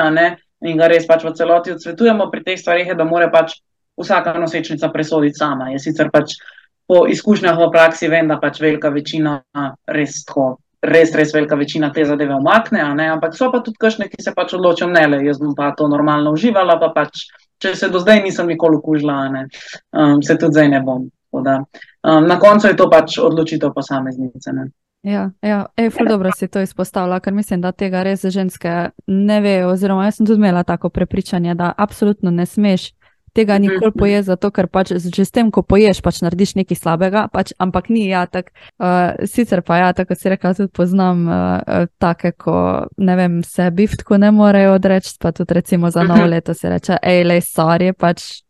in 0.61 0.77
ga 0.77 0.87
res 0.91 1.05
pač 1.09 1.25
v 1.25 1.33
celoti 1.37 1.73
odsvetujemo 1.75 2.29
pri 2.31 2.43
teh 2.45 2.59
stvarih, 2.59 2.87
je, 2.93 2.95
da 2.97 3.07
mora 3.07 3.29
pač 3.33 3.57
vsaka 3.99 4.33
nosečnica 4.39 4.89
presoditi 4.93 5.39
sama. 5.39 5.71
Jaz 5.73 5.85
sicer 5.87 6.11
pač 6.13 6.37
po 6.87 7.05
izkušnjah 7.07 7.57
v 7.57 7.69
praksi 7.71 8.09
vem, 8.11 8.27
da 8.27 8.37
pač 8.41 8.61
velika 8.61 8.89
večina 8.89 9.39
res 9.87 10.23
tako. 10.25 10.57
Res, 10.81 11.11
res 11.13 11.29
velika 11.29 11.55
večina 11.55 11.91
te 11.93 12.01
zadeve 12.09 12.33
omakne, 12.33 12.81
ampak 12.81 13.35
so 13.37 13.51
pa 13.53 13.59
tudi 13.61 13.77
kakšne, 13.77 14.07
ki 14.09 14.23
se 14.25 14.33
pač 14.33 14.55
odločijo, 14.57 14.87
ne 14.89 15.03
le, 15.11 15.19
jaz 15.27 15.37
bom 15.37 15.53
pa 15.53 15.69
to 15.77 15.85
normalno 15.85 16.33
uživala, 16.33 16.79
pa 16.81 16.89
pač, 16.95 17.27
če 17.61 17.75
se 17.77 17.89
do 17.93 18.01
zdaj 18.01 18.23
nisem 18.25 18.49
nikoli 18.49 18.79
okužila, 18.79 19.19
um, 19.29 20.23
se 20.25 20.37
tudi 20.41 20.57
zdaj 20.57 20.71
ne 20.73 20.79
bom. 20.81 21.05
Da, 21.45 21.59
um, 21.61 22.25
na 22.25 22.39
koncu 22.41 22.71
je 22.71 22.79
to 22.81 22.89
pač 22.89 23.19
odločitev 23.21 23.75
posameznice. 23.77 24.55
Ne. 24.57 24.71
Ja, 25.03 25.31
ja. 25.41 25.65
Ej, 25.77 25.89
ful 25.89 26.05
dobro 26.05 26.29
si 26.37 26.47
to 26.47 26.61
izpostavila, 26.61 27.19
ker 27.19 27.33
mislim, 27.33 27.61
da 27.61 27.71
tega 27.71 28.03
res 28.05 28.21
ženske 28.21 28.91
ne 29.07 29.37
vejo. 29.41 29.71
Oziroma, 29.73 30.05
jaz 30.05 30.19
sem 30.19 30.27
tudi 30.29 30.37
imela 30.43 30.63
tako 30.63 30.89
prepričanje, 30.89 31.55
da 31.57 31.73
absolutno 31.77 32.31
ne 32.31 32.45
smeš 32.45 32.91
tega 33.33 33.53
mhm, 33.53 33.61
nikoli 33.61 33.89
mhm. 33.89 33.99
pojesti, 33.99 34.27
zato 34.27 34.51
ker 34.51 34.67
pač 34.67 34.91
že 34.91 35.25
s 35.25 35.31
tem, 35.31 35.51
ko 35.51 35.63
poješ, 35.63 36.01
pač 36.03 36.21
narediš 36.21 36.55
nekaj 36.59 36.77
slabega, 36.77 37.25
pač, 37.31 37.53
ampak 37.63 37.89
ni 37.89 38.09
ja, 38.09 38.25
tak, 38.27 38.51
uh, 38.77 39.15
sicer 39.25 39.63
pa 39.63 39.79
ja, 39.79 39.89
tako 39.95 40.15
si 40.19 40.29
rekla, 40.29 40.53
tudi 40.57 40.71
poznam 40.75 41.25
uh, 41.27 41.87
take, 41.97 42.33
ko 42.35 42.85
ne 42.97 43.15
vem, 43.15 43.41
se 43.47 43.69
biftku 43.71 44.19
ne 44.19 44.33
morejo 44.35 44.75
odreči, 44.75 45.15
pa 45.19 45.31
tudi 45.31 45.55
recimo 45.55 45.89
za 45.89 46.03
novo 46.03 46.25
mhm. 46.27 46.31
leto 46.35 46.53
se 46.53 46.69
reče, 46.69 46.99
hej, 47.03 47.23
le 47.23 47.39
sorry, 47.41 47.93
pač 47.95 48.43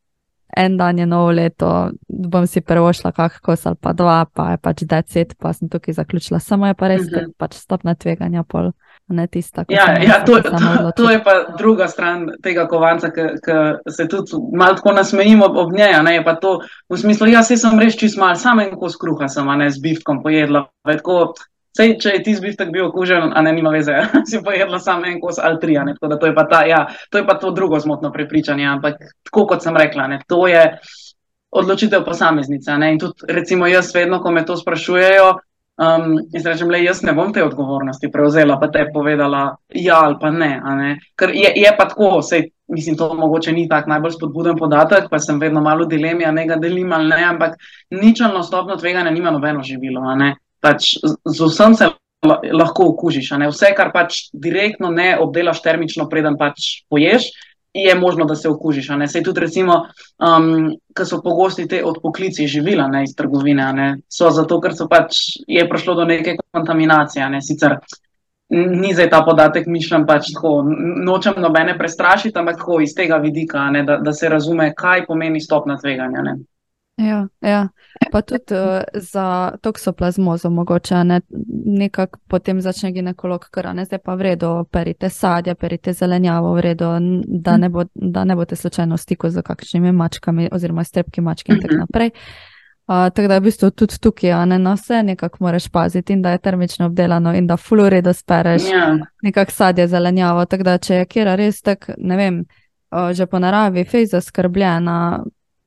en 0.58 0.78
dan 0.78 1.00
je 1.00 1.06
novo 1.06 1.32
leto, 1.32 1.90
bom 2.08 2.48
si 2.48 2.62
prvošla 2.62 3.12
kakšen 3.12 3.44
kos 3.44 3.66
ali 3.66 3.80
pa 3.82 3.94
dva, 3.94 4.26
pa 4.26 4.52
je 4.52 4.58
pač 4.58 4.84
deset, 4.84 5.36
pa 5.40 5.54
sem 5.54 5.70
tukaj 5.70 5.94
zaključila, 5.94 6.40
samo 6.40 6.68
je 6.68 6.78
pa 6.78 6.88
res, 6.92 7.08
ker 7.10 7.30
pač 7.38 7.58
stopna 7.60 7.96
tveganja 7.96 8.44
pol 8.44 8.72
ne 9.12 9.28
tista. 9.28 9.66
Ja, 9.70 9.86
ja 10.04 10.22
to, 10.26 10.40
to, 10.42 10.92
to 10.96 11.10
je 11.12 11.24
pa 11.24 11.32
druga 11.58 11.88
stran 11.88 12.30
tega 12.44 12.68
kovanca, 12.68 13.12
ki 13.12 13.92
se 13.92 14.08
tudi 14.08 14.40
malo 14.56 14.76
tako 14.80 14.94
nasmejimo 14.96 15.46
ob 15.46 15.74
njej. 15.74 15.98
Ne, 16.04 16.24
pa 16.24 16.36
to 16.36 16.60
v 16.90 16.98
smislu, 16.98 17.28
jaz 17.32 17.52
sem 17.52 17.80
res 17.80 17.98
čist 18.00 18.20
mal, 18.20 18.36
samo 18.36 18.64
en 18.64 18.78
kos 18.80 18.96
kruha 19.02 19.28
sem, 19.28 19.48
ne 19.58 19.70
z 19.72 19.84
biftkom 19.84 20.24
pojedla. 20.24 20.66
Tako, 20.88 21.34
Sej, 21.78 21.94
če 22.04 22.16
je 22.18 22.24
ti 22.24 22.34
zbiftek 22.36 22.72
bil 22.74 22.90
okužen, 22.90 23.32
a 23.36 23.42
ne 23.46 23.54
ima 23.60 23.72
veze, 23.72 23.96
si 24.30 24.42
pojedla 24.44 24.80
samo 24.80 25.08
en 25.08 25.22
kos 25.22 25.40
ali 25.40 25.60
tri. 25.62 25.78
To, 26.00 26.26
je 26.26 26.34
ta, 26.50 26.66
ja, 26.68 26.86
to 27.10 27.22
je 27.22 27.28
pa 27.28 27.38
to 27.40 27.52
drugo 27.52 27.80
zmotno 27.80 28.12
prepričanje. 28.12 28.68
Ampak 28.68 29.00
tako 29.30 29.46
kot 29.54 29.64
sem 29.64 29.78
rekla, 29.78 30.08
ne, 30.08 30.20
to 30.28 30.48
je 30.48 30.66
odločitev 31.52 32.04
posameznica. 32.06 32.78
Ne, 32.78 32.92
in 32.94 33.00
tudi, 33.00 33.28
recimo, 33.28 33.68
jaz 33.68 33.96
vedno, 33.96 34.20
ko 34.24 34.32
me 34.32 34.46
to 34.46 34.58
sprašujejo, 34.58 35.32
Um, 35.82 36.20
in 36.34 36.44
rečem, 36.46 36.70
da 36.70 36.78
jaz 36.78 37.00
ne 37.02 37.14
bom 37.18 37.32
te 37.34 37.42
odgovornosti 37.42 38.10
prevzela, 38.12 38.58
pa 38.60 38.68
te 38.70 38.84
povedala, 38.94 39.56
ja 39.74 40.02
ali 40.04 40.18
pa 40.22 40.30
ne. 40.30 40.50
ne? 40.78 40.90
Ker 41.18 41.32
je, 41.34 41.54
je 41.58 41.72
pa 41.78 41.88
tako, 41.90 42.20
sej, 42.22 42.52
mislim, 42.68 42.98
to 43.00 43.08
mogoče 43.18 43.54
ni 43.56 43.64
tak 43.70 43.88
najbolj 43.88 44.14
spodbuden 44.18 44.60
podatek, 44.60 45.08
pa 45.10 45.20
sem 45.20 45.40
vedno 45.40 45.62
malo 45.62 45.88
dilemi, 45.90 46.26
a 46.26 46.32
ne 46.32 46.46
ga 46.46 46.60
delim 46.62 46.92
ali 46.94 47.10
ne, 47.10 47.24
ampak 47.24 47.56
ničelno 47.90 48.44
stopno 48.44 48.76
tveganja 48.76 49.12
nima 49.12 49.32
nobeno 49.32 49.64
živilo. 49.64 50.04
Pač 50.62 50.96
z 51.02 51.48
vsem 51.48 51.76
se 51.76 51.90
lahko 52.54 52.92
okužiš. 52.94 53.32
Vse, 53.50 53.72
kar 53.78 53.92
pač 53.94 54.28
direktno 54.34 54.92
ne 54.94 55.16
obdelaš 55.20 55.62
termično, 55.62 56.10
preden 56.10 56.38
pač 56.38 56.84
poješ, 56.90 57.32
je 57.74 57.96
možno, 57.96 58.26
da 58.26 58.36
se 58.36 58.50
okužiš. 58.50 58.90
Sej 59.08 59.24
tudi, 59.24 59.40
recimo, 59.40 59.86
um, 60.20 60.76
ki 60.94 61.06
so 61.08 61.22
pogosti 61.24 61.68
te 61.68 61.84
odpoklici 61.86 62.48
živila 62.48 62.88
ne, 62.88 63.04
iz 63.08 63.16
trgovine, 63.16 63.74
ne, 63.74 63.90
so 64.12 64.30
zato, 64.30 64.60
ker 64.62 64.76
so 64.76 64.90
pač 64.92 65.42
je 65.48 65.64
prišlo 65.70 65.96
do 66.02 66.06
neke 66.06 66.36
kontaminacije. 66.52 67.30
Ne, 67.30 67.42
sicer 67.42 67.80
ni 68.52 68.94
zdaj 68.94 69.10
ta 69.10 69.22
podatek 69.24 69.68
mišljen, 69.68 70.06
pač 70.06 70.34
tako, 70.36 70.60
nočem 71.06 71.40
nobene 71.40 71.78
prestrašiti, 71.78 72.36
ampak 72.38 72.60
tako 72.60 72.82
iz 72.84 72.94
tega 72.96 73.18
vidika, 73.24 73.70
ne, 73.72 73.86
da, 73.88 73.98
da 74.04 74.14
se 74.14 74.30
razume, 74.30 74.74
kaj 74.76 75.06
pomeni 75.08 75.42
stopna 75.42 75.78
tveganja. 75.80 76.26
Ne. 76.28 76.36
Ja, 76.98 77.28
ja. 77.42 77.68
Pa 78.12 78.22
tudi 78.22 78.44
uh, 78.52 78.82
za 78.94 79.52
toksoplazmozo, 79.62 80.50
mogoče 80.50 81.04
ne, 81.04 81.22
nekako 81.66 82.20
potem 82.28 82.62
začne 82.62 82.92
ginekolog, 82.92 83.48
ker 83.54 83.70
ne 83.76 83.86
zdaj 83.86 84.00
pa 84.06 84.16
vredno, 84.16 84.64
perite 84.64 85.10
sadje, 85.10 85.56
perite 85.56 85.94
zelenjavo, 85.94 86.54
vredno, 86.54 87.00
da, 87.28 87.58
ne 87.58 87.70
bo, 87.70 87.84
da 87.94 88.24
ne 88.24 88.36
boste 88.36 88.56
slučajno 88.56 88.96
v 88.96 89.02
stiku 89.02 89.30
z 89.30 89.42
kakšnimi 89.42 89.92
mačkami 89.92 90.50
oziroma 90.52 90.84
strepki 90.84 91.22
mačke 91.22 91.54
in 91.54 91.62
tako 91.62 91.74
mhm. 91.74 91.80
naprej. 91.80 92.12
Uh, 92.88 93.10
tako 93.14 93.28
da 93.28 93.34
je 93.34 93.40
v 93.40 93.44
bistvu 93.44 93.72
tudi 93.72 94.00
tukaj, 94.00 94.32
a 94.32 94.46
ne 94.46 94.60
na 94.60 94.74
vse 94.74 95.04
nekako 95.04 95.38
moraš 95.40 95.70
paziti 95.70 96.14
in 96.14 96.22
da 96.22 96.32
je 96.32 96.38
termično 96.38 96.86
obdelano 96.86 97.34
in 97.34 97.48
da 97.48 97.58
fluorido 97.58 98.14
spereš, 98.14 98.62
yeah. 98.62 98.98
Ja. 99.00 99.06
nekako 99.22 99.52
sadje, 99.52 99.88
zelenjavo. 99.88 100.46
Tako 100.46 100.64
da 100.64 100.78
če 100.78 100.96
je 100.96 101.06
kera 101.06 101.36
res 101.36 101.62
tak, 101.62 101.90
ne 101.98 102.18
vem, 102.18 102.46
uh, 102.92 103.14
že 103.14 103.26
po 103.26 103.40
naravi 103.40 103.86
fej 103.86 104.06
zaskrbljena, 104.06 105.24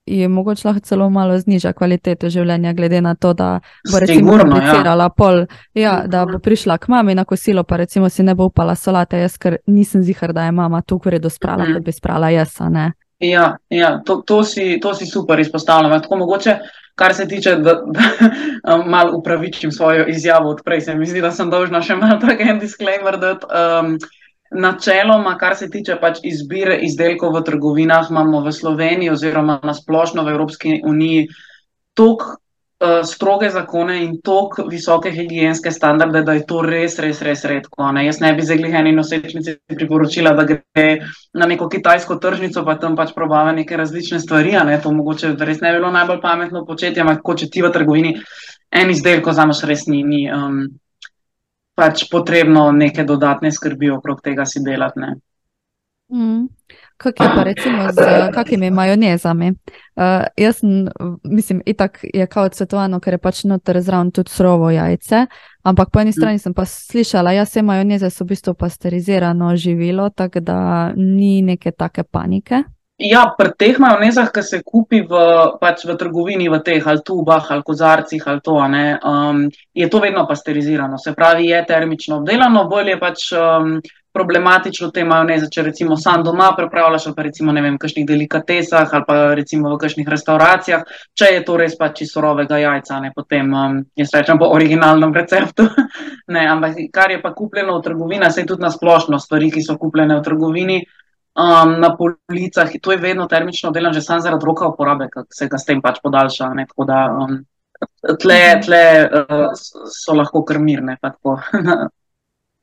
je 0.06 0.28
mogoče 0.28 0.68
lahko 0.68 0.80
celo 0.80 1.10
malo 1.10 1.38
zniža 1.38 1.72
kvaliteto 1.72 2.28
življenja, 2.30 2.72
glede 2.72 3.00
na 3.00 3.14
to, 3.14 3.32
da 3.32 3.60
bo 3.92 4.00
recimo 4.00 4.36
ja. 4.36 4.44
aplicirala 4.44 5.04
ja. 5.04 5.14
pol, 5.16 5.44
ja, 5.74 5.94
da 6.06 6.24
bo 6.28 6.38
prišla 6.38 6.78
k 6.78 6.92
mami 6.92 7.14
na 7.14 7.24
kosilo, 7.24 7.64
pa 7.64 7.76
recimo 7.80 8.08
si 8.08 8.22
ne 8.22 8.34
bo 8.34 8.50
upala 8.50 8.76
solate, 8.76 9.22
jaz 9.22 9.38
ker 9.40 9.58
nisem 9.66 10.02
zihar, 10.02 10.32
da 10.36 10.44
je 10.44 10.52
mama 10.52 10.82
tu 10.82 11.00
vredo 11.04 11.30
sprala, 11.30 11.64
mm. 11.64 11.78
da 11.78 11.80
bi 11.80 11.92
sprala 11.92 12.30
jaz, 12.34 12.58
ne. 12.70 12.92
Ja, 13.24 13.56
ja 13.70 14.00
to, 14.04 14.20
to, 14.26 14.42
si, 14.44 14.78
to 14.82 14.94
si 14.94 15.06
super 15.06 15.40
izpostavljam. 15.40 16.02
Tako 16.02 16.16
mogoče, 16.16 16.56
kar 16.94 17.14
se 17.14 17.28
tiče, 17.28 17.56
da, 17.56 17.78
da 17.86 18.76
malo 18.96 19.16
upravičim 19.18 19.72
svojo 19.72 20.04
izjavo 20.08 20.50
odprej, 20.50 20.80
se 20.80 20.94
mi 20.94 21.06
zdi, 21.06 21.22
da 21.24 21.30
sem 21.30 21.50
dolžna 21.50 21.82
še 21.82 21.96
malo 21.96 22.20
tak 22.26 22.40
en 22.40 22.60
disclaimer 22.60 23.18
dati. 23.20 23.46
Um, 23.48 23.96
Načeloma, 24.54 25.34
kar 25.38 25.56
se 25.56 25.70
tiče 25.70 25.96
pač 26.00 26.22
izbire 26.22 26.78
izdelkov 26.86 27.34
v 27.34 27.42
trgovinah, 27.44 28.10
imamo 28.10 28.40
v 28.44 28.52
Sloveniji 28.52 29.10
oziroma 29.10 29.58
na 29.62 29.74
splošno 29.74 30.22
v 30.24 30.34
Evropski 30.34 30.80
uniji 30.86 31.28
tako 31.94 32.36
uh, 32.84 33.02
stroge 33.06 33.50
zakone 33.50 33.98
in 34.04 34.20
tako 34.22 34.66
visoke 34.70 35.10
higijenske 35.10 35.70
standarde, 35.70 36.22
da 36.22 36.32
je 36.32 36.44
to 36.46 36.62
res, 36.62 36.98
res, 36.98 37.22
res 37.22 37.44
redko. 37.44 37.90
Ne? 37.92 38.06
Jaz 38.06 38.20
ne 38.20 38.32
bi 38.34 38.46
za 38.46 38.56
gliheni 38.56 38.92
nosečnici 38.92 39.56
priporočila, 39.74 40.34
da 40.38 40.44
gre 40.44 40.86
na 41.34 41.46
neko 41.46 41.68
kitajsko 41.68 42.18
tržnico, 42.22 42.64
pa 42.64 42.78
tam 42.78 42.96
pač 42.96 43.14
probava 43.14 43.52
neke 43.52 43.76
različne 43.76 44.20
stvari. 44.20 44.54
Ne? 44.66 44.78
To 44.82 44.92
mogoče 44.92 45.34
res 45.38 45.60
ne 45.60 45.72
bi 45.72 45.82
bilo 45.82 45.90
najbolj 45.94 46.20
pametno 46.22 46.64
početi, 46.66 47.00
ampak 47.00 47.26
če 47.42 47.50
ti 47.50 47.62
v 47.62 47.72
trgovini 47.74 48.16
en 48.70 48.90
izdelek, 48.90 49.30
zamaš 49.32 49.64
res 49.70 49.86
ni. 49.86 50.02
ni 50.02 50.24
um, 50.30 50.64
pač 51.74 52.08
potrebno 52.10 52.70
neke 52.72 53.04
dodatne 53.04 53.52
skrbi 53.52 53.90
okrog 53.90 54.22
tega 54.22 54.46
si 54.46 54.62
delati. 54.64 55.00
Mm. 56.12 56.46
Kako 56.96 57.24
je 57.24 57.30
pa 57.34 57.42
recimo 57.42 57.92
z 57.92 58.30
kakimi 58.34 58.70
majonezami? 58.70 59.50
Uh, 59.50 60.04
jaz 60.36 60.56
sem, 60.56 60.88
mislim, 61.24 61.62
itak 61.66 62.00
je 62.14 62.26
kao 62.26 62.48
svetovano, 62.52 63.00
ker 63.00 63.14
je 63.14 63.18
pač 63.18 63.44
noter 63.44 63.80
zraven 63.82 64.10
tudi 64.10 64.30
surovo 64.30 64.70
jajce, 64.70 65.26
ampak 65.62 65.90
po 65.90 66.00
eni 66.00 66.10
mm. 66.10 66.12
strani 66.12 66.38
sem 66.38 66.54
pa 66.54 66.64
slišala, 66.64 67.32
ja, 67.32 67.42
vse 67.44 67.62
majoneze 67.62 68.10
so 68.10 68.24
v 68.24 68.34
bistvu 68.34 68.54
pasterizirano 68.54 69.56
živilo, 69.56 70.08
tako 70.10 70.40
da 70.40 70.92
ni 70.96 71.42
neke 71.42 71.72
take 71.72 72.02
panike. 72.02 72.62
Ja, 72.94 73.24
pri 73.34 73.50
teh 73.58 73.78
majonezah, 73.82 74.28
ki 74.30 74.42
se 74.46 74.60
kupi 74.62 75.00
v, 75.02 75.22
pač 75.58 75.82
v 75.82 75.96
trgovini, 75.98 76.46
v 76.46 76.60
teh 76.62 76.84
ali 76.86 77.02
tubah 77.02 77.50
ali 77.50 77.66
kozarcih 77.66 78.22
ali 78.22 78.40
to, 78.40 78.54
ne, 78.70 79.00
um, 79.02 79.40
je 79.74 79.88
to 79.90 79.98
vedno 79.98 80.22
pasterizirano. 80.30 80.98
Se 81.02 81.10
pravi, 81.12 81.50
je 81.50 81.64
termično 81.66 82.20
obdelano, 82.22 82.68
bolje 82.70 82.94
je 82.94 83.00
pač 83.00 83.26
um, 83.34 83.80
problematično 84.14 84.92
te 84.94 85.02
majoneze, 85.02 85.50
če 85.50 85.66
recimo 85.72 85.98
sam 85.98 86.22
doma 86.22 86.52
pripravljaš 86.54 87.08
ali 87.10 87.18
pa 87.18 87.26
recimo 87.26 87.52
ne 87.52 87.66
vem, 87.66 87.74
v 87.74 87.82
kakšnih 87.82 88.06
delikatesah 88.06 88.94
ali 88.94 89.10
pa 89.10 89.20
recimo 89.34 89.74
v 89.74 89.82
kakšnih 89.82 90.14
restauracijah, 90.14 90.86
če 91.18 91.34
je 91.34 91.44
to 91.44 91.58
res 91.58 91.74
pač 91.74 92.06
iz 92.06 92.14
surovega 92.14 92.62
jajca, 92.62 93.02
ne 93.02 93.10
potem, 93.10 93.50
um, 93.50 93.80
jaz 93.98 94.14
rečem 94.14 94.38
po 94.38 94.54
originalnem 94.54 95.10
receptu. 95.10 95.66
ne, 96.34 96.46
ampak 96.46 96.78
kar 96.94 97.10
je 97.10 97.18
pa 97.18 97.34
kupljeno 97.34 97.80
v 97.80 97.88
trgovini, 97.90 98.30
se 98.30 98.46
je 98.46 98.52
tudi 98.54 98.62
na 98.62 98.70
splošno 98.70 99.18
stvari, 99.18 99.50
ki 99.50 99.66
so 99.66 99.82
kupljene 99.82 100.22
v 100.22 100.30
trgovini 100.30 100.84
um, 101.34 101.80
na 101.80 101.96
policah. 101.96 102.70
To 102.82 102.92
je 102.92 102.98
vedno 102.98 103.26
termično 103.26 103.70
delam, 103.70 103.92
že 103.92 104.02
sam 104.02 104.20
zaradi 104.20 104.46
roka 104.46 104.68
uporabe, 104.68 105.08
ki 105.12 105.26
se 105.30 105.48
ga 105.48 105.58
s 105.58 105.68
tem 105.68 105.82
pač 105.82 106.00
podaljša. 106.02 106.52
Ne, 106.54 106.66
da, 106.86 107.00
um, 107.24 107.40
tle 108.20 108.40
tle 108.64 108.84
uh, 109.04 109.50
so 109.90 110.16
lahko 110.16 110.44
krmirne. 110.44 110.98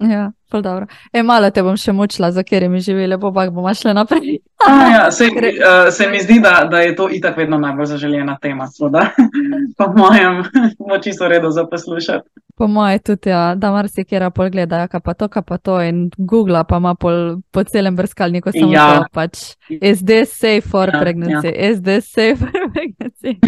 Ja, 0.01 0.31
dobro. 0.51 0.85
E, 1.13 1.23
malo 1.23 1.49
te 1.51 1.63
bom 1.63 1.77
še 1.77 1.93
mučila, 1.93 2.31
za 2.31 2.43
kjer 2.43 2.69
mi 2.69 2.81
živeli, 2.81 3.17
bo 3.17 3.31
pa 3.33 3.45
bomo 3.49 3.73
šli 3.73 3.93
naprej. 3.93 4.39
A, 4.67 4.73
ja, 4.89 5.11
se, 5.11 5.25
uh, 5.25 5.93
se 5.93 6.09
mi 6.09 6.19
zdi, 6.21 6.39
da, 6.41 6.67
da 6.71 6.81
je 6.81 6.95
to 6.95 7.09
itak 7.09 7.37
vedno 7.37 7.57
najbolj 7.57 7.85
zaželjena 7.85 8.37
tema. 8.41 8.67
Po 9.77 9.87
mojem, 9.95 10.43
bo 10.89 10.97
čisto 10.97 11.27
redo 11.27 11.49
za 11.49 11.65
poslušati. 11.67 12.29
Po 12.57 12.67
mojem 12.67 12.99
tudi, 12.99 13.29
ja, 13.29 13.55
da 13.55 13.71
marsikera 13.71 14.29
pol 14.29 14.49
gleda, 14.49 14.77
ja, 14.77 14.99
pa 14.99 15.13
to, 15.13 15.27
pa 15.27 15.57
to 15.57 15.81
in 15.81 16.09
Google 16.17 16.63
pa 16.69 16.77
ima 16.77 16.95
pol, 16.95 17.41
po 17.51 17.63
celem 17.63 17.95
brskalniku 17.95 18.51
samo 18.51 18.73
ja. 18.73 18.87
to. 18.95 19.05
Pač, 19.13 19.55
is 19.69 20.03
this 20.05 20.33
safe 20.33 20.61
for 20.61 20.89
ja, 20.89 21.01
pregnancy? 21.01 21.47
Ja. 21.47 21.69
Is 21.69 21.81
this 21.81 22.11
safe 22.11 22.35
for 22.35 22.51
pregnancy? 22.73 23.39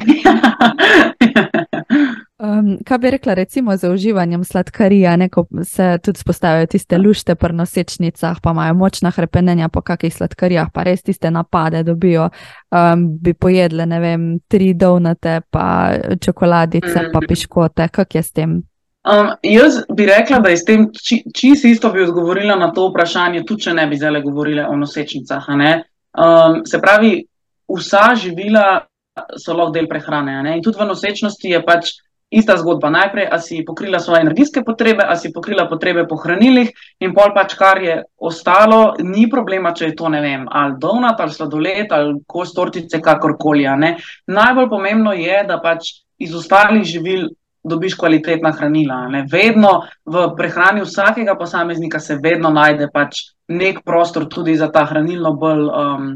Um, 2.43 2.77
kaj 2.85 2.97
bi 2.97 3.09
rekla, 3.11 3.33
recimo, 3.33 3.77
za 3.77 3.89
uživanjem 3.91 4.43
sladkarija, 4.43 5.15
ne, 5.15 5.29
ko 5.29 5.45
se 5.63 5.97
tudi 6.03 6.19
spostavijo 6.19 6.65
tiste 6.65 6.97
lušte 6.97 7.35
pri 7.35 7.53
nosečnicah, 7.53 8.37
pa 8.43 8.51
imajo 8.51 8.73
močna 8.73 9.11
hrepenenja 9.11 9.69
po 9.69 9.81
kakih 9.81 10.15
sladkarijah, 10.15 10.67
pa 10.73 10.83
res 10.83 11.01
tiste 11.01 11.31
napade 11.31 11.83
dobijo, 11.83 12.29
um, 12.71 13.07
bi 13.21 13.33
pojedle, 13.33 13.85
ne 13.85 13.99
vem, 13.99 14.27
tri 14.47 14.73
donate, 14.73 15.39
pa 15.49 15.93
čokoladice, 16.21 16.93
pa 17.13 17.19
mhm. 17.19 17.27
piškote, 17.27 17.87
kak 17.87 18.15
je 18.15 18.23
s 18.23 18.31
tem? 18.31 18.61
Um, 19.07 19.31
jaz 19.43 19.79
bi 19.95 20.05
rekla, 20.05 20.39
da 20.39 20.49
je 20.49 20.57
s 20.57 20.65
tem 20.65 20.87
či, 20.91 21.23
čisto 21.35 21.67
isto 21.67 21.91
bi 21.95 22.03
odgovorila 22.03 22.55
na 22.55 22.73
to 22.73 22.89
vprašanje, 22.89 23.45
tudi 23.47 23.69
če 23.69 23.79
ne 23.79 23.87
bi 23.87 23.95
zdaj 23.95 24.21
govorila 24.21 24.67
o 24.67 24.75
nosečnicah. 24.75 25.47
Um, 25.47 26.65
se 26.65 26.81
pravi, 26.81 27.21
vsa 27.71 28.09
živila 28.15 28.81
so 29.37 29.55
lahko 29.55 29.71
del 29.71 29.87
prehrane. 29.87 30.41
In 30.57 30.63
tudi 30.63 30.79
v 30.79 30.91
nosečnosti 30.91 31.49
je 31.49 31.63
pač 31.63 31.99
ista 32.33 32.57
zgodba. 32.57 32.89
Najprej, 32.89 33.27
a 33.31 33.37
si 33.39 33.61
pokrila 33.65 33.99
svoje 33.99 34.21
energijske 34.21 34.63
potrebe, 34.65 35.05
a 35.07 35.15
si 35.15 35.31
pokrila 35.33 35.67
potrebe 35.69 36.07
po 36.09 36.17
hranilih, 36.17 36.71
in 36.99 37.13
pol 37.13 37.33
pač, 37.35 37.53
kar 37.59 37.81
je 37.83 37.99
ostalo, 38.17 38.95
ni 38.99 39.27
problema, 39.29 39.73
če 39.73 39.91
je 39.91 39.95
to, 39.99 40.09
ne 40.09 40.21
vem, 40.23 40.47
ali 40.49 40.79
donat, 40.81 41.21
ali 41.21 41.35
sladoled, 41.35 41.93
ali 41.93 42.17
kos 42.27 42.55
tortice, 42.57 43.01
kakorkoli. 43.01 43.69
Najbolj 44.27 44.69
pomembno 44.69 45.13
je, 45.13 45.37
da 45.47 45.61
pač 45.61 45.93
iz 46.17 46.35
ostalih 46.35 46.83
živil. 46.83 47.29
Dobiš 47.63 47.93
kvalitetna 47.95 48.49
hranila. 48.51 48.97
Ne? 49.07 49.21
Vedno 49.31 49.85
v 50.03 50.25
prehrani 50.35 50.81
vsakega 50.83 51.37
posameznika 51.39 52.01
se 52.03 52.17
vedno 52.19 52.49
najde 52.51 52.89
pač 52.91 53.21
nek 53.47 53.79
prostor 53.87 54.25
tudi 54.27 54.57
za 54.59 54.67
ta 54.67 54.83
hranilno 54.89 55.31
bolj 55.39 55.69
um, 55.71 56.09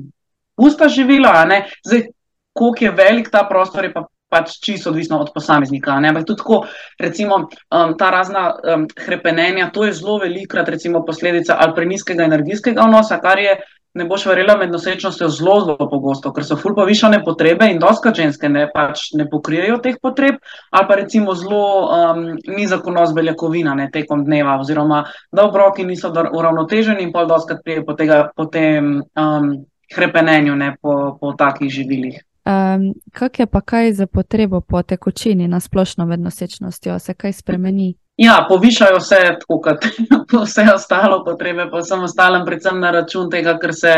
pusta 0.60 0.90
živila. 0.92 1.48
Zdaj, 1.88 2.04
koliko 2.52 2.86
je 2.86 2.92
velik 2.92 3.32
ta 3.32 3.46
prostor, 3.48 3.88
je 3.88 3.94
pa 3.94 4.04
pač 4.30 4.60
čisto 4.64 4.90
odvisno 4.90 5.20
od 5.20 5.32
posameznika. 5.34 5.92
Ampak 5.92 6.26
tudi 6.26 6.42
tako, 6.44 6.66
recimo, 7.00 7.48
um, 7.48 7.96
ta 7.98 8.12
razna 8.12 8.52
um, 8.54 8.86
hrepenenja, 9.06 9.72
to 9.74 9.86
je 9.86 9.94
zelo 9.94 10.20
velikrat 10.20 10.70
posledica 11.06 11.58
ali 11.60 11.76
preniskega 11.76 12.24
energijskega 12.24 12.88
vnosa, 12.88 13.20
kar 13.24 13.40
je. 13.40 13.58
Ne 13.98 14.06
boš 14.06 14.28
verjela, 14.30 14.54
med 14.60 14.70
nosečnostjo 14.70 15.26
zelo, 15.34 15.54
zelo 15.66 15.86
pogosto, 15.90 16.30
ker 16.30 16.46
so 16.46 16.54
ful 16.60 16.76
povišane 16.78 17.24
potrebe 17.26 17.66
in 17.72 17.80
doska 17.82 18.12
ženske 18.14 18.50
ne, 18.50 18.68
pač 18.70 19.08
ne 19.18 19.26
pokrijejo 19.26 19.80
teh 19.82 19.96
potreb, 20.02 20.38
ali 20.70 20.88
pa 20.88 20.98
recimo 21.00 21.34
zelo 21.34 21.64
um, 21.88 22.22
nizak 22.46 22.86
vnos 22.86 23.16
beljakovina 23.18 23.74
ne, 23.80 23.88
tekom 23.90 24.22
dneva, 24.28 24.60
oziroma 24.62 25.00
da 25.34 25.48
obroki 25.48 25.88
niso 25.88 26.12
uravnoteženi 26.14 27.08
in 27.08 27.16
pol 27.16 27.26
doska 27.32 27.58
prije 27.64 27.88
po, 27.88 27.98
tega, 27.98 28.28
po 28.36 28.46
tem 28.46 29.00
um, 29.02 29.50
hrepenenju 29.96 30.56
ne, 30.56 30.76
po, 30.82 31.18
po 31.18 31.34
takih 31.34 31.74
živilih. 31.74 32.22
Um, 32.48 32.94
kak 33.12 33.40
je 33.40 33.46
pa 33.46 33.62
kaj 33.62 33.94
za 33.94 34.08
potrebo 34.08 34.62
po 34.62 34.82
tekočini 34.82 35.48
na 35.48 35.60
splošno 35.60 36.06
med 36.06 36.20
nosečnostjo, 36.20 37.00
se 37.00 37.14
kaj 37.14 37.34
spremeni? 37.34 37.96
Ja, 38.18 38.46
povišajo 38.50 39.00
se, 39.00 39.16
tako 39.40 39.60
kot 39.62 39.86
vse 40.46 40.64
ostalo 40.76 41.24
potrebe, 41.26 41.68
pa 41.72 41.82
vsem 41.84 42.04
ostalim, 42.08 42.46
predvsem 42.46 42.80
na 42.80 42.92
račun 42.92 43.28
tega, 43.30 43.58
ker 43.60 43.76
se, 43.76 43.94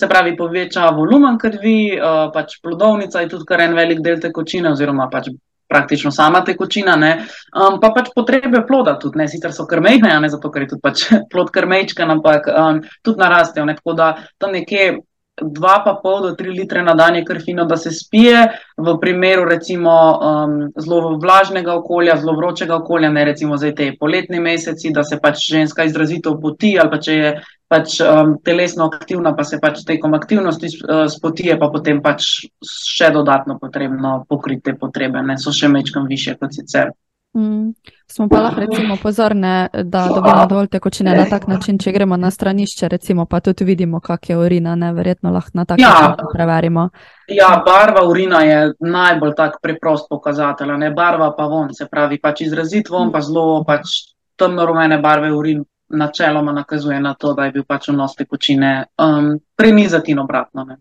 se 0.00 0.08
pravi, 0.08 0.34
poveča 0.36 0.90
volumen 0.98 1.38
krvi, 1.38 1.78
uh, 1.94 2.26
pač 2.34 2.58
plodovnica 2.62 3.22
je 3.22 3.28
tudi 3.28 3.46
kar 3.46 3.62
en 3.68 3.78
velik 3.78 4.02
del 4.02 4.18
tekočine, 4.20 4.72
oziroma 4.74 5.06
pač 5.12 5.30
praktično 5.68 6.10
sama 6.10 6.42
tekočina, 6.44 6.96
um, 6.98 7.80
pa 7.80 7.92
pač 7.94 8.10
potrebe 8.14 8.66
ploda 8.66 8.98
tudi, 8.98 9.22
ne, 9.22 9.28
sicer 9.30 9.54
so 9.54 9.66
krmejne, 9.66 10.10
ne 10.20 10.28
zato, 10.32 10.50
ker 10.50 10.66
je 10.66 10.74
tudi 10.74 10.82
pač 10.82 11.06
plod 11.30 11.54
krmejčka, 11.54 12.08
ampak 12.18 12.50
um, 12.50 12.82
tudi 13.02 13.22
narastejo, 13.22 13.64
ne, 13.64 13.78
tako 13.78 13.94
da 13.94 14.16
tam 14.42 14.58
nekje 14.58 14.96
dva 15.42 15.82
pa 15.84 15.94
pol 16.02 16.22
do 16.22 16.30
tri 16.34 16.50
litre 16.50 16.82
na 16.82 16.94
dan 16.94 17.16
je 17.16 17.24
kar 17.24 17.40
fino, 17.44 17.64
da 17.64 17.76
se 17.76 17.90
spije. 17.90 18.46
V 18.76 18.96
primeru 19.00 19.44
recimo 19.44 19.92
um, 19.92 20.54
zelo 20.80 21.16
vlažnega 21.18 21.74
okolja, 21.74 22.16
zelo 22.20 22.36
vročega 22.36 22.76
okolja, 22.76 23.10
ne 23.10 23.24
recimo 23.24 23.56
zdaj 23.56 23.74
te 23.74 23.90
poletne 24.00 24.40
meseci, 24.40 24.92
da 24.92 25.04
se 25.04 25.20
pač 25.22 25.44
ženska 25.50 25.84
izrazito 25.84 26.36
poti 26.40 26.76
ali 26.80 26.90
pa 26.90 27.00
če 27.00 27.12
je 27.12 27.34
pač 27.68 27.98
um, 28.00 28.36
telesno 28.44 28.86
aktivna, 28.86 29.34
pa 29.36 29.44
se 29.44 29.58
pač 29.60 29.82
tekom 29.84 30.14
aktivnosti 30.14 30.70
uh, 30.70 31.04
spotije, 31.10 31.58
pa 31.58 31.68
potem 31.72 32.00
pač 32.02 32.46
še 32.64 33.10
dodatno 33.12 33.58
potrebno 33.58 34.22
pokriti 34.28 34.70
te 34.70 34.76
potrebe, 34.78 35.22
ne 35.22 35.36
so 35.38 35.52
še 35.52 35.68
mečkam 35.68 36.06
više 36.08 36.36
kot 36.40 36.54
sicer. 36.54 36.94
Mm. 37.36 37.74
Smo 38.08 38.28
pa 38.28 38.40
lahko 38.40 38.60
recimo 38.60 38.96
pozorne, 39.02 39.68
da 39.72 40.08
dobimo 40.14 40.46
dovolj 40.48 40.66
tekočine 40.66 41.16
na 41.16 41.24
tak 41.30 41.46
način, 41.46 41.78
če 41.78 41.92
gremo 41.92 42.16
na 42.16 42.30
stranišče, 42.30 42.88
recimo 42.88 43.26
pa 43.26 43.40
tudi 43.40 43.64
vidimo, 43.64 44.00
kak 44.00 44.30
je 44.30 44.36
urina, 44.38 44.74
neverjetno 44.74 45.30
lahko 45.30 45.50
na 45.54 45.64
tak 45.64 45.78
ja. 45.78 45.90
način 45.90 46.26
preverimo. 46.32 46.88
Ja, 47.28 47.62
barva 47.66 48.06
urina 48.08 48.42
je 48.42 48.72
najbolj 48.80 49.34
tak 49.36 49.58
preprost 49.62 50.06
pokazatelj, 50.10 50.76
ne 50.78 50.90
barva 50.90 51.32
pa 51.36 51.46
von, 51.50 51.74
se 51.74 51.88
pravi 51.90 52.20
pač 52.22 52.40
izrazit 52.46 52.90
von, 52.90 53.10
pa 53.12 53.20
zelo 53.20 53.64
pač 53.66 54.14
temno 54.38 54.66
rumene 54.66 54.98
barve 54.98 55.32
urin 55.32 55.64
načeloma 55.88 56.52
nakazuje 56.52 57.00
na 57.00 57.14
to, 57.14 57.34
da 57.34 57.44
je 57.44 57.52
bil 57.52 57.64
pač 57.66 57.88
vnos 57.88 58.14
tekočine 58.14 58.84
um, 59.02 59.38
prenizati 59.56 60.12
in 60.12 60.18
obratno. 60.18 60.64
Ne. 60.64 60.76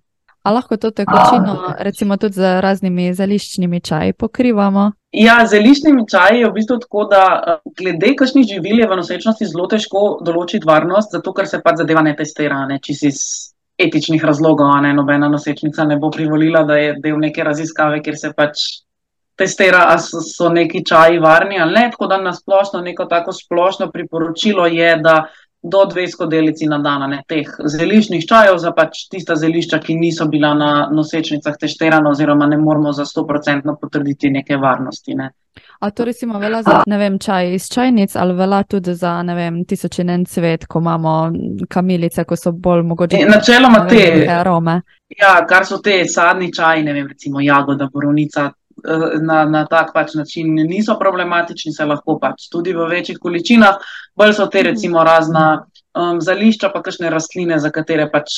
A 0.46 0.52
lahko 0.52 0.78
to 0.78 0.92
tekočino, 0.92 1.74
recimo 1.80 2.18
tudi 2.18 2.38
z 2.38 2.62
raznimi 2.62 3.14
zeliščnimi 3.14 3.82
čaji, 3.82 4.14
pokrivamo? 4.14 4.92
Ja, 5.16 5.36
z 5.46 5.56
zeliščnimi 5.56 6.04
čaji 6.12 6.42
je 6.42 6.48
v 6.50 6.54
bistvu 6.58 6.76
tako, 6.84 7.06
da 7.12 7.24
eh, 7.36 7.60
glede 7.80 8.14
kakšnih 8.20 8.48
živil 8.50 8.82
je 8.82 8.88
v 8.90 8.98
nosečnosti 9.00 9.48
zelo 9.48 9.68
težko 9.72 10.06
določiti 10.26 10.68
varnost, 10.68 11.16
zato 11.16 11.34
ker 11.36 11.48
se 11.48 11.62
pač 11.64 11.80
zadeva 11.84 12.04
ne 12.04 12.16
testira, 12.18 12.66
ne 12.68 12.82
čisto 12.84 13.08
iz 13.08 13.22
etičnih 13.80 14.24
razlogov, 14.24 14.74
ne 14.84 14.92
nobena 14.96 15.30
nosečnica 15.32 15.86
ne 15.88 15.98
bo 16.00 16.10
privolila, 16.12 16.64
da 16.68 16.80
je 16.80 16.98
del 17.04 17.20
neke 17.22 17.44
raziskave, 17.44 18.02
kjer 18.04 18.20
se 18.20 18.32
pač 18.36 18.66
testira, 19.40 19.86
ali 19.92 20.04
so, 20.04 20.22
so 20.24 20.50
neki 20.52 20.84
čaji 20.88 21.20
varni 21.24 21.60
ali 21.60 21.80
ne. 21.80 21.88
Tako 21.92 22.08
da 22.12 22.20
na 22.20 22.34
splošno, 22.36 22.82
neko 22.82 23.08
tako 23.12 23.36
splošno 23.36 23.92
priporočilo 23.92 24.68
je, 24.72 24.96
da 25.04 25.18
do 25.72 25.86
dve 25.86 26.08
skodelici 26.08 26.68
na 26.70 26.78
dan, 26.80 27.08
ne 27.10 27.22
teh 27.28 27.50
zeliščnih 27.78 28.26
čajev, 28.30 28.58
za 28.62 28.72
pač 28.76 29.06
tista 29.12 29.36
zelišča, 29.40 29.80
ki 29.82 29.96
niso 29.98 30.28
bila 30.30 30.54
na 30.54 30.72
nosečnicah 30.94 31.58
testirana, 31.62 32.12
oziroma 32.12 32.48
ne 32.48 32.58
moramo 32.62 32.94
za 32.94 33.06
100% 33.06 33.76
potrditi 33.82 34.30
neke 34.30 34.58
varnosti. 34.62 35.16
Ne. 35.16 35.32
A 35.80 35.90
to 35.92 36.06
recimo 36.06 36.40
velja 36.40 36.62
za, 36.64 36.82
vem, 36.88 37.20
čaj 37.20 37.54
iz 37.56 37.70
čajnic 37.74 38.16
ali 38.16 38.34
velja 38.34 38.64
tudi 38.64 38.94
za, 38.94 39.22
vem, 39.22 39.64
tisoč 39.66 40.00
in 40.00 40.10
en 40.10 40.26
cvet, 40.26 40.68
ko 40.68 40.80
imamo 40.80 41.16
kamilice, 41.70 42.24
ko 42.24 42.36
so 42.36 42.52
bolj 42.52 42.84
mogoče. 42.84 43.22
E, 43.22 43.30
načeloma 43.30 43.86
te 43.90 44.28
arome. 44.40 44.82
Ja, 45.18 45.40
kar 45.50 45.66
so 45.66 45.82
te 45.82 46.04
sadni 46.10 46.52
čaji, 46.54 46.84
ne 46.84 46.94
vem, 46.94 47.08
recimo 47.08 47.42
jagoda, 47.42 47.90
borovnica, 47.94 48.52
na, 49.22 49.46
na 49.46 49.66
tak 49.66 49.94
pač 49.94 50.14
način 50.14 50.54
niso 50.56 50.98
problematični, 51.00 51.74
se 51.74 51.86
lahko 51.86 52.18
pač 52.20 52.50
tudi 52.52 52.74
v 52.74 52.90
večjih 52.92 53.20
količinah, 53.22 53.80
bolj 54.16 54.36
so 54.36 54.48
te 54.52 54.64
recimo 54.64 55.04
razna 55.04 55.46
um, 55.96 56.22
zališča, 56.22 56.70
pa 56.74 56.82
kakšne 56.84 57.10
rastline, 57.10 57.60
za 57.60 57.72
katere 57.72 58.10
pač, 58.12 58.36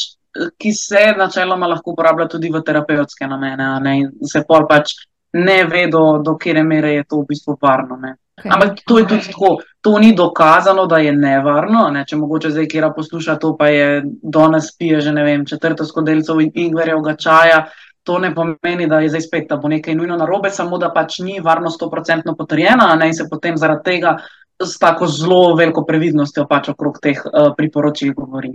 ki 0.62 0.74
se 0.74 1.12
načeloma 1.18 1.68
lahko 1.68 1.96
uporablja 1.96 2.28
tudi 2.30 2.52
v 2.54 2.62
terapevtske 2.62 3.28
namene, 3.28 3.72
ne, 3.82 3.98
in 4.04 4.30
se 4.30 4.44
pol 4.48 4.68
pač 4.70 4.94
ne 5.34 5.64
vedo, 5.66 6.22
do 6.24 6.38
kere 6.38 6.64
mere 6.64 6.94
je 6.94 7.04
to 7.04 7.22
v 7.22 7.34
bistvu 7.34 7.58
varno. 7.62 7.98
Ne. 8.02 8.16
Okay. 8.38 8.52
Ampak 8.54 8.84
to 8.86 9.00
je 9.00 9.08
tudi 9.08 9.32
tako, 9.32 9.58
to 9.82 9.98
ni 10.00 10.14
dokazano, 10.16 10.86
da 10.86 10.98
je 11.02 11.12
nevarno. 11.12 11.88
Ne? 11.90 12.04
Če 12.06 12.20
mogoče 12.22 12.52
zdaj, 12.54 12.68
kjer 12.70 12.86
posluša 12.96 13.36
to, 13.42 13.56
pa 13.58 13.72
je 13.74 14.04
danes 14.22 14.70
pije 14.78 15.02
že 15.02 15.12
ne 15.12 15.24
vem, 15.26 15.46
četrto 15.46 15.86
skodelico 15.86 16.38
ingverjevega 16.42 17.16
čaja, 17.18 17.66
to 18.08 18.18
ne 18.24 18.32
pomeni, 18.36 18.88
da 18.88 19.02
je 19.04 19.12
zdaj 19.12 19.22
spet, 19.28 19.50
da 19.50 19.58
bo 19.60 19.68
nekaj 19.68 19.96
nujno 19.96 20.16
narobe, 20.18 20.50
samo 20.50 20.80
da 20.80 20.88
pač 20.96 21.20
ni 21.20 21.42
varnost 21.44 21.82
100% 21.82 22.36
potrjena 22.38 22.94
ne? 22.96 23.12
in 23.12 23.16
se 23.16 23.28
potem 23.30 23.58
zaradi 23.60 23.84
tega 23.84 24.16
s 24.64 24.80
tako 24.80 25.08
zelo 25.08 25.56
veliko 25.56 25.84
previdnostjo 25.86 26.48
pač 26.50 26.72
okrog 26.72 26.98
teh 27.02 27.20
uh, 27.26 27.52
priporočil 27.58 28.14
govori. 28.16 28.54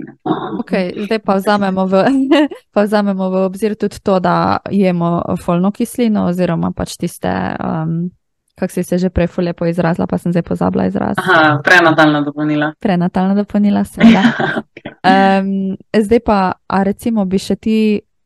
Okay, 0.64 0.90
zdaj 1.04 1.20
pa 1.22 1.36
vzamemo 1.38 1.84
v, 1.86 2.02
pa 2.74 2.86
vzamemo 2.88 3.28
v 3.30 3.44
obzir 3.44 3.76
tudi 3.76 4.00
to, 4.02 4.18
da 4.20 4.58
jemo 4.70 5.20
folno 5.44 5.70
kislino 5.70 6.26
oziroma 6.32 6.72
pač 6.72 6.96
tiste. 6.96 7.30
Um, 7.60 8.10
Kako 8.52 8.72
si 8.72 8.82
se 8.84 8.98
že 8.98 9.08
prej 9.08 9.32
lepo 9.38 9.64
izrazila, 9.66 10.06
pa 10.06 10.18
sem 10.18 10.32
zdaj 10.32 10.42
pozabila 10.44 10.84
izraz. 10.86 11.16
Aha, 11.18 11.62
prenatalna 11.64 12.20
dopolnila. 12.20 12.74
Prenatalna 12.78 13.34
dopolnila, 13.34 13.80
seveda. 13.84 14.22
um, 15.40 15.72
zdaj 15.96 16.20
pa, 16.20 16.52
a 16.68 16.82
recimo, 16.84 17.24
bi 17.24 17.40
še 17.40 17.56
ti 17.56 17.78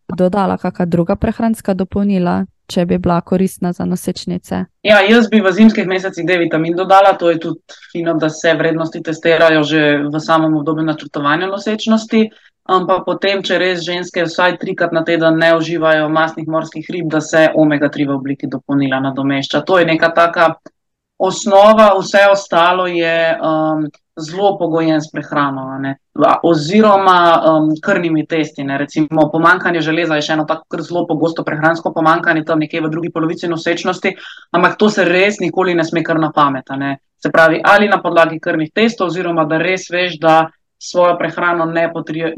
dodala 0.08 0.56
kakšna 0.56 0.86
druga 0.86 1.16
prehranska 1.16 1.74
dopolnila, 1.74 2.44
če 2.66 2.86
bi 2.86 2.98
bila 2.98 3.20
koristna 3.20 3.72
za 3.72 3.84
nosečnice? 3.84 4.64
Ja, 4.82 5.00
jaz 5.06 5.28
bi 5.30 5.40
v 5.40 5.52
zimskih 5.52 5.86
mesecih 5.86 6.26
D 6.26 6.38
vitamin 6.38 6.74
dodala, 6.76 7.14
to 7.18 7.30
je 7.30 7.38
tudi 7.40 7.78
fino, 7.92 8.14
da 8.14 8.30
se 8.30 8.54
vrednosti 8.54 9.02
testirajo 9.02 9.62
že 9.62 9.82
v 10.12 10.20
samem 10.20 10.54
obdobju 10.56 10.84
načrtovanja 10.84 11.46
nosečnosti. 11.46 12.28
Ampak 12.66 13.04
potem, 13.06 13.44
če 13.46 13.60
res 13.62 13.84
ženske 13.86 14.24
vsaj 14.26 14.56
trikrat 14.58 14.90
na 14.90 15.04
teden 15.06 15.38
ne 15.38 15.52
uživajo 15.54 16.08
masnih 16.10 16.48
morskih 16.50 16.88
rib, 16.90 17.06
da 17.10 17.20
se 17.22 17.46
omega-3 17.54 18.08
v 18.08 18.16
obliki 18.16 18.50
dopolnila 18.50 18.98
nadomešča. 19.04 19.62
To 19.62 19.78
je 19.78 19.86
neka 19.86 20.10
taka 20.10 20.56
osnova, 21.18 21.92
vse 21.98 22.26
ostalo 22.32 22.86
je 22.86 23.38
um, 23.40 23.86
zelo 24.16 24.58
pogojen 24.58 25.00
s 25.00 25.10
prehrano, 25.12 25.78
ne? 25.78 25.96
oziroma 26.42 27.42
um, 27.44 27.70
krvnimi 27.82 28.26
testi. 28.26 28.64
Ne? 28.64 28.78
Recimo, 28.78 29.30
pomankanje 29.32 29.80
železa 29.80 30.16
je 30.16 30.26
še 30.28 30.32
eno 30.32 30.44
tako 30.48 30.82
zelo 30.82 31.06
pogosto 31.08 31.44
prehransko 31.44 31.92
pomankanje, 31.92 32.44
tam 32.44 32.64
nekje 32.64 32.80
v 32.80 32.92
drugi 32.92 33.12
polovici 33.12 33.48
nosečnosti, 33.48 34.14
ampak 34.56 34.78
to 34.80 34.90
se 34.90 35.04
res 35.04 35.40
nikoli 35.40 35.74
ne 35.74 35.84
sme 35.84 36.04
kar 36.04 36.20
na 36.20 36.32
pamet. 36.32 36.72
Se 37.22 37.32
pravi, 37.32 37.60
ali 37.64 37.88
na 37.88 38.00
podlagi 38.02 38.40
krvnih 38.40 38.72
testov, 38.74 39.12
oziroma 39.12 39.44
da 39.44 39.58
res 39.60 39.90
veš, 39.92 40.18
da 40.20 40.46
svojo 40.78 41.16
prehrano 41.18 41.64
ne 41.64 41.88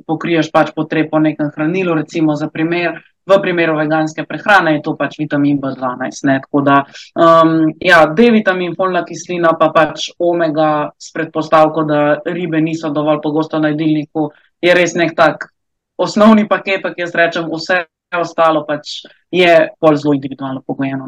pokriješ 0.06 0.50
pač 0.54 0.70
potreb 0.74 1.10
po 1.10 1.18
nekem 1.18 1.50
hranilu, 1.54 1.94
recimo 1.98 2.36
za 2.38 2.48
primer. 2.50 3.00
V 3.28 3.36
primeru 3.42 3.76
veganske 3.76 4.24
prehrane 4.24 4.72
je 4.76 4.82
to 4.86 4.94
pač 4.96 5.18
vitamin 5.18 5.58
B12. 5.60 6.24
Ne? 6.24 6.38
Tako 6.40 6.62
da, 6.64 6.78
um, 7.12 7.52
ja, 7.80 8.06
D-vitamin, 8.16 8.72
folna 8.76 9.04
kislina, 9.04 9.52
pa 9.60 9.68
pač 9.74 10.08
omega 10.18 10.90
s 10.98 11.12
predpostavko, 11.12 11.84
da 11.84 12.00
ribe 12.24 12.60
niso 12.64 12.90
dovolj 12.94 13.20
pogosto 13.22 13.60
na 13.60 13.74
jedilniku, 13.74 14.30
je 14.64 14.74
res 14.74 14.96
nek 14.96 15.14
tak 15.16 15.50
osnovni 15.98 16.48
paket, 16.48 16.88
ki 16.94 17.04
jaz 17.04 17.14
rečem, 17.14 17.48
vse 17.52 17.84
ostalo 18.16 18.64
pač 18.64 19.02
je 19.30 19.54
bolj 19.80 19.96
zelo 20.02 20.14
individualno 20.14 20.62
pogojeno. 20.66 21.06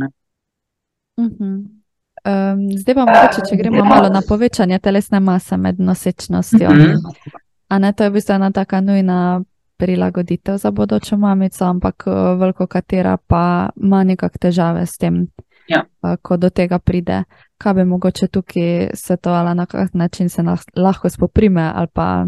Mhm. 1.20 1.80
Um, 2.20 2.64
zdaj 2.76 2.94
pa 2.94 3.04
mogoče, 3.08 3.42
če 3.48 3.56
gremo 3.56 3.84
malo 3.84 4.10
na 4.12 4.20
povečanje 4.28 4.78
telesne 4.78 5.20
mase 5.20 5.56
med 5.56 5.80
nosečnostjo. 5.80 6.70
Mm 6.70 6.76
-hmm. 6.76 7.38
A 7.68 7.78
ne, 7.78 7.92
to 7.92 8.04
je 8.04 8.10
v 8.10 8.12
bistvu 8.12 8.34
ena 8.34 8.50
taka 8.50 8.80
nujna 8.80 9.40
prilagoditev 9.80 10.56
za 10.56 10.70
bodočo 10.70 11.16
mamico, 11.16 11.64
ampak 11.64 12.04
eh, 12.06 12.34
veliko 12.40 12.66
katera 12.66 13.16
pa 13.16 13.68
ima 13.76 14.04
nekakšne 14.04 14.38
težave 14.40 14.86
s 14.86 14.98
tem, 15.00 15.26
ja. 15.68 15.84
Eh, 16.04 16.16
ko 16.22 16.36
do 16.36 16.50
tega 16.50 16.78
pride. 16.78 17.24
Kaj 17.58 17.74
bi 17.74 17.84
mogoče 17.84 18.28
tukaj 18.28 18.90
svetovala, 18.94 19.54
na 19.54 19.66
kak 19.66 19.94
način 19.94 20.28
se 20.28 20.42
lahko 20.76 21.08
spoprime, 21.08 21.72
ali 21.74 21.88
pa 21.92 22.26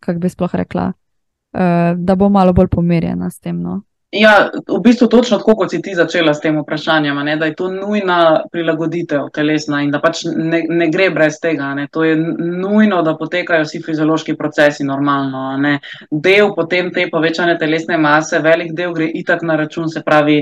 kako 0.00 0.18
bi 0.18 0.28
sploh 0.28 0.54
rekla, 0.54 0.92
eh, 1.52 1.94
da 1.96 2.14
bo 2.14 2.28
malo 2.28 2.52
bolj 2.52 2.68
pomirjena 2.68 3.30
s 3.30 3.40
tem. 3.40 3.62
No? 3.62 3.82
Ja, 4.10 4.50
v 4.68 4.80
bistvu 4.80 5.06
točno 5.08 5.36
tako, 5.38 5.54
kot 5.54 5.70
si 5.70 5.82
ti 5.82 5.92
začela 5.94 6.32
s 6.34 6.40
tem 6.40 6.56
vprašanjem, 6.56 7.18
ne, 7.24 7.34
da 7.36 7.44
je 7.44 7.54
to 7.54 7.66
nujna 7.68 8.44
prilagoditev 8.52 9.26
telesna 9.34 9.82
in 9.84 9.90
da 9.92 10.00
pač 10.00 10.22
ne, 10.24 10.62
ne 10.68 10.86
gre 10.88 11.10
brez 11.12 11.36
tega. 11.42 11.74
Ne. 11.76 11.88
To 11.92 12.04
je 12.04 12.14
nujno, 12.16 13.02
da 13.04 13.18
potekajo 13.20 13.66
vsi 13.66 13.82
fiziološki 13.84 14.32
procesi 14.36 14.86
normalno. 14.88 15.42
Ne. 15.60 15.74
Del 16.10 16.54
potem 16.56 16.88
te 16.94 17.04
povečane 17.12 17.58
telesne 17.60 17.98
mase, 18.00 18.40
velik 18.40 18.72
del 18.72 18.94
gre 18.96 19.10
itak 19.20 19.44
na 19.44 19.58
račun, 19.60 19.90
se 19.92 20.00
pravi, 20.06 20.38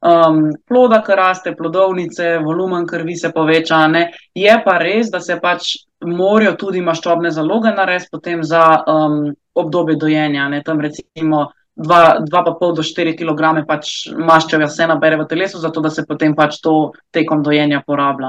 um, 0.00 0.38
ploda, 0.64 1.02
ki 1.04 1.18
raste, 1.20 1.52
plodovnice, 1.58 2.38
volumen 2.44 2.86
krvi 2.86 3.18
se 3.20 3.32
poveča. 3.36 3.82
Ne. 3.92 4.06
Je 4.34 4.54
pa 4.64 4.78
res, 4.80 5.10
da 5.12 5.20
se 5.20 5.36
pač 5.42 5.74
morajo 6.00 6.56
tudi 6.56 6.80
maščobne 6.80 7.30
zaloge 7.36 7.74
narediti 7.76 8.08
potem 8.16 8.40
za 8.44 8.64
um, 8.80 9.28
obdobje 9.52 9.98
dojenja. 10.00 10.48
Ne. 10.48 10.62
Tam 10.64 10.80
recimo 10.80 11.50
2,5 11.76 12.74
do 12.76 12.82
4 12.82 13.16
kg 13.18 13.66
pač 13.66 14.06
maščevja 14.14 14.68
se 14.68 14.86
nabere 14.86 15.16
v 15.18 15.26
telesu, 15.26 15.58
zato 15.58 15.80
da 15.80 15.90
se 15.90 16.04
potem 16.06 16.34
pač 16.34 16.60
to 16.62 16.92
tekom 17.10 17.42
dojenja 17.42 17.82
porablja. 17.86 18.28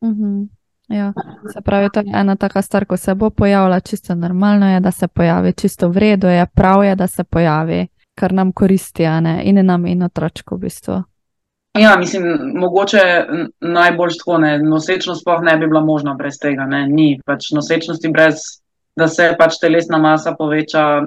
Uh 0.00 0.10
-huh. 0.10 0.48
ja. 0.88 1.12
Se 1.52 1.60
pravi, 1.60 1.88
to 1.92 2.00
je 2.00 2.12
ena 2.14 2.36
taka 2.36 2.62
stvar, 2.62 2.86
ko 2.86 2.96
se 2.96 3.14
bo 3.14 3.30
pojavila, 3.30 3.80
čisto 3.80 4.14
normalno 4.14 4.70
je, 4.70 4.80
da 4.80 4.90
se 4.90 5.08
pojavi, 5.08 5.52
čisto 5.52 5.88
v 5.88 5.98
redu 5.98 6.26
je, 6.26 6.46
prav 6.54 6.84
je, 6.84 6.94
da 6.96 7.06
se 7.06 7.24
pojavi, 7.24 7.86
kar 8.14 8.32
nam 8.32 8.52
koristi, 8.52 9.04
in 9.42 9.66
nam 9.66 9.86
in 9.86 10.02
otročko 10.02 10.56
v 10.56 10.58
bistvu. 10.58 11.02
Ja, 11.78 11.96
mislim, 11.96 12.24
mogoče 12.54 13.26
najbolj 13.60 14.10
tako 14.18 14.38
ne. 14.38 14.58
Nosečnost 14.58 15.20
sploh 15.20 15.40
ne 15.42 15.56
bi 15.56 15.66
bila 15.66 15.80
možna 15.80 16.14
brez 16.14 16.38
tega. 16.38 16.66
Ne. 16.66 16.86
Ni 16.88 17.20
pač 17.26 17.50
nosečnosti 17.50 18.08
brez, 18.08 18.34
da 18.96 19.08
se 19.08 19.32
pač 19.38 19.58
telesna 19.58 19.98
masa 19.98 20.36
poveča, 20.38 21.02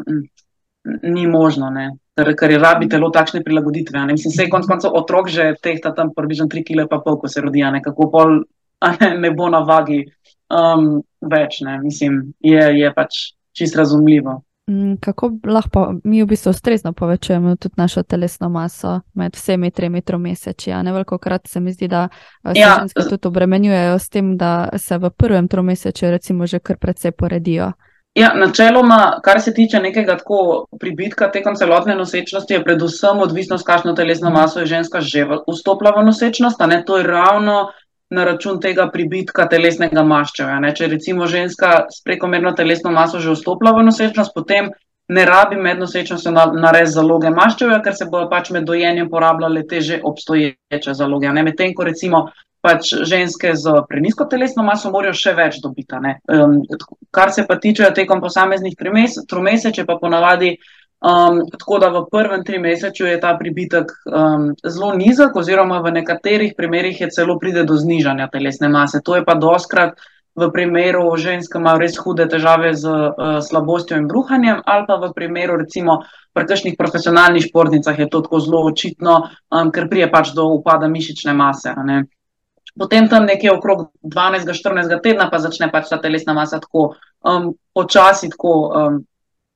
ni 1.04 1.28
možno. 1.28 1.70
Ne. 1.70 1.92
Ker 2.18 2.52
je 2.52 2.60
rabi 2.60 2.90
telo 2.90 3.10
takšne 3.14 3.44
prilagoditve. 3.44 4.06
Mislim, 4.06 4.32
se 4.32 4.44
je 4.44 4.50
konc 4.50 4.66
koncev 4.66 4.96
otrok 4.96 5.30
že 5.30 5.54
tehta 5.62 5.94
tam 5.96 6.14
približno 6.16 6.48
3 6.48 6.64
kg 6.66 6.90
pa 6.90 7.02
pol, 7.06 7.20
ko 7.22 7.28
se 7.28 7.42
rodi, 7.42 7.64
ne. 7.64 7.82
kako 7.84 8.10
pol 8.12 8.42
ne, 9.02 9.18
ne 9.18 9.32
bo 9.32 9.50
na 9.50 9.62
vagi 9.66 10.04
um, 10.50 11.02
več. 11.22 11.62
Ne. 11.62 11.80
Mislim, 11.84 12.34
je, 12.40 12.64
je 12.80 12.94
pač 12.94 13.34
čist 13.58 13.76
razumljivo. 13.76 14.42
Mm, 14.70 14.98
kako 15.00 15.32
lahko 15.44 15.94
mi 16.04 16.24
v 16.24 16.28
bistvu 16.28 16.50
ustrezno 16.50 16.92
povečujemo 16.94 17.56
tudi 17.56 17.74
našo 17.78 18.04
telesno 18.04 18.50
maso 18.50 19.00
med 19.14 19.36
vsemi 19.36 19.72
tremi 19.72 20.02
tromesečji? 20.02 20.74
Ne 20.84 20.92
veliko 20.92 21.18
krat 21.18 21.48
se 21.48 21.60
mi 21.60 21.72
zdi, 21.74 21.88
da 21.88 22.10
eh, 22.44 22.54
se 22.54 22.60
ja. 22.60 22.76
ženske 22.80 23.06
tudi 23.10 23.28
obremenjujejo 23.28 24.00
s 24.00 24.10
tem, 24.10 24.38
da 24.38 24.70
se 24.78 24.98
v 24.98 25.10
prvem 25.10 25.48
tromesečju 25.48 26.12
recimo 26.12 26.48
že 26.48 26.60
kar 26.60 26.78
precej 26.78 27.12
poredijo. 27.12 27.72
Ja, 28.18 28.32
načeloma, 28.34 29.20
kar 29.24 29.42
se 29.42 29.54
tiče 29.54 29.80
nekega 29.80 30.16
tako 30.18 30.66
pribitka 30.80 31.28
tekom 31.32 31.56
celotne 31.56 31.94
nosečnosti, 31.96 32.54
je 32.54 32.64
predvsem 32.64 33.20
odvisno, 33.22 33.58
kakšno 33.66 33.94
telesno 33.94 34.32
maso 34.34 34.60
je 34.60 34.66
ženska 34.66 35.02
že 35.06 35.26
vstopila 35.46 35.92
v 36.00 36.06
nosečnost. 36.06 36.64
To 36.86 36.98
je 36.98 37.04
ravno 37.04 37.68
na 38.10 38.24
račun 38.26 38.58
tega 38.62 38.88
pribitka 38.90 39.46
telesnega 39.46 40.04
maščevja. 40.04 40.58
Ne? 40.60 40.74
Če 40.74 40.88
recimo 40.88 41.28
ženska 41.28 41.86
s 41.94 42.02
prekomerno 42.04 42.56
telesno 42.58 42.92
maso 42.92 43.20
že 43.20 43.36
vstopila 43.38 43.76
v 43.78 43.86
nosečnost, 43.92 44.34
potem 44.34 44.72
ne 45.14 45.26
rabi 45.26 45.56
med 45.56 45.78
nosečnostjo 45.80 46.34
narediti 46.34 46.96
zaloge 46.98 47.30
maščevja, 47.30 47.84
ker 47.86 47.96
se 47.96 48.10
bodo 48.10 48.32
pač 48.34 48.50
med 48.50 48.66
dojenjem 48.66 49.14
porabljale 49.14 49.62
te 49.70 49.82
že 49.82 50.02
obstoječe 50.04 50.98
zaloge. 50.98 51.30
Medtem 51.38 51.78
ko 51.78 51.86
recimo 51.86 52.26
pač 52.68 52.92
ženske 53.08 53.54
z 53.56 53.84
prenisko 53.88 54.28
telesno 54.28 54.66
maso 54.68 54.92
morajo 54.92 55.16
še 55.16 55.34
več 55.38 55.62
dobiti. 55.64 55.96
Um, 56.34 56.60
kar 57.16 57.32
se 57.32 57.46
pa 57.48 57.56
tiče 57.64 57.94
tekom 57.96 58.20
posameznih 58.24 58.76
tromesečev, 58.76 59.88
pa 59.88 59.96
ponavadi. 60.02 60.58
Um, 60.98 61.44
tako 61.54 61.78
da 61.78 61.92
v 61.94 62.00
prvem 62.10 62.42
trimesečju 62.44 63.06
je 63.06 63.20
ta 63.22 63.36
pribitek 63.38 63.92
um, 64.10 64.48
zelo 64.66 64.96
nizek, 64.98 65.36
oziroma 65.38 65.78
v 65.86 65.94
nekaterih 66.00 66.56
primerjih 66.58 67.02
je 67.04 67.10
celo 67.14 67.38
pride 67.38 67.68
do 67.70 67.78
znižanja 67.78 68.32
telesne 68.34 68.70
mase. 68.74 69.04
To 69.06 69.16
je 69.16 69.26
pa 69.26 69.38
doskrat 69.38 69.94
v 70.38 70.50
primeru 70.54 71.06
žensk, 71.18 71.54
ki 71.54 71.62
imajo 71.62 71.82
res 71.82 72.02
hude 72.02 72.26
težave 72.30 72.74
z 72.74 72.90
uh, 72.90 73.38
slabostjo 73.46 74.02
in 74.02 74.10
bruhanjem, 74.10 74.66
ali 74.66 74.90
pa 74.90 74.98
v 75.02 75.14
primeru 75.14 75.62
recimo 75.62 76.02
pri 76.34 76.50
kakšnih 76.50 76.78
profesionalnih 76.78 77.46
športnicah 77.46 77.98
je 77.98 78.10
to 78.10 78.22
tako 78.26 78.42
zelo 78.42 78.66
očitno, 78.66 79.22
um, 79.54 79.70
ker 79.74 79.90
prije 79.90 80.10
pač 80.10 80.34
do 80.38 80.50
upada 80.58 80.90
mišične 80.90 81.34
mase. 81.34 81.78
Potem 82.78 83.10
tam 83.10 83.26
nekje 83.26 83.52
okrog 83.52 83.88
12-14 84.04 85.02
tedna 85.04 85.30
pa 85.32 85.40
začne 85.42 85.72
pač 85.72 85.90
ta 85.90 85.98
telesna 86.02 86.34
masa 86.38 86.60
tako 86.62 86.96
um, 87.26 87.54
počasi, 87.74 88.30
tako 88.30 88.54
um, 88.68 89.00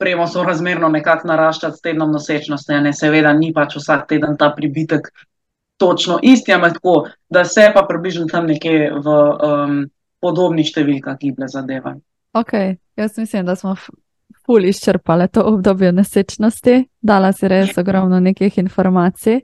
premo 0.02 0.28
so 0.28 0.44
razmerno 0.44 0.90
nekako 0.90 1.30
naraščati 1.30 1.78
s 1.78 1.86
tednom 1.86 2.12
nosečnosti. 2.12 2.80
Ne? 2.82 2.94
Seveda 2.94 3.34
ni 3.38 3.52
pač 3.54 3.78
vsak 3.78 4.08
teden 4.10 4.38
ta 4.38 4.50
pribitek 4.56 5.12
točno 5.82 6.20
isti, 6.22 6.54
ampak 6.54 6.74
tako, 6.78 6.96
da 7.30 7.46
se 7.46 7.72
pa 7.74 7.86
približno 7.90 8.28
tam 8.32 8.46
nekje 8.50 8.92
v 9.02 9.18
um, 9.50 9.78
podobnih 10.22 10.68
številkah 10.70 11.18
giblje 11.18 11.50
zadeva. 11.50 11.96
Ok, 12.38 12.54
jaz 12.98 13.18
mislim, 13.18 13.46
da 13.46 13.56
smo 13.58 13.76
ful 14.46 14.66
izčrpali 14.66 15.28
to 15.28 15.44
obdobje 15.50 15.92
nosečnosti, 15.92 16.76
dala 17.02 17.32
si 17.34 17.50
res 17.50 17.78
ogromno 17.78 18.20
nekih 18.20 18.58
informacij. 18.62 19.42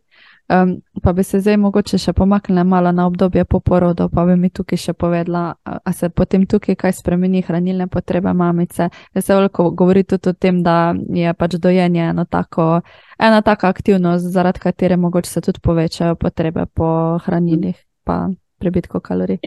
Um, 0.49 0.81
pa 1.03 1.13
bi 1.13 1.23
se 1.23 1.39
zdaj 1.39 1.57
mogoče 1.59 1.97
še 1.99 2.13
pomaknila 2.15 2.63
malo 2.63 2.91
na 2.95 3.05
obdobje 3.07 3.43
po 3.45 3.59
porodu, 3.59 4.07
pa 4.09 4.23
bi 4.25 4.37
mi 4.39 4.49
tukaj 4.49 4.79
še 4.79 4.93
povedala, 4.93 5.57
a 5.63 5.93
se 5.93 6.07
potem 6.09 6.45
tukaj 6.47 6.77
kaj 6.79 6.93
spremeni 7.01 7.41
hranilne 7.43 7.89
potrebe 7.91 8.31
mamice. 8.33 8.87
Jaz 9.15 9.25
se 9.25 9.35
veliko 9.35 9.69
govori 9.71 10.05
tudi 10.07 10.31
o 10.31 10.33
tem, 10.33 10.63
da 10.63 10.95
je 10.95 11.33
pač 11.33 11.59
dojenje 11.59 12.05
eno 12.13 12.25
tako, 12.25 12.79
ena 13.19 13.41
taka 13.41 13.67
aktivnost, 13.67 14.31
zaradi 14.31 14.63
katere 14.63 14.95
mogoče 14.97 15.29
se 15.29 15.41
tudi 15.41 15.59
povečajo 15.59 16.15
potrebe 16.15 16.65
po 16.73 17.19
hranilih, 17.25 17.75
pa 18.07 18.29
prebitko 18.59 19.03
kalorij. 19.03 19.43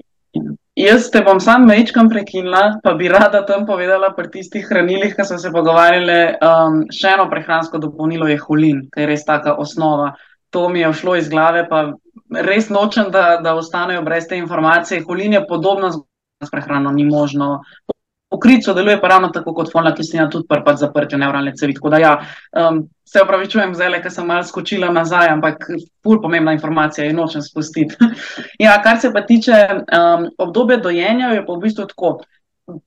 Jaz 0.77 1.09
te 1.11 1.25
bom 1.25 1.41
sam 1.41 1.65
mečkam 1.67 2.09
prekinila, 2.09 2.79
pa 2.85 2.93
bi 2.95 3.09
rada 3.09 3.41
tam 3.47 3.65
povedala 3.67 4.13
pri 4.17 4.29
tistih 4.31 4.69
hranilih, 4.69 5.17
ki 5.17 5.25
so 5.25 5.39
se 5.41 5.51
pogovarjali, 5.53 6.21
um, 6.45 6.83
še 6.93 7.17
eno 7.17 7.27
prehransko 7.33 7.81
dopolnilo 7.83 8.29
je 8.31 8.37
hulin, 8.45 8.85
ker 8.93 9.09
je 9.09 9.09
res 9.11 9.25
taka 9.27 9.57
osnova 9.59 10.13
to 10.51 10.69
mi 10.69 10.81
je 10.81 10.93
šlo 10.93 11.17
iz 11.17 11.29
glave, 11.29 11.67
pa 11.69 11.93
res 12.31 12.69
nočem, 12.69 13.11
da, 13.11 13.41
da 13.43 13.55
ostanejo 13.55 14.03
brez 14.03 14.27
te 14.29 14.39
informacije. 14.39 15.05
Holin 15.07 15.33
je 15.33 15.47
podobno 15.47 15.91
z 15.91 16.51
prehrano, 16.51 16.93
ni 16.93 17.05
možno. 17.05 17.61
Pokrit 18.31 18.65
sodeluje 18.65 19.01
pa 19.01 19.09
ravno 19.09 19.29
tako 19.35 19.55
kot 19.55 19.73
folna 19.73 19.91
kislina, 19.95 20.29
tudi 20.31 20.47
prpat 20.49 20.79
zaprtje 20.79 21.19
nevralne 21.19 21.53
cevi. 21.57 21.75
Tako 21.75 21.91
da 21.91 21.99
ja, 21.99 22.13
um, 22.55 22.85
se 23.05 23.23
opravičujem 23.23 23.75
zele, 23.75 23.99
ker 24.03 24.13
sem 24.15 24.27
malo 24.27 24.47
skočila 24.47 24.93
nazaj, 24.95 25.33
ampak 25.33 25.67
pol 26.03 26.21
pomembna 26.23 26.55
informacija 26.55 27.09
in 27.09 27.19
nočem 27.19 27.43
spustiti. 27.43 27.97
ja, 28.67 28.77
kar 28.83 29.01
se 29.03 29.11
pa 29.13 29.25
tiče 29.27 29.59
um, 29.73 30.29
obdobja 30.39 30.79
dojenja, 30.79 31.33
je 31.35 31.47
pa 31.47 31.59
v 31.59 31.65
bistvu 31.67 31.89
tako. 31.91 32.13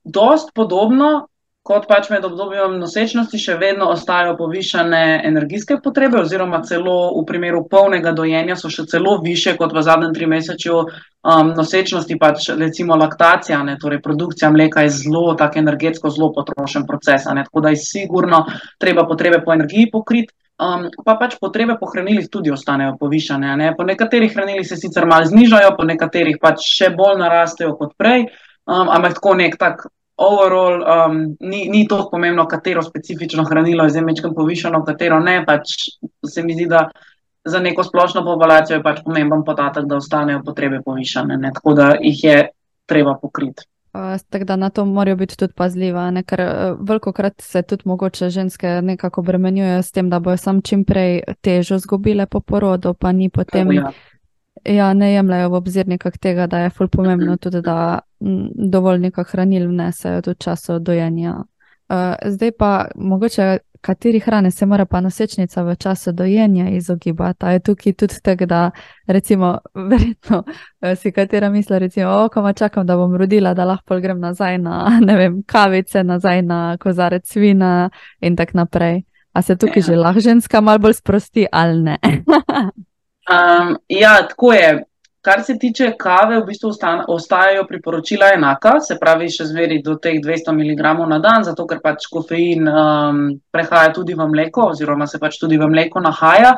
Dost 0.04 0.54
podobno, 0.56 1.26
kot 1.64 1.86
pač 1.88 2.10
med 2.12 2.26
obdobjem 2.28 2.74
nosečnosti, 2.76 3.38
še 3.40 3.54
vedno 3.56 3.86
ostajajo 3.94 4.34
povišene 4.36 5.00
energijske 5.24 5.78
potrebe, 5.84 6.18
oziroma 6.20 6.60
celo 6.68 6.96
v 7.16 7.22
primeru 7.30 7.62
polnega 7.70 8.12
dojenja 8.12 8.56
so 8.60 8.68
še 8.68 8.84
celo 8.90 9.16
više 9.24 9.54
kot 9.56 9.72
v 9.72 9.84
zadnjem 9.86 10.12
trimesečju 10.12 10.76
um, 10.82 11.54
nosečnosti, 11.56 12.18
pač 12.20 12.50
recimo 12.60 13.00
laktacija, 13.00 13.62
ne, 13.64 13.78
torej 13.80 14.02
produkcija 14.04 14.52
mleka 14.52 14.84
je 14.84 14.92
zelo, 14.98 15.24
tako 15.40 15.62
energetsko 15.64 16.12
zelo 16.12 16.30
potrošen 16.36 16.84
proces, 16.90 17.24
ne, 17.32 17.46
tako 17.48 17.64
da 17.64 17.72
je 17.72 17.80
sigurno 17.80 18.44
treba 18.76 19.08
potrebe 19.08 19.40
po 19.40 19.56
energiji 19.56 19.88
pokriti. 19.96 20.36
Um, 20.60 20.86
pa 21.02 21.16
pač 21.18 21.40
potrebe 21.40 21.78
po 21.80 21.88
hranilih 21.90 22.28
tudi 22.30 22.52
ostanejo 22.52 22.92
povišene. 23.00 23.56
Ne? 23.58 23.72
Po 23.74 23.82
nekaterih 23.88 24.30
hranilih 24.30 24.68
se 24.68 24.76
sicer 24.78 25.08
malo 25.08 25.26
znižajo, 25.26 25.72
po 25.74 25.88
nekaterih 25.88 26.36
pač 26.38 26.68
še 26.76 26.92
bolj 26.94 27.18
narastejo 27.24 27.72
kot 27.80 27.96
prej, 27.98 28.28
um, 28.68 28.86
ampak 28.86 29.16
tako 29.16 29.34
nek 29.40 29.56
tak 29.58 29.88
overall 30.16 30.82
um, 30.82 31.36
ni, 31.40 31.68
ni 31.68 31.88
to 31.88 32.08
pomembno, 32.10 32.46
katero 32.46 32.82
specifično 32.82 33.44
hranilo 33.44 33.84
je 33.84 33.90
zdaj 33.90 34.04
mečkam 34.04 34.34
povišeno, 34.34 34.84
katero 34.84 35.18
ne. 35.20 35.44
Pač 35.46 35.74
se 36.30 36.42
mi 36.42 36.54
zdi, 36.54 36.66
da 36.70 36.88
za 37.44 37.60
neko 37.60 37.84
splošno 37.84 38.24
populacijo 38.24 38.76
je 38.76 38.82
pač 38.82 39.02
pomemben 39.04 39.44
podatek, 39.44 39.84
da 39.84 39.96
ostanejo 39.96 40.42
potrebe 40.44 40.80
povišene, 40.84 41.36
ne? 41.36 41.50
tako 41.54 41.74
da 41.74 41.94
jih 42.00 42.24
je 42.24 42.48
treba 42.86 43.18
pokriti. 43.22 43.66
Uh, 43.94 44.16
tako 44.30 44.44
da 44.44 44.56
na 44.56 44.70
to 44.70 44.84
morajo 44.84 45.16
biti 45.16 45.36
tudi 45.38 45.52
pazljiva, 45.56 46.08
ne? 46.10 46.22
ker 46.22 46.40
uh, 46.40 46.78
veliko 46.80 47.12
krat 47.12 47.34
se 47.40 47.62
tudi 47.62 47.82
mogoče 47.84 48.30
ženske 48.30 48.80
nekako 48.82 49.22
bremenjujejo 49.22 49.82
s 49.82 49.92
tem, 49.92 50.10
da 50.10 50.18
bojo 50.18 50.36
sam 50.36 50.62
čim 50.62 50.84
prej 50.84 51.22
težo 51.40 51.78
zgubile 51.78 52.26
po 52.26 52.40
porodu, 52.40 52.94
pa 52.94 53.12
ni 53.12 53.30
potem. 53.30 53.72
Ja 53.72 53.92
ja, 54.64 54.92
ne 54.94 55.12
jemljajo 55.12 55.48
v 55.50 55.54
obzir 55.54 55.88
nekak 55.88 56.18
tega, 56.18 56.46
da 56.46 56.64
je 56.64 56.70
ful 56.70 56.88
pomembno 56.88 57.36
tudi, 57.42 57.60
da 57.62 58.00
dovolj 58.54 58.98
nekak 58.98 59.28
hranil 59.32 59.68
vnesejo 59.68 60.22
tudi 60.22 60.40
času 60.40 60.78
dojenja. 60.78 61.36
Zdaj 62.24 62.52
pa 62.58 62.86
mogoče, 62.94 63.58
kateri 63.80 64.20
hrane 64.20 64.50
se 64.50 64.66
mora 64.66 64.84
pa 64.84 65.00
nosečnica 65.00 65.62
v 65.62 65.76
času 65.76 66.12
dojenja 66.12 66.68
izogibati. 66.68 67.46
Je 67.46 67.60
tukaj 67.60 67.92
tudi 67.92 68.14
tako, 68.22 68.46
da 68.46 68.70
recimo, 69.06 69.58
verjetno 69.90 70.44
si 70.96 71.12
katera 71.12 71.50
misli, 71.50 71.78
recimo, 71.78 72.10
o, 72.10 72.28
ko 72.28 72.52
čakam, 72.52 72.86
da 72.86 72.96
bom 72.96 73.16
rodila, 73.16 73.54
da 73.54 73.64
lahko 73.64 74.00
grem 74.00 74.20
nazaj 74.20 74.58
na, 74.58 74.98
ne 75.06 75.16
vem, 75.16 75.42
kavice, 75.46 76.04
nazaj 76.04 76.42
na 76.42 76.76
kozarec 76.80 77.36
vina 77.36 77.90
in 78.20 78.36
tako 78.36 78.52
naprej. 78.54 79.02
A 79.32 79.42
se 79.42 79.56
tukaj 79.56 79.82
že 79.82 79.96
lahko 79.96 80.20
ženska 80.20 80.60
malo 80.60 80.78
bolj 80.78 80.92
sprosti 80.92 81.46
ali 81.52 81.82
ne? 81.82 81.98
Um, 83.24 83.76
ja, 83.88 84.28
tako 84.28 84.52
je. 84.52 84.84
Kar 85.24 85.40
se 85.42 85.54
tiče 85.58 85.94
kave, 85.98 86.38
v 86.40 86.44
bistvu 86.50 86.70
ostajajo 87.08 87.64
priporočila 87.68 88.34
enaka, 88.34 88.74
se 88.84 88.98
pravi, 89.00 89.30
še 89.32 89.46
zveri 89.48 89.78
do 89.82 89.94
teh 89.96 90.18
200 90.20 90.52
mg 90.52 90.92
na 91.08 91.18
dan, 91.18 91.46
zato 91.46 91.64
ker 91.66 91.80
pač 91.80 92.04
kofein 92.12 92.68
um, 92.68 93.22
prehaja 93.52 93.94
tudi 93.96 94.12
v 94.12 94.28
mleko, 94.28 94.68
oziroma 94.74 95.08
se 95.08 95.18
pač 95.22 95.38
tudi 95.40 95.56
v 95.56 95.70
mleko 95.72 96.04
nahaja. 96.04 96.52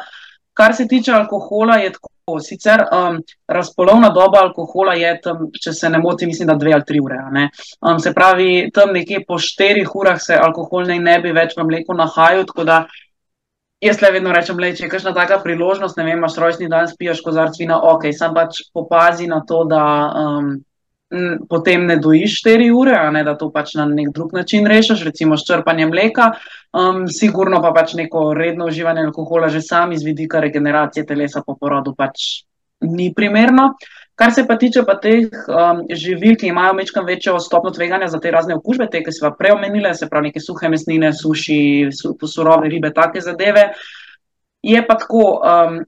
Kar 0.57 0.75
se 0.75 0.89
tiče 0.91 1.15
alkohola, 1.15 1.79
je 1.85 1.95
tako. 1.95 2.11
Sicer 2.43 2.81
um, 2.91 3.21
razpolovna 3.47 4.09
doba 4.11 4.41
alkohola 4.43 4.97
je 4.99 5.13
tam, 5.23 5.45
če 5.63 5.71
se 5.71 5.87
ne 5.95 6.01
motim, 6.03 6.27
mislim, 6.27 6.49
da 6.51 6.57
dve 6.59 6.73
ali 6.75 6.83
tri 6.83 6.99
ure. 6.99 7.21
Um, 7.79 8.01
se 8.03 8.11
pravi, 8.11 8.73
tam 8.75 8.91
nekje 8.97 9.21
po 9.29 9.39
štirih 9.39 9.95
urah 9.95 10.19
se 10.19 10.35
alkohol 10.35 10.91
ne 10.91 11.21
bi 11.23 11.31
več 11.31 11.55
v 11.55 11.69
mleku 11.69 11.95
nahajal, 11.95 12.43
tako 12.51 12.65
da 12.67 12.81
Jaz 13.87 14.01
le 14.03 14.11
vedno 14.11 14.33
rečem, 14.35 14.59
da 14.59 14.71
če 14.75 14.87
je 14.87 14.91
kakšna 14.91 15.13
taka 15.15 15.39
priložnost, 15.45 15.99
ne 15.99 16.07
vem, 16.07 16.19
imaš 16.19 16.39
rojstni 16.43 16.67
dan, 16.73 16.89
spiješ 16.91 17.21
kozarc 17.23 17.59
vina, 17.61 17.79
ok, 17.93 18.09
sam 18.17 18.35
pač 18.35 18.65
popazi 18.75 19.29
na 19.31 19.43
to, 19.47 19.63
da 19.71 19.83
um, 20.23 20.57
potem 21.49 21.87
ne 21.87 21.97
dojiš 22.03 22.41
4 22.43 22.71
ure, 22.75 22.97
ne 23.15 23.23
da 23.25 23.37
to 23.39 23.51
pač 23.55 23.77
na 23.79 23.87
nek 23.87 24.11
drug 24.15 24.35
način 24.35 24.67
rešiš, 24.67 25.05
recimo 25.07 25.37
s 25.37 25.47
črpanjem 25.47 25.93
mleka. 25.95 26.33
Um, 26.75 27.07
sigurno 27.09 27.61
pa 27.63 27.71
pač 27.77 27.95
neko 27.95 28.33
redno 28.35 28.67
uživanje 28.67 29.07
alkohola 29.07 29.49
že 29.49 29.63
sam 29.63 29.93
iz 29.93 30.03
vidika 30.03 30.41
regeneracije 30.41 31.07
telesa 31.07 31.43
po 31.47 31.55
porodu 31.55 31.95
pač 31.95 32.43
ni 32.81 33.13
primerno. 33.15 33.75
Kar 34.17 34.33
se 34.33 34.47
pa 34.49 34.57
tiče 34.57 34.81
pa 34.89 34.95
teh 34.97 35.29
um, 35.53 35.83
živil, 35.93 36.39
ki 36.41 36.49
imajo 36.49 36.73
mečkam 36.79 37.05
večjo 37.05 37.37
stopno 37.41 37.71
tveganja 37.71 38.09
za 38.09 38.21
te 38.21 38.31
razne 38.33 38.57
okužbe, 38.57 38.89
te, 38.93 39.03
ki 39.05 39.13
smo 39.13 39.35
preomenili, 39.39 39.93
se 39.95 40.09
pravi 40.09 40.31
neke 40.31 40.41
suhe 40.41 40.71
mesnine, 40.73 41.13
suši, 41.13 41.59
su, 41.93 42.15
surove 42.25 42.71
ribe, 42.73 42.95
take 42.97 43.21
zadeve, 43.21 43.67
je 44.65 44.81
pa 44.87 44.97
tako, 44.97 45.27
um, 45.37 45.83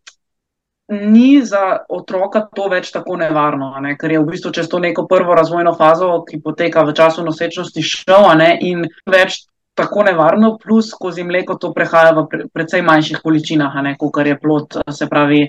ni 0.89 1.41
za 1.45 1.79
otroka 1.89 2.47
to 2.55 2.68
več 2.68 2.91
tako 2.93 3.16
nevarno, 3.20 3.70
ne? 3.81 3.97
ker 3.97 4.12
je 4.12 4.20
v 4.20 4.29
bistvu 4.29 4.53
čez 4.57 4.68
to 4.68 4.81
neko 4.81 5.07
prvo 5.09 5.35
razvojno 5.37 5.74
fazo, 5.76 6.24
ki 6.29 6.41
poteka 6.45 6.85
v 6.85 6.95
času 6.97 7.24
nosečnosti 7.24 7.85
šel 7.85 8.29
in 8.61 8.85
več 9.09 9.45
tako 9.79 10.05
nevarno, 10.07 10.57
plus 10.59 10.91
skozi 10.91 11.24
mleko 11.24 11.55
to 11.62 11.72
prehaja 11.74 12.12
v 12.16 12.24
pre, 12.31 12.47
precej 12.53 12.83
manjših 12.83 13.22
količinah, 13.24 13.79
kot 13.99 14.26
je 14.26 14.39
plot, 14.39 14.81
se 14.91 15.07
pravi, 15.09 15.45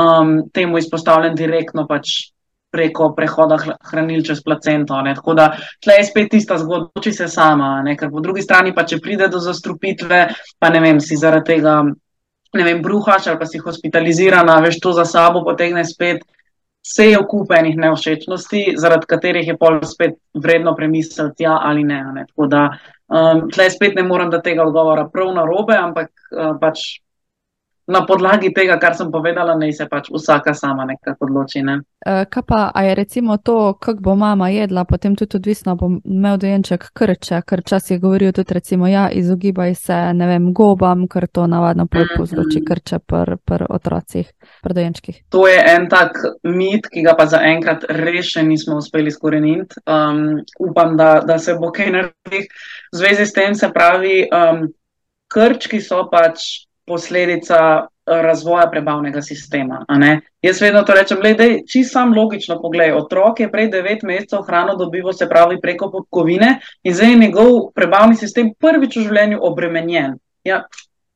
um, 0.00 0.38
temu 0.52 0.80
izpostavljen 0.80 1.36
direktno 1.38 1.86
pač 1.86 2.34
preko 2.74 3.12
prehoda 3.14 3.58
hranil 3.90 4.24
čez 4.26 4.42
placento. 4.42 4.98
Ne. 5.06 5.14
Tako 5.14 5.34
da 5.38 5.50
tle 5.82 5.98
je 6.00 6.06
spet 6.08 6.32
tista 6.34 6.58
zgodba, 6.58 7.02
če 7.04 7.12
se 7.14 7.28
sama, 7.30 7.76
ne. 7.86 7.94
ker 7.96 8.10
po 8.10 8.22
drugi 8.24 8.42
strani 8.42 8.74
pa 8.74 8.86
če 8.88 8.98
pride 9.02 9.28
do 9.30 9.42
zastrupitve, 9.42 10.24
pa 10.58 10.72
ne 10.74 10.82
vem, 10.82 10.98
si 11.00 11.18
zaradi 11.20 11.54
tega, 11.54 11.76
ne 12.54 12.66
vem, 12.66 12.82
bruhaš 12.82 13.30
ali 13.30 13.38
pa 13.38 13.46
si 13.46 13.62
hospitalizirana, 13.62 14.58
veš, 14.64 14.80
to 14.82 14.94
za 14.96 15.06
sabo 15.06 15.44
potegne 15.46 15.86
spet. 15.86 16.24
Vse 16.84 17.06
je 17.08 17.18
okupenih 17.18 17.78
neošečnosti, 17.80 18.74
zaradi 18.76 19.08
katerih 19.08 19.46
je 19.48 19.56
pol 19.56 19.78
spet 19.88 20.18
vredno 20.36 20.74
premisliti, 20.76 21.46
ja 21.46 21.56
ali 21.62 21.84
ne. 21.84 22.02
ne. 22.12 22.26
Tako 22.28 22.46
da 22.46 22.66
Um, 23.04 23.50
tle 23.52 23.68
spet 23.70 23.94
ne 23.94 24.02
morem 24.02 24.30
da 24.32 24.40
tega 24.42 24.64
odgovora 24.64 25.08
prav 25.12 25.34
na 25.36 25.44
robe, 25.44 25.76
ampak 25.76 26.08
uh, 26.32 26.54
pač 26.60 27.02
na 27.86 28.00
podlagi 28.06 28.52
tega, 28.54 28.78
kar 28.80 28.94
sem 28.96 29.10
povedala, 29.12 29.54
ne 29.58 29.72
se 29.72 29.86
pač 29.88 30.08
vsaka 30.12 30.54
sama 30.54 30.84
nekako 30.88 31.26
odloči. 31.28 31.62
Ne. 31.62 31.80
Uh, 32.04 32.24
kaj 32.30 32.42
pa 32.48 32.82
je 32.84 32.94
recimo 32.94 33.36
to, 33.36 33.74
kako 33.80 34.00
bo 34.00 34.14
mama 34.16 34.48
jedla, 34.48 34.84
potem 34.84 35.16
tudi 35.16 35.36
odvisno, 35.36 35.76
bo 35.76 35.90
imel 36.04 36.38
dojenček 36.40 36.88
krče, 36.96 37.42
ker 37.46 37.60
včasih 37.60 38.00
govorijo 38.00 38.32
tudi 38.32 38.54
recimo, 38.54 38.88
ja, 38.88 39.08
izogibaj 39.10 39.74
se, 39.74 39.98
ne 40.14 40.28
vem, 40.28 40.52
gobam, 40.52 41.06
ker 41.08 41.26
to 41.28 41.46
navadno 41.46 41.86
povzroči 41.86 42.58
mm 42.58 42.62
-hmm. 42.62 42.68
krče 42.68 42.98
pri 42.98 43.36
pr 43.44 43.66
otrocih, 43.68 44.32
pri 44.62 44.74
dojenčkih. 44.74 45.22
To 45.28 45.48
je 45.48 45.62
en 45.76 45.88
tak 45.88 46.18
mit, 46.42 46.88
ki 46.88 47.02
ga 47.02 47.14
pa 47.18 47.26
zaenkrat 47.26 47.84
res 47.88 48.26
še 48.26 48.42
nismo 48.42 48.76
uspeli 48.76 49.10
skoreniti. 49.10 49.76
Um, 49.86 50.40
upam, 50.58 50.96
da, 50.96 51.20
da 51.20 51.38
se 51.38 51.54
bo 51.54 51.72
kaj 51.72 51.90
naredil. 51.90 52.48
V 52.92 52.96
zvezi 52.96 53.26
s 53.26 53.32
tem 53.32 53.54
se 53.54 53.68
pravi, 53.72 54.28
um, 54.32 54.68
krčki 55.28 55.80
so 55.80 56.08
pač 56.10 56.64
posledica 56.86 57.86
razvoja 58.06 58.66
prebavnega 58.70 59.22
sistema. 59.22 59.84
Jaz 60.42 60.60
vedno 60.60 60.82
to 60.82 60.94
rečem, 60.94 61.20
da 61.20 61.44
je 61.44 61.62
čisto 61.66 61.92
sam 61.92 62.12
logično 62.16 62.60
pogled. 62.62 62.94
Otrok 62.96 63.40
je 63.40 63.50
prej 63.50 63.68
devet 63.68 64.02
mesecev 64.02 64.42
hrano 64.42 64.76
dobival, 64.76 65.12
se 65.12 65.28
pravi, 65.28 65.60
preko 65.60 65.90
popkovine 65.90 66.58
in 66.82 66.94
zdaj 66.94 67.10
je 67.10 67.18
njegov 67.18 67.70
prebavni 67.74 68.16
sistem 68.16 68.52
prvič 68.58 68.96
v 68.96 69.06
življenju 69.08 69.38
obremenjen. 69.42 70.18
Ja. 70.44 70.64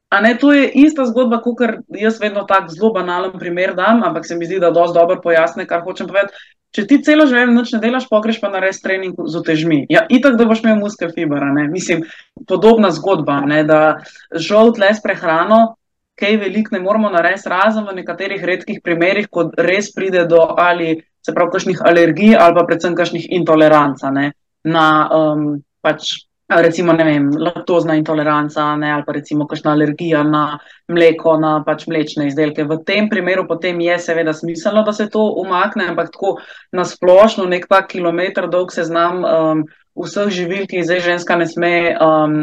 A 0.09 0.21
ne, 0.25 0.33
to 0.41 0.53
je 0.53 0.69
ista 0.81 1.05
zgodba, 1.05 1.41
kot 1.45 1.61
jaz 1.93 2.21
vedno 2.21 2.47
tako 2.49 2.73
zelo 2.73 2.93
banalen 2.95 3.35
primer 3.39 3.75
dam, 3.77 4.01
ampak 4.05 4.27
se 4.27 4.37
mi 4.37 4.47
zdi, 4.49 4.61
da 4.61 4.71
dosti 4.73 4.97
dobro 4.97 5.19
pojasne, 5.23 5.67
kar 5.69 5.85
hočem 5.85 6.09
povedati. 6.09 6.33
Če 6.73 6.85
ti 6.89 6.99
celo 7.05 7.25
življenje 7.29 7.55
noč 7.57 7.73
ne 7.73 7.81
delaš, 7.81 8.07
pogreš 8.09 8.41
pa 8.41 8.51
narediš 8.53 8.83
trening 8.85 9.17
z 9.17 9.41
otežmi. 9.41 9.83
Ja, 9.93 10.05
itak, 10.13 10.37
da 10.37 10.45
boš 10.49 10.61
imel 10.65 10.77
muskel 10.81 11.13
fibra. 11.17 11.49
Mislim, 11.73 12.05
podobna 12.49 12.91
zgodba, 12.93 13.41
ne, 13.49 13.63
da 13.69 14.01
žal 14.33 14.75
tle 14.77 14.93
s 14.93 15.05
prehrano 15.05 15.79
kaj 16.19 16.37
veliko 16.37 16.75
ne 16.75 16.81
moramo 16.83 17.11
narediti, 17.11 17.49
razen 17.49 17.87
v 17.87 17.95
nekaterih 18.01 18.45
redkih 18.45 18.81
primerih, 18.85 19.29
ko 19.31 19.49
res 19.55 19.93
pride 19.95 20.25
do 20.31 20.43
ali 20.59 20.97
se 21.25 21.35
pravi 21.35 21.55
kakšnih 21.55 21.83
alergij 21.91 22.37
ali 22.37 22.57
pa 22.57 22.65
predvsem 22.67 22.97
kakšnih 22.99 23.29
intoleranca 23.39 24.11
ne, 24.15 24.33
na 24.65 24.87
um, 25.15 25.45
pač. 25.85 26.28
Recimo, 26.49 26.95
ne 26.97 27.05
vem, 27.05 27.27
laktozna 27.37 27.95
intoleranca 27.99 28.71
ne, 28.81 28.89
ali 28.93 29.05
pa 29.05 29.13
recimo 29.13 29.45
kakšna 29.47 29.75
alergija 29.77 30.23
na 30.25 30.45
mleko, 30.89 31.35
na 31.37 31.51
pač 31.67 31.85
mlečne 31.93 32.31
izdelke. 32.31 32.65
V 32.65 32.79
tem 32.89 33.11
primeru 33.11 33.45
potem 33.49 33.81
je 33.85 33.99
seveda 34.01 34.33
smiselno, 34.33 34.81
da 34.87 34.95
se 34.97 35.11
to 35.13 35.27
umakne, 35.43 35.91
ampak 35.93 36.09
tako 36.15 36.39
nasplošno 36.73 37.45
nek 37.53 37.69
tak 37.69 37.91
kilometr 37.93 38.49
dolg 38.49 38.73
seznam 38.73 39.21
um, 39.29 39.67
vseh 39.93 40.33
živil, 40.33 40.65
ki 40.71 40.87
zdaj 40.89 41.05
ženska 41.11 41.37
ne 41.37 41.51
sme 41.53 41.75
um, 41.93 42.41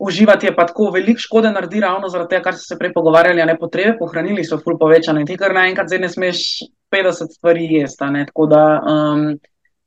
uživati 0.00 0.48
je 0.48 0.56
pa 0.56 0.64
tako 0.66 0.88
veliko 0.96 1.20
škode 1.20 1.52
naredi, 1.52 1.84
ravno 1.84 2.08
zaradi 2.08 2.32
tega, 2.32 2.48
kar 2.48 2.56
ste 2.56 2.72
se 2.72 2.78
prej 2.78 2.96
pogovarjali, 2.96 3.44
ne 3.44 3.58
potrebe 3.58 3.98
pohranili 3.98 4.48
so 4.48 4.58
ful 4.64 4.80
povečane 4.80 5.28
ti 5.28 5.36
kar 5.36 5.52
naenkrat 5.52 5.92
zdaj 5.92 6.06
ne 6.06 6.08
smeš 6.08 6.38
50 6.88 7.36
stvari 7.36 7.68
jesti. 7.76 8.24
Tako 8.32 8.46
da 8.46 8.64
um, 8.80 9.28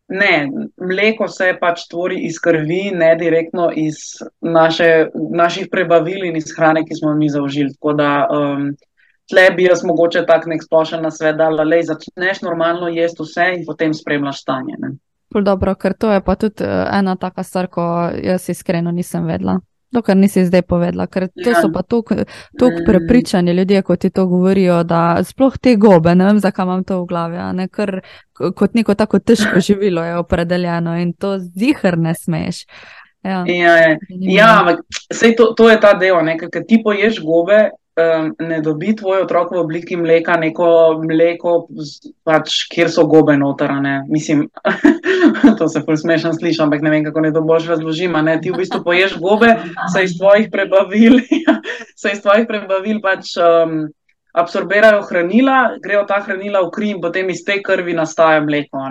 ne, 0.08 0.50
mleko 0.78 1.28
se 1.28 1.54
pač 1.60 1.88
tvori 1.90 2.20
iz 2.28 2.40
krvi, 2.40 2.92
ne 2.94 3.16
direktno 3.16 3.70
iz 3.76 3.96
naše, 4.42 5.08
naših 5.14 5.68
prebavil 5.72 6.26
in 6.26 6.38
iz 6.38 6.54
hrane, 6.58 6.86
ki 6.86 7.00
smo 7.00 7.16
mi 7.16 7.30
zaužili. 7.30 7.74
Tako 7.74 7.94
da 7.94 8.10
um, 8.30 8.70
tle 9.30 9.50
bi 9.56 9.66
jaz 9.66 9.84
mogoče 9.84 10.26
tak 10.26 10.46
nek 10.46 10.64
splošen 10.64 11.02
nasvet 11.02 11.38
dal, 11.38 11.58
da 11.58 11.82
začneš 11.84 12.42
normalno 12.46 12.88
jesti 12.88 13.24
vse 13.24 13.52
in 13.58 13.66
potem 13.66 13.94
spremljaš 13.94 14.42
stanje. 14.42 14.78
Dobro, 15.36 15.76
ker 15.76 15.94
to 15.98 16.12
je 16.14 16.22
pa 16.22 16.36
tudi 16.36 16.64
uh, 16.64 16.86
ena 16.94 17.16
taka 17.16 17.44
stvar, 17.44 17.68
ko 17.68 18.10
jaz 18.24 18.50
iskreno 18.50 18.92
nisem 18.92 19.26
vedela. 19.26 19.60
Dokler 19.96 20.18
nisi 20.20 20.44
zdaj 20.46 20.66
povedala, 20.68 21.08
ker 21.08 21.28
to 21.32 21.50
ja. 21.50 21.62
so 21.62 21.72
pa 21.74 21.84
tako 21.84 22.16
mm. 22.16 22.84
prepričani 22.88 23.56
ljudje, 23.56 23.82
kot 23.88 24.04
ti 24.04 24.10
to 24.10 24.26
govorijo, 24.28 24.82
da 24.84 25.24
sploh 25.24 25.58
te 25.58 25.76
gobe, 25.80 26.16
ne 26.16 26.28
vem, 26.28 26.40
zakaj 26.44 26.68
imam 26.68 26.84
to 26.84 27.00
v 27.02 27.08
glavi, 27.10 27.40
ne, 27.56 27.68
ker 27.72 28.02
kot 28.36 28.76
neko 28.76 28.96
tako 28.96 29.20
težko 29.20 29.60
živilo 29.60 30.04
je 30.04 30.18
opredeljeno 30.18 30.98
in 31.00 31.14
to 31.14 31.38
zihar 31.40 31.98
ne 31.98 32.14
smeš. 32.16 32.66
Ja, 33.26 33.44
ja, 33.48 33.78
ja. 33.78 33.98
ja 34.10 34.50
ampak 34.60 34.84
to, 35.38 35.54
to 35.58 35.70
je 35.70 35.80
ta 35.82 35.96
del, 35.98 36.20
ker 36.52 36.68
ti 36.68 36.82
poješ 36.84 37.24
gobe, 37.26 37.70
ne 38.40 38.62
dobi 38.62 38.96
tvoj 38.96 39.22
otrok 39.24 39.52
v 39.56 39.60
obliki 39.62 39.96
mleka, 39.96 40.36
neko 40.38 40.68
mleko, 41.00 41.56
pač, 42.28 42.66
kjer 42.72 42.92
so 42.92 43.06
gobe 43.08 43.38
notrane. 43.40 44.02
Mislim, 44.12 44.50
to 45.60 45.68
se 45.72 45.80
bolj 45.88 46.02
smešno 46.04 46.34
sliši, 46.36 46.62
ampak 46.66 46.84
ne 46.84 46.92
vem, 46.92 47.06
kako 47.08 47.24
ne 47.24 47.34
to 47.34 47.42
boš 47.42 47.70
razložil. 47.72 48.16
Ti 48.42 48.52
v 48.52 48.58
bistvu 48.60 48.84
poješ 48.84 49.20
gobe, 49.20 49.56
se 49.94 50.04
iz 50.04 50.18
tvojih 50.18 50.50
prebavil, 50.52 51.22
se 52.02 52.12
iz 52.12 52.22
tvojih 52.22 52.48
prebavil 52.48 53.00
pač. 53.04 53.38
Um, 53.40 53.88
Absorbirajo 54.36 55.06
hranila, 55.08 55.78
grejo 55.80 56.02
ta 56.10 56.18
hranila 56.20 56.60
v 56.66 56.72
kri 56.76 56.90
in 56.92 56.98
potem 57.00 57.30
iz 57.32 57.46
te 57.48 57.62
krvi 57.64 57.94
nastaja 57.96 58.42
mleko. 58.44 58.82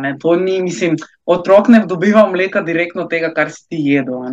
Ni, 0.40 0.55
mislim, 0.64 0.96
otrok 1.28 1.68
ne 1.68 1.82
dobiva 1.84 2.22
mleka 2.30 2.62
direktno 2.64 3.05
tega, 3.11 3.28
kar 3.36 3.52
si 3.52 3.66
ti 3.68 3.82
jedel. 3.90 4.24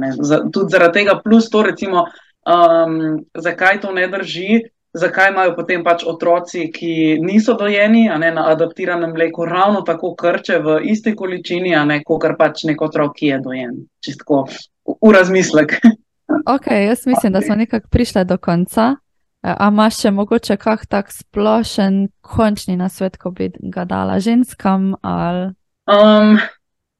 Tudi 0.55 0.71
zaradi 0.71 1.01
tega, 1.01 1.17
plus 1.19 1.49
to, 1.51 1.65
recimo, 1.67 2.05
Um, 2.45 3.25
zakaj 3.37 3.81
to 3.81 3.91
ne 3.91 4.07
drži? 4.07 4.61
Zakaj 4.93 5.29
imajo 5.31 5.53
potem 5.55 5.83
pač 5.83 6.03
otroci, 6.03 6.65
ki 6.73 7.17
niso 7.23 7.53
dojeni, 7.55 8.09
a 8.11 8.17
ne 8.19 8.31
na 8.35 8.49
adaptiranem 8.51 9.13
mleku, 9.15 9.45
ravno 9.47 9.85
tako 9.87 10.15
krče 10.19 10.59
v 10.59 10.81
isti 10.91 11.13
količini, 11.15 11.71
a 11.75 11.85
ne 11.85 12.01
kot 12.03 12.27
pač 12.37 12.65
nek 12.67 12.81
otrok, 12.81 13.13
ki 13.15 13.29
je 13.29 13.39
dojen? 13.39 13.77
Čistko 14.03 14.45
v 14.85 15.13
razmislek. 15.15 15.77
Ok, 16.47 16.67
jaz 16.71 17.03
mislim, 17.05 17.33
da 17.33 17.41
smo 17.41 17.55
nekako 17.59 17.87
prišli 17.91 18.23
do 18.25 18.37
konca. 18.37 18.95
A 19.41 19.67
imaš 19.67 19.97
še 19.99 20.11
mogoče 20.15 20.55
kak 20.57 20.85
tak 20.85 21.09
splošen 21.11 22.05
končni 22.21 22.77
nasvet, 22.77 23.17
ko 23.17 23.33
bi 23.35 23.49
ga 23.73 23.83
dala 23.89 24.19
ženskam? 24.21 24.93
Um, 25.03 26.37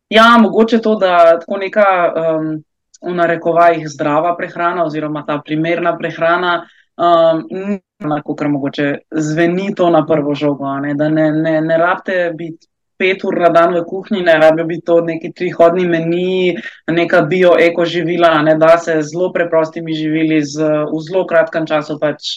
ja, 0.09 0.25
mogoče 0.41 0.81
to, 0.81 0.95
da 0.99 1.39
tako 1.39 1.61
neka. 1.61 1.87
Um, 2.11 2.49
v 3.01 3.13
narekovajih 3.15 3.87
zdrava 3.89 4.35
prehrana 4.37 4.85
oziroma 4.85 5.23
ta 5.27 5.41
primerna 5.45 5.97
prehrana. 5.97 6.65
Um, 7.01 7.79
Enako, 8.01 8.35
kar 8.35 8.49
mogoče 8.49 8.87
zveni 9.11 9.75
to 9.75 9.89
na 9.89 10.05
prvo 10.05 10.35
žogo, 10.35 10.69
ne? 10.81 10.93
da 10.97 11.09
ne, 11.09 11.31
ne, 11.31 11.61
ne 11.61 11.77
rabite 11.77 12.31
biti 12.37 12.67
pet 13.01 13.23
ur 13.25 13.37
na 13.41 13.49
dan 13.49 13.73
v 13.73 13.81
kuhinji, 13.89 14.21
ne 14.25 14.37
rabijo 14.37 14.67
biti 14.69 14.85
to 14.85 14.99
neki 15.05 15.31
trihodni 15.33 15.87
meni, 15.89 16.53
neka 16.89 17.23
bio-eko 17.29 17.85
živila, 17.85 18.35
ne 18.45 18.55
da 18.61 18.75
se 18.77 18.99
zelo 19.01 19.31
preprostimi 19.33 19.95
živili 19.97 20.41
z, 20.45 20.69
v 20.91 21.01
zelo 21.07 21.25
kratkem 21.29 21.65
času 21.69 21.97
pač 22.01 22.29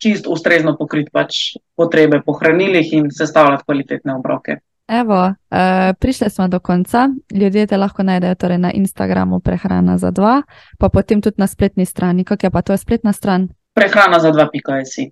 čist 0.00 0.28
ustrezno 0.28 0.76
pokriti 0.76 1.12
pač 1.12 1.56
potrebe 1.76 2.22
po 2.24 2.36
hranilih 2.36 2.92
in 2.96 3.10
sestavljati 3.12 3.64
kvalitetne 3.64 4.16
obroke. 4.16 4.60
Evo, 4.88 5.26
uh, 5.26 5.94
prišli 5.98 6.30
smo 6.30 6.48
do 6.48 6.58
konca. 6.58 7.08
Ljudje 7.34 7.66
te 7.66 7.76
lahko 7.76 8.02
najdejo 8.02 8.34
torej 8.34 8.58
na 8.58 8.72
Instagramu 8.72 9.40
Prehrana 9.40 9.98
za 9.98 10.10
dva, 10.10 10.42
pa 10.78 10.88
potem 10.88 11.22
tudi 11.22 11.34
na 11.38 11.46
spletni 11.46 11.86
strani. 11.86 12.24
Kako 12.24 12.46
je 12.46 12.50
pa 12.50 12.62
to 12.62 12.76
spletna 12.76 13.12
stran? 13.12 13.48
Prehrana 13.74 14.20
za 14.20 14.30
dva, 14.30 14.48
pika 14.52 14.84
si. 14.84 15.10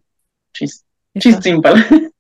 Čist, 0.53 0.87
čist 1.23 1.43
simpel. 1.43 1.75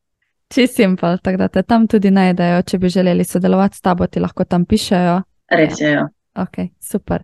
čist 0.55 0.75
simpel, 0.75 1.19
tako 1.19 1.37
da 1.37 1.49
te 1.49 1.63
tam 1.63 1.87
tudi 1.87 2.11
najdejo. 2.11 2.63
Če 2.63 2.79
bi 2.79 2.89
želeli 2.89 3.25
sodelovati 3.25 3.77
s 3.77 3.81
tabo, 3.81 4.07
ti 4.07 4.21
lahko 4.21 4.45
tam 4.45 4.65
pišejo. 4.65 5.23
Res 5.51 5.81
je. 5.81 5.93
Ja. 5.93 6.09
Ok, 6.35 6.59
super. 6.83 7.23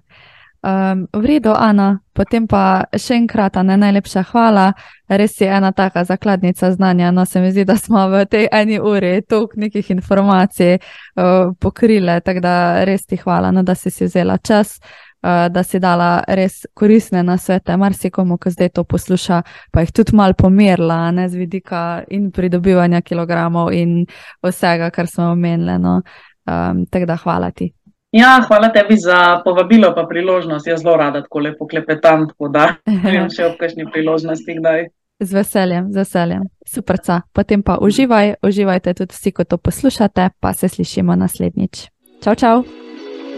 Um, 0.63 1.09
v 1.13 1.25
redu, 1.25 1.55
Ana, 1.57 2.03
potem 2.13 2.45
pa 2.45 2.85
še 2.93 3.15
enkrat, 3.17 3.57
ne 3.65 3.79
najlepša 3.81 4.27
hvala. 4.29 4.67
Res 5.09 5.39
je 5.41 5.49
ena 5.49 5.73
taka 5.73 6.05
zakladnica 6.05 6.69
znanja. 6.75 7.09
No, 7.17 7.25
se 7.25 7.41
mi 7.41 7.49
zdi, 7.51 7.65
da 7.65 7.79
smo 7.81 8.05
v 8.13 8.27
tej 8.29 8.49
eni 8.53 8.77
uri 8.77 9.23
toliko 9.25 9.57
nekih 9.57 9.91
informacij 9.91 10.77
uh, 10.77 11.57
pokrile, 11.57 12.21
tako 12.21 12.45
da 12.45 12.85
res 12.85 13.09
ti 13.09 13.17
hvala, 13.17 13.55
no, 13.57 13.65
da 13.65 13.75
si 13.75 13.91
si 13.91 14.05
vzela 14.05 14.37
čas, 14.37 14.77
uh, 15.25 15.49
da 15.49 15.65
si 15.65 15.81
dala 15.81 16.21
res 16.29 16.67
koristne 16.77 17.25
nasvete 17.25 17.77
marsikomu, 17.81 18.37
ki 18.37 18.53
zdaj 18.53 18.75
to 18.77 18.85
posluša, 18.85 19.43
pa 19.73 19.81
jih 19.81 19.97
tudi 19.97 20.13
mal 20.13 20.37
pomerila, 20.37 21.07
ne 21.11 21.29
z 21.29 21.41
vidika 21.41 22.03
in 22.13 22.29
pridobivanja 22.31 23.01
kilogramov 23.01 23.73
in 23.73 24.05
vsega, 24.45 24.93
kar 24.93 25.09
smo 25.09 25.33
omenili. 25.33 25.81
No. 25.81 26.03
Um, 26.45 26.85
tako 26.91 27.07
da 27.07 27.17
hvala 27.17 27.51
ti. 27.51 27.73
Ja, 28.13 28.41
hvala 28.49 28.69
tebi 28.75 28.97
za 28.99 29.41
povabilo 29.45 29.95
in 29.97 30.09
priložnost. 30.09 30.67
Jaz 30.67 30.83
zelo 30.83 30.97
rada 30.97 31.23
tako 31.23 31.39
lepo 31.39 31.67
klepetam, 31.67 32.29
tako 32.29 32.49
da 32.49 32.75
vem 32.87 33.31
še 33.31 33.47
ob 33.47 33.61
kakšni 33.61 33.87
priložnosti 33.93 34.57
kdaj. 34.59 34.89
Z 35.21 35.37
veseljem, 35.37 35.93
z 35.93 36.01
veseljem. 36.01 36.43
Super, 36.67 36.99
potem 37.33 37.63
pa 37.63 37.77
uživaj, 37.79 38.41
uživajte 38.43 38.95
tudi 38.95 39.15
vsi, 39.15 39.33
ko 39.37 39.45
to 39.45 39.59
poslušate, 39.59 40.31
pa 40.41 40.53
se 40.53 40.69
slišimo 40.69 41.15
naslednjič. 41.15 41.87
Čau, 42.25 42.35
čau. 42.35 42.65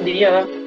Dio. 0.04 0.61